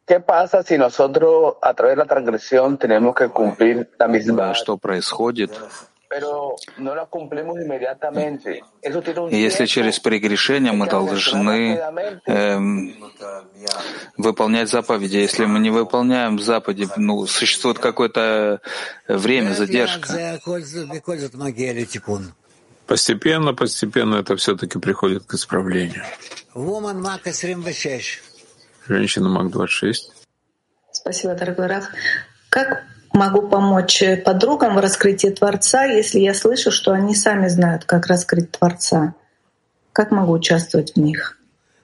¿qué 0.05 0.19
pasa 0.19 0.61
si 0.61 0.77
nosotros 0.77 1.55
a 1.59 1.73
través 1.73 1.95
de 1.95 2.03
la 2.03 2.05
transgresión 2.05 2.77
tenemos 2.77 3.15
que 3.15 3.29
cumplir 3.29 3.89
la 3.97 4.07
misma? 4.07 4.53
Что 4.53 4.77
происходит? 4.77 5.51
Если 9.31 9.65
через 9.65 9.99
прегрешение 9.99 10.73
мы 10.73 10.87
должны 10.87 11.81
э, 12.27 12.59
выполнять 14.17 14.69
заповеди, 14.69 15.17
если 15.17 15.45
мы 15.45 15.57
не 15.57 15.71
выполняем 15.71 16.37
заповеди, 16.37 16.87
ну, 16.97 17.25
существует 17.25 17.79
какое-то 17.79 18.61
время, 19.07 19.53
задержка. 19.53 20.39
Постепенно, 22.87 23.53
постепенно 23.53 24.15
это 24.15 24.35
все-таки 24.35 24.77
приходит 24.79 25.23
к 25.23 25.33
исправлению. 25.35 26.03
Женщина 28.87 29.29
МАК-26. 29.29 29.95
Спасибо, 30.91 31.33
дорогой 31.33 31.67
Раф. 31.67 31.85
Как 32.49 32.83
могу 33.13 33.47
помочь 33.47 34.03
подругам 34.25 34.75
в 34.75 34.79
раскрытии 34.79 35.29
Творца, 35.29 35.85
если 35.85 36.19
я 36.19 36.33
слышу, 36.33 36.71
что 36.71 36.91
они 36.91 37.15
сами 37.15 37.47
знают, 37.47 37.85
как 37.85 38.07
раскрыть 38.07 38.51
Творца? 38.51 39.15
Как 39.93 40.11
могу 40.11 40.33
участвовать 40.33 40.93
в 40.95 40.99
них? 40.99 41.37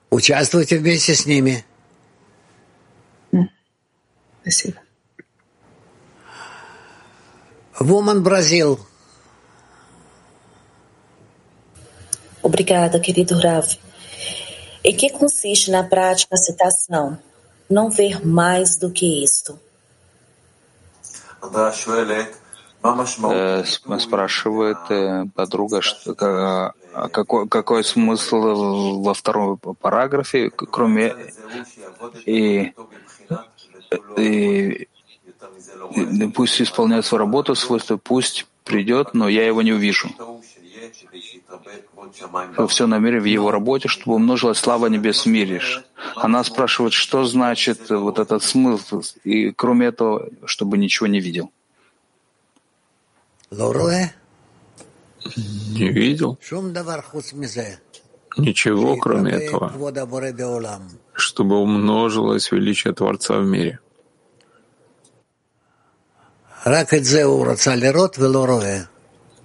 Участвуйте 0.10 0.78
вместе 0.78 1.16
с 1.16 1.26
ними. 1.26 1.64
Спасибо. 4.42 4.80
Woman 7.80 8.24
Brazil. 8.24 8.80
Obrigada, 12.42 13.00
querido 13.00 13.38
Rav. 13.38 13.78
Em 14.84 14.96
que 14.96 15.10
consiste 15.10 15.72
na 15.72 15.84
prática 15.84 16.36
a 16.36 16.38
citação? 16.38 17.18
Não 17.70 17.90
ver 17.90 18.26
mais 18.26 18.78
do 18.78 18.92
que 18.92 19.24
isto. 19.24 19.60
Спрашивает 24.00 24.78
подруга, 25.36 25.82
что, 25.82 26.74
какой, 27.12 27.48
какой 27.48 27.84
смысл 27.84 29.02
во 29.02 29.14
втором 29.14 29.58
параграфе, 29.58 30.50
кроме 30.50 31.14
и, 32.26 32.74
и, 34.18 34.88
и 35.96 36.28
пусть 36.34 36.62
исполняет 36.62 37.06
свою 37.06 37.20
работу, 37.20 37.56
свойства 37.56 37.98
пусть 37.98 38.48
придет, 38.64 39.14
но 39.14 39.28
я 39.28 39.46
его 39.46 39.62
не 39.62 39.74
увижу. 39.74 40.10
Все 42.68 42.88
намерение 42.88 43.22
в 43.22 43.26
его 43.26 43.52
работе, 43.52 43.88
чтобы 43.88 44.16
умножилась 44.16 44.58
слава 44.58 44.88
небес 44.88 45.26
в 45.26 45.30
мире. 45.30 45.62
Она 46.16 46.44
спрашивает, 46.44 46.94
что 46.94 47.24
значит 47.26 47.90
вот 47.90 48.20
этот 48.20 48.44
смысл, 48.44 49.02
и 49.24 49.52
кроме 49.52 49.88
этого, 49.88 50.30
чтобы 50.46 50.78
ничего 50.78 51.08
не 51.08 51.20
видел. 51.20 51.52
Не 55.76 55.90
видел? 55.90 56.38
Ничего, 58.38 58.96
кроме 58.98 59.32
этого, 59.32 59.74
чтобы 61.14 61.58
умножилось 61.58 62.52
величие 62.52 62.94
Творца 62.94 63.40
в 63.40 63.46
мире. 63.46 63.80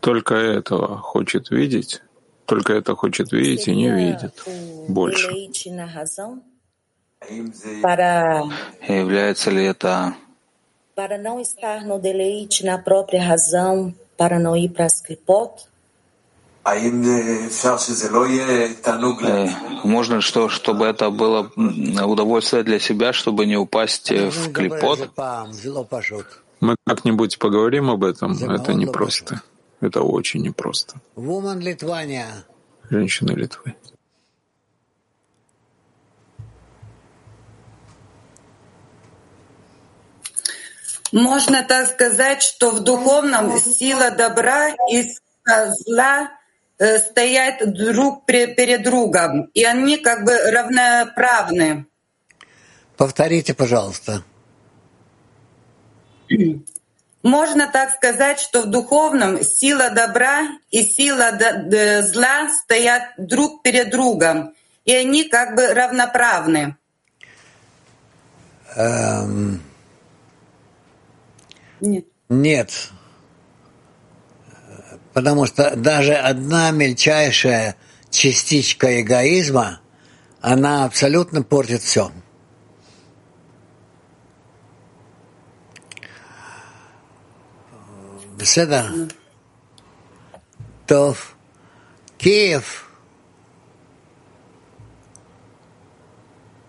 Только 0.05 0.35
этого 0.35 0.99
хочет 0.99 1.51
видеть, 1.51 2.03
только 2.45 2.75
это 2.75 2.95
хочет 2.95 3.33
видеть 3.33 3.69
и 3.69 3.75
не 3.75 3.91
видит 3.91 4.35
больше. 4.87 5.31
Является 8.87 9.51
ли 9.51 9.65
это 9.65 10.15
para 10.95 11.17
não 11.17 11.41
estar 11.41 11.85
no 11.87 11.99
deleite 11.99 12.65
na 12.67 12.77
própria 12.77 13.25
razão, 13.25 13.95
para 14.19 14.39
não 14.39 14.55
ir 14.55 14.69
para 14.69 14.85
as 14.85 15.01
клипот? 15.01 15.67
Можно, 19.85 20.21
что, 20.21 20.49
чтобы 20.51 20.85
это 20.87 21.11
было 21.11 21.51
удовольствие 21.57 22.63
для 22.63 22.79
себя, 22.79 23.15
чтобы 23.15 23.47
не 23.47 23.57
упасть 23.57 24.11
в 24.11 24.53
клипот? 24.53 25.11
Мы 26.61 26.77
как-нибудь 26.87 27.39
поговорим 27.39 27.91
об 27.91 28.05
этом. 28.05 28.33
Это 28.51 28.75
непросто. 28.75 29.43
Это 29.81 30.03
очень 30.03 30.43
непросто. 30.43 31.01
Женщина 32.91 33.33
Литвы. 33.33 33.75
Можно 41.13 41.63
так 41.63 41.89
сказать, 41.91 42.43
что 42.43 42.71
в 42.71 42.81
духовном 42.83 43.59
сила 43.61 44.11
добра 44.11 44.71
и 44.91 45.05
зла 45.87 46.31
э, 46.79 46.99
стоят 46.99 47.73
друг 47.73 48.27
перед 48.27 48.83
другом, 48.83 49.45
и 49.55 49.63
они 49.63 49.97
как 49.97 50.25
бы 50.25 50.37
равноправны. 50.37 51.87
Повторите, 52.97 53.55
пожалуйста. 53.55 54.25
Можно 57.25 57.67
так 57.67 57.97
сказать, 57.97 58.39
что 58.39 58.61
в 58.61 58.67
духовном 58.67 59.43
сила 59.43 59.89
добра 59.89 60.43
и 60.71 60.83
сила 60.83 61.31
зла 62.03 62.51
стоят 62.51 63.15
друг 63.17 63.63
перед 63.63 63.91
другом, 63.91 64.53
и 64.85 64.95
они 64.95 65.25
как 65.25 65.57
бы 65.57 65.69
равноправны. 65.69 66.77
Эм... 68.77 69.63
Нет. 71.81 72.05
Нет. 72.29 72.91
Потому 75.15 75.47
что 75.47 75.77
даже 75.77 76.13
одна 76.13 76.73
мельчайшая 76.73 77.77
частичка 78.11 79.01
эгоизма, 79.01 79.81
она 80.43 80.85
абсолютно 80.85 81.43
портит 81.43 81.81
все. 81.81 82.13
בסדר? 88.44 89.08
טוב. 90.86 91.36
Киев. 92.18 92.86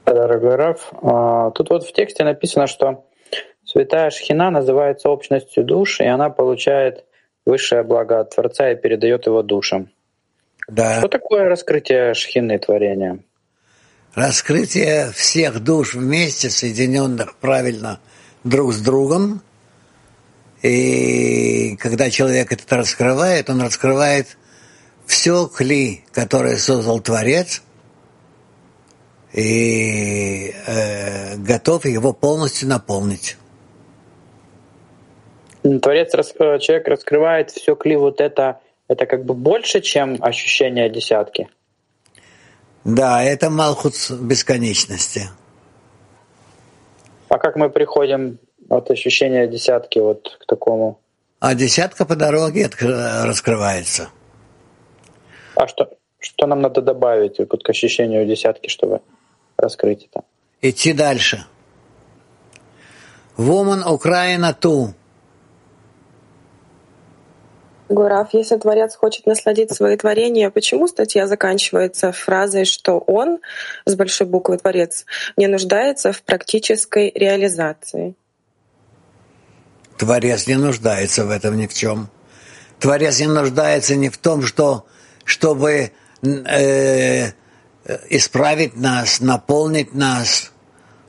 Дорогой 0.06 0.56
Раф, 0.56 0.92
а, 1.02 1.50
тут 1.52 1.70
вот 1.70 1.84
в 1.84 1.92
тексте 1.92 2.24
написано, 2.24 2.66
что 2.66 3.04
Святая 3.64 4.10
Шхина 4.10 4.50
называется 4.50 5.08
общностью 5.08 5.64
душ, 5.64 6.00
и 6.00 6.04
она 6.04 6.30
получает 6.30 7.04
высшее 7.46 7.82
благо 7.82 8.20
от 8.20 8.34
Творца 8.34 8.70
и 8.70 8.76
передает 8.76 9.26
его 9.26 9.42
душам. 9.42 9.88
Да. 10.68 10.98
Что 10.98 11.08
такое 11.08 11.48
раскрытие 11.48 12.14
Шхины 12.14 12.58
творения? 12.58 13.20
Раскрытие 14.14 15.12
всех 15.12 15.60
душ 15.60 15.94
вместе, 15.94 16.50
соединенных 16.50 17.36
правильно 17.36 18.00
друг 18.44 18.72
с 18.72 18.80
другом. 18.80 19.40
и 20.65 21.75
когда 21.77 22.09
человек 22.09 22.51
это 22.51 22.75
раскрывает, 22.75 23.51
он 23.51 23.61
раскрывает 23.61 24.35
все 25.05 25.45
кли, 25.47 26.03
которое 26.11 26.57
создал 26.57 26.99
Творец, 27.01 27.61
и 29.31 30.55
э, 30.65 31.35
готов 31.37 31.85
его 31.85 32.13
полностью 32.13 32.67
наполнить. 32.67 33.37
Творец, 35.61 36.11
человек 36.13 36.87
раскрывает 36.87 37.51
все 37.51 37.75
кли 37.75 37.95
вот 37.95 38.19
это, 38.19 38.59
это 38.87 39.05
как 39.05 39.23
бы 39.23 39.35
больше, 39.35 39.81
чем 39.81 40.17
ощущение 40.19 40.89
десятки. 40.89 41.47
Да, 42.83 43.21
это 43.21 43.51
Малхут 43.51 43.93
бесконечности. 44.09 45.29
А 47.29 47.37
как 47.37 47.55
мы 47.55 47.69
приходим 47.69 48.39
от 48.69 48.91
ощущения 48.91 49.47
десятки 49.47 49.99
вот 49.99 50.37
к 50.41 50.45
такому? 50.45 50.99
А 51.39 51.53
десятка 51.53 52.05
по 52.05 52.15
дороге 52.15 52.69
раскрывается. 52.79 54.09
А 55.55 55.67
что, 55.67 55.89
что 56.19 56.47
нам 56.47 56.61
надо 56.61 56.81
добавить 56.81 57.39
вот 57.39 57.63
к 57.63 57.69
ощущению 57.69 58.25
десятки, 58.25 58.67
чтобы 58.69 59.01
раскрыть 59.57 60.07
это? 60.11 60.25
Идти 60.61 60.93
дальше. 60.93 61.45
Woman 63.37 63.83
Украина 63.87 64.53
ту. 64.53 64.93
Гураф, 67.87 68.29
если 68.33 68.57
Творец 68.57 68.95
хочет 68.95 69.27
насладить 69.27 69.71
свои 69.71 69.95
творения, 69.95 70.49
почему 70.49 70.87
статья 70.87 71.27
заканчивается 71.27 72.11
фразой, 72.11 72.65
что 72.65 72.97
он, 72.97 73.39
с 73.85 73.95
большой 73.95 74.25
буквы 74.25 74.57
Творец, 74.57 75.05
не 75.37 75.45
нуждается 75.45 76.11
в 76.11 76.23
практической 76.23 77.11
реализации? 77.13 78.15
Творец 79.97 80.47
не 80.47 80.55
нуждается 80.55 81.25
в 81.25 81.29
этом 81.29 81.57
ни 81.57 81.67
в 81.67 81.73
чем. 81.73 82.09
Творец 82.79 83.19
не 83.19 83.27
нуждается 83.27 83.95
ни 83.95 84.09
в 84.09 84.17
том, 84.17 84.43
что, 84.43 84.85
чтобы 85.23 85.91
э, 86.21 87.31
исправить 88.09 88.75
нас, 88.75 89.21
наполнить 89.21 89.93
нас. 89.93 90.51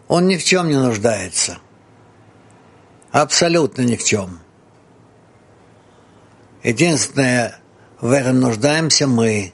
Он 0.08 0.28
ни 0.28 0.36
в 0.36 0.44
чем 0.44 0.68
не 0.68 0.76
нуждается. 0.76 1.58
Абсолютно 3.10 3.82
ни 3.82 3.96
в 3.96 4.04
чем. 4.04 4.40
Единственное, 6.62 7.58
в 8.00 8.12
этом 8.12 8.40
нуждаемся 8.40 9.06
мы, 9.06 9.52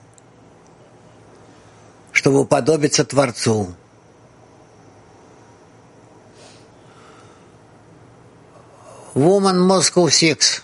чтобы 2.12 2.40
уподобиться 2.40 3.04
Творцу. 3.04 3.74
Woman 9.14 9.66
Moscow 9.66 10.06
Six. 10.06 10.62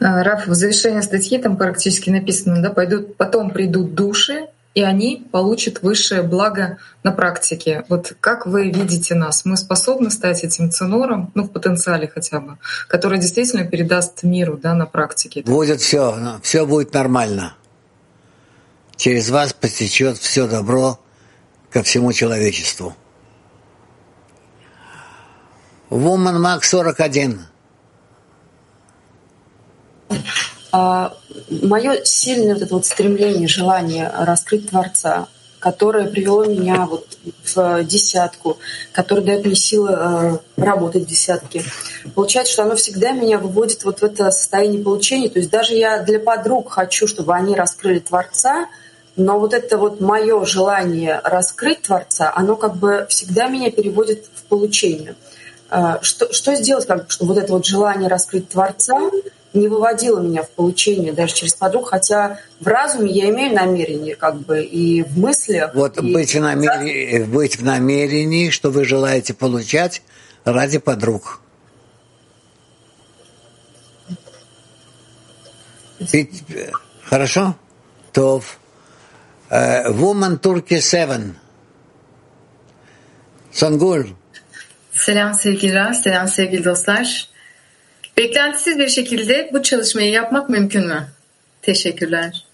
Раф, 0.00 0.46
в 0.46 0.54
завершении 0.54 1.00
статьи 1.00 1.38
там 1.38 1.56
практически 1.56 2.10
написано, 2.10 2.62
да, 2.62 2.70
пойдут, 2.70 3.16
потом 3.16 3.50
придут 3.50 3.94
души, 3.94 4.48
и 4.74 4.82
они 4.82 5.26
получат 5.30 5.82
высшее 5.82 6.22
благо 6.22 6.78
на 7.02 7.12
практике. 7.12 7.84
Вот 7.88 8.16
как 8.20 8.46
вы 8.46 8.70
видите 8.70 9.14
нас? 9.14 9.44
Мы 9.44 9.56
способны 9.56 10.10
стать 10.10 10.44
этим 10.44 10.70
ценором, 10.70 11.30
ну, 11.34 11.44
в 11.44 11.50
потенциале 11.50 12.08
хотя 12.08 12.40
бы, 12.40 12.58
который 12.88 13.18
действительно 13.18 13.64
передаст 13.64 14.22
миру 14.24 14.58
да, 14.60 14.74
на 14.74 14.86
практике? 14.86 15.42
Будет 15.42 15.80
все, 15.80 16.38
все 16.42 16.66
будет 16.66 16.92
нормально. 16.92 17.54
Через 18.96 19.30
вас 19.30 19.52
потечет 19.52 20.18
все 20.18 20.46
добро 20.46 21.00
ко 21.70 21.82
всему 21.82 22.12
человечеству. 22.12 22.94
Woman 25.94 26.38
Max 26.40 26.64
41. 26.64 27.46
А, 30.72 31.16
мое 31.62 32.00
сильное 32.02 32.54
вот 32.54 32.62
это 32.62 32.74
вот 32.74 32.84
стремление, 32.84 33.46
желание 33.46 34.10
раскрыть 34.12 34.70
Творца, 34.70 35.28
которое 35.60 36.08
привело 36.08 36.46
меня 36.46 36.86
вот 36.86 37.06
в 37.44 37.84
десятку, 37.84 38.58
которое 38.90 39.22
дает 39.22 39.46
мне 39.46 39.54
силы 39.54 39.90
э, 39.92 40.38
работать 40.56 41.04
в 41.04 41.06
десятке. 41.06 41.62
Получается, 42.16 42.54
что 42.54 42.64
оно 42.64 42.74
всегда 42.74 43.12
меня 43.12 43.38
выводит 43.38 43.84
вот 43.84 44.00
в 44.00 44.02
это 44.02 44.32
состояние 44.32 44.82
получения. 44.82 45.28
То 45.28 45.38
есть 45.38 45.50
даже 45.50 45.74
я 45.74 46.02
для 46.02 46.18
подруг 46.18 46.72
хочу, 46.72 47.06
чтобы 47.06 47.34
они 47.34 47.54
раскрыли 47.54 48.00
Творца, 48.00 48.66
но 49.14 49.38
вот 49.38 49.54
это 49.54 49.78
вот 49.78 50.00
мое 50.00 50.44
желание 50.44 51.20
раскрыть 51.22 51.82
Творца, 51.82 52.32
оно 52.34 52.56
как 52.56 52.74
бы 52.74 53.06
всегда 53.08 53.46
меня 53.46 53.70
переводит 53.70 54.26
в 54.34 54.42
получение. 54.42 55.14
Э, 55.74 55.98
что, 56.02 56.32
что 56.32 56.54
сделать, 56.54 56.86
как, 56.86 57.10
чтобы 57.10 57.34
вот 57.34 57.42
это 57.42 57.52
вот 57.52 57.66
желание 57.66 58.08
раскрыть 58.08 58.48
Творца 58.48 59.10
не 59.54 59.66
выводило 59.66 60.20
меня 60.20 60.44
в 60.44 60.50
получение 60.50 61.12
даже 61.12 61.34
через 61.34 61.54
подруг, 61.54 61.90
хотя 61.90 62.38
в 62.60 62.66
разуме 62.66 63.10
я 63.12 63.28
имею 63.30 63.54
намерение, 63.54 64.14
как 64.14 64.38
бы, 64.38 64.62
и 64.62 65.02
в 65.02 65.18
мыслях. 65.18 65.74
Вот 65.74 65.98
и... 65.98 66.12
быть, 66.12 66.32
в 66.32 66.40
намерении, 66.40 67.24
быть 67.24 67.58
в 67.58 67.64
намерении, 67.64 68.50
что 68.50 68.70
вы 68.70 68.84
желаете 68.84 69.34
получать 69.34 70.02
ради 70.44 70.78
подруг. 70.78 71.40
Ведь, 75.98 76.44
хорошо? 77.04 77.56
То 78.12 78.42
uh, 79.50 79.92
Woman 79.92 80.38
Turkey 80.38 80.80
7. 80.80 81.34
Songul. 83.52 84.14
Selam 84.94 85.34
sevgili 85.34 85.74
Ras, 85.74 86.02
selam 86.02 86.28
sevgili 86.28 86.64
dostlar. 86.64 87.28
Beklentisiz 88.16 88.78
bir 88.78 88.88
şekilde 88.88 89.50
bu 89.52 89.62
çalışmayı 89.62 90.10
yapmak 90.10 90.48
mümkün 90.48 90.86
mü? 90.86 91.08
Teşekkürler. 91.62 92.44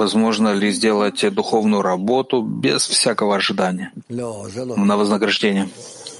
Возможно 0.00 0.60
ли 0.60 0.70
сделать 0.70 1.34
духовную 1.34 1.82
работу 1.82 2.42
без 2.42 2.82
всякого 2.86 3.36
ожидания 3.36 3.92
на 4.10 4.96
вознаграждение? 4.96 5.68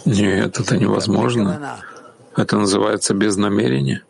Нет, 0.07 0.59
это 0.61 0.77
невозможно. 0.79 1.81
Это 2.37 2.57
называется 2.57 3.15
без 3.15 3.37
намерения. 3.37 4.03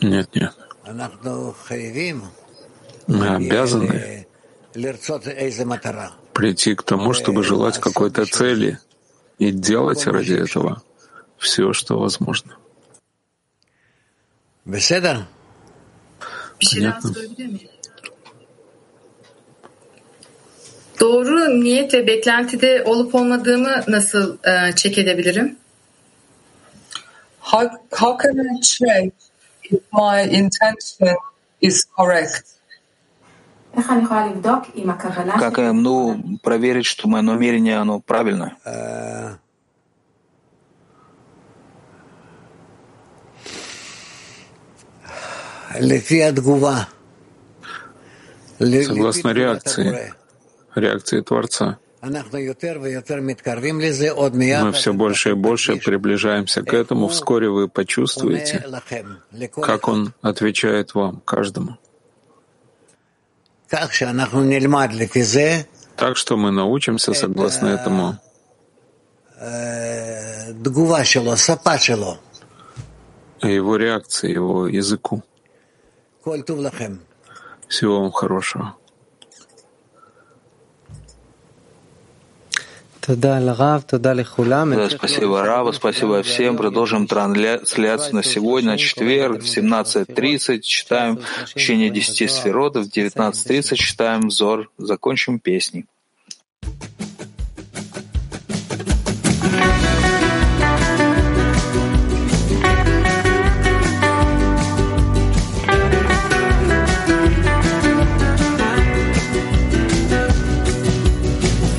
Нет, 0.00 0.28
нет. 0.34 0.54
Мы 3.06 3.28
обязаны 3.36 4.26
прийти 6.36 6.74
к 6.74 6.82
тому, 6.82 7.14
чтобы 7.14 7.42
желать 7.42 7.80
какой-то 7.80 8.26
цели 8.26 8.78
и 9.38 9.50
делать 9.50 10.06
ради 10.06 10.34
этого 10.34 10.82
все, 11.38 11.72
что 11.72 11.98
возможно. 11.98 12.56
Понятно? 14.64 15.26
Doğru 21.00 21.60
niyet 21.60 21.94
ve 21.94 22.06
beklentide 22.06 22.82
olup 22.84 23.14
olmadığımı 23.14 23.84
nasıl 23.88 24.38
e, 24.44 24.72
check 24.76 24.98
edebilirim? 24.98 25.56
How, 27.40 27.68
how 27.90 28.16
can 28.22 28.38
I 28.38 28.60
check 28.60 29.12
if 29.70 29.80
my 29.92 30.22
intention 30.22 31.16
is 31.60 31.84
correct? 31.96 32.55
Как 35.38 35.58
ну, 35.58 36.38
проверить, 36.42 36.86
что 36.86 37.08
мое 37.08 37.22
намерение 37.22 37.76
оно 37.76 38.00
правильное? 38.00 38.56
Согласно 48.58 49.32
реакции, 49.32 50.14
реакции 50.74 51.20
Творца. 51.20 51.78
Мы 52.02 52.22
все 54.72 54.94
больше 54.94 55.30
и 55.30 55.34
больше 55.34 55.76
приближаемся 55.76 56.62
к 56.62 56.72
этому. 56.72 57.08
Вскоре 57.08 57.50
вы 57.50 57.68
почувствуете, 57.68 58.64
как 59.62 59.88
Он 59.88 60.14
отвечает 60.22 60.94
вам, 60.94 61.20
каждому. 61.24 61.76
Так 65.96 66.16
что 66.16 66.36
мы 66.36 66.50
научимся 66.50 67.14
согласно 67.14 67.66
этому 67.68 68.18
его 73.42 73.76
реакции, 73.76 74.32
его 74.32 74.68
языку. 74.68 75.22
Всего 77.68 78.00
вам 78.00 78.12
хорошего. 78.12 78.74
Спасибо 84.90 85.44
Раву, 85.44 85.72
спасибо 85.72 86.22
всем. 86.24 86.56
Продолжим 86.56 87.06
трансляцию 87.06 88.16
на 88.16 88.22
сегодня, 88.24 88.76
четверг, 88.76 89.42
в 89.42 89.46
17.30 89.46 90.60
читаем 90.60 91.20
в 91.46 91.54
течение 91.54 91.90
10 91.90 92.28
сферот, 92.30 92.76
в 92.76 92.88
19.30 92.88 93.76
читаем 93.76 94.28
взор. 94.28 94.70
Закончим 94.76 95.38
песней. 95.38 95.86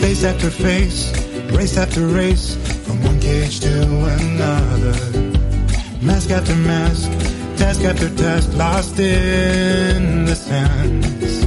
Face 0.01 0.23
after 0.23 0.49
face, 0.49 1.16
race 1.57 1.77
after 1.77 2.05
race, 2.05 2.55
from 2.85 3.03
one 3.03 3.19
cage 3.19 3.59
to 3.59 3.81
another. 3.81 4.95
Mask 6.01 6.29
after 6.29 6.55
mask, 6.55 7.09
task 7.57 7.81
after 7.83 8.09
task, 8.15 8.53
lost 8.53 8.99
in 8.99 10.25
the 10.25 10.35
sands. 10.35 11.39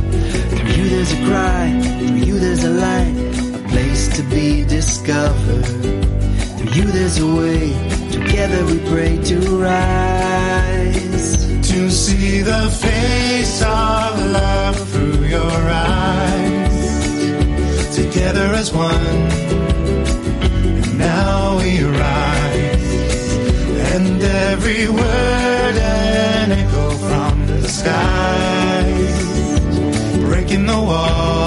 Through 0.50 0.72
you 0.78 0.88
there's 0.88 1.12
a 1.12 1.20
cry, 1.26 1.80
through 1.98 2.16
you 2.28 2.38
there's 2.40 2.64
a 2.64 2.70
light, 2.70 3.14
a 3.54 3.68
place 3.68 4.08
to 4.16 4.22
be 4.24 4.64
discovered. 4.64 5.66
Through 6.56 6.72
you 6.78 6.86
there's 6.90 7.18
a 7.18 7.26
way, 7.40 7.72
together 8.10 8.64
we 8.66 8.78
pray 8.90 9.16
to 9.30 9.38
rise. 9.62 11.28
To 11.70 11.88
see 11.88 12.40
the 12.42 12.68
face 12.82 13.62
of 13.62 14.18
love 14.32 14.76
through 14.90 15.24
your 15.26 15.60
eyes 15.70 16.80
together 17.94 18.46
as 18.54 18.72
one. 18.72 19.49
Now 21.00 21.58
we 21.58 21.82
rise, 21.82 23.24
and 23.94 24.22
every 24.22 24.88
word 24.88 25.76
an 25.76 26.52
echo 26.52 26.90
from 27.08 27.46
the 27.46 27.68
skies, 27.68 29.18
breaking 30.28 30.66
the 30.66 30.80
walls, 30.90 31.39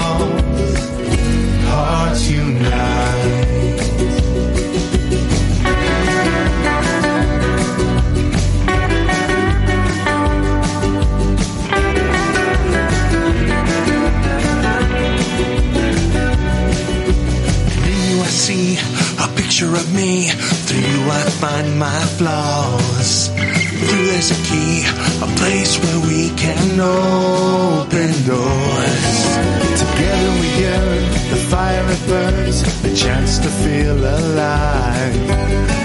picture 19.54 19.76
of 19.76 19.94
me. 19.94 20.26
Through 20.66 20.80
you 20.80 21.10
I 21.10 21.22
find 21.38 21.78
my 21.78 22.00
flaws. 22.18 23.28
Through 23.28 24.06
there's 24.10 24.30
a 24.32 24.40
key, 24.50 24.82
a 25.22 25.28
place 25.38 25.78
where 25.78 26.00
we 26.08 26.30
can 26.34 26.80
open 26.80 28.10
doors. 28.26 29.18
Together 29.78 30.30
we 30.40 30.48
yearn, 30.58 31.02
the 31.30 31.38
fire 31.52 31.86
it 31.86 32.02
burns, 32.08 32.62
a 32.82 32.94
chance 32.96 33.38
to 33.38 33.48
feel 33.62 33.96
alive. 33.96 35.14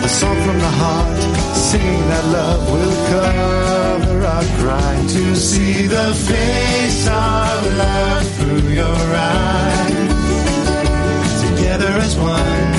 A 0.03 0.09
song 0.09 0.37
from 0.47 0.57
the 0.57 0.73
heart, 0.81 1.21
singing 1.53 2.03
that 2.09 2.25
love 2.37 2.71
will 2.71 2.95
cover 3.13 4.25
our 4.25 4.45
crime. 4.61 5.07
To 5.09 5.35
see 5.35 5.85
the 5.85 6.13
face 6.15 7.07
of 7.07 7.77
love 7.77 8.25
through 8.37 8.69
your 8.81 9.01
eyes 9.13 10.09
together 11.43 11.91
as 12.01 12.15
one. 12.17 12.78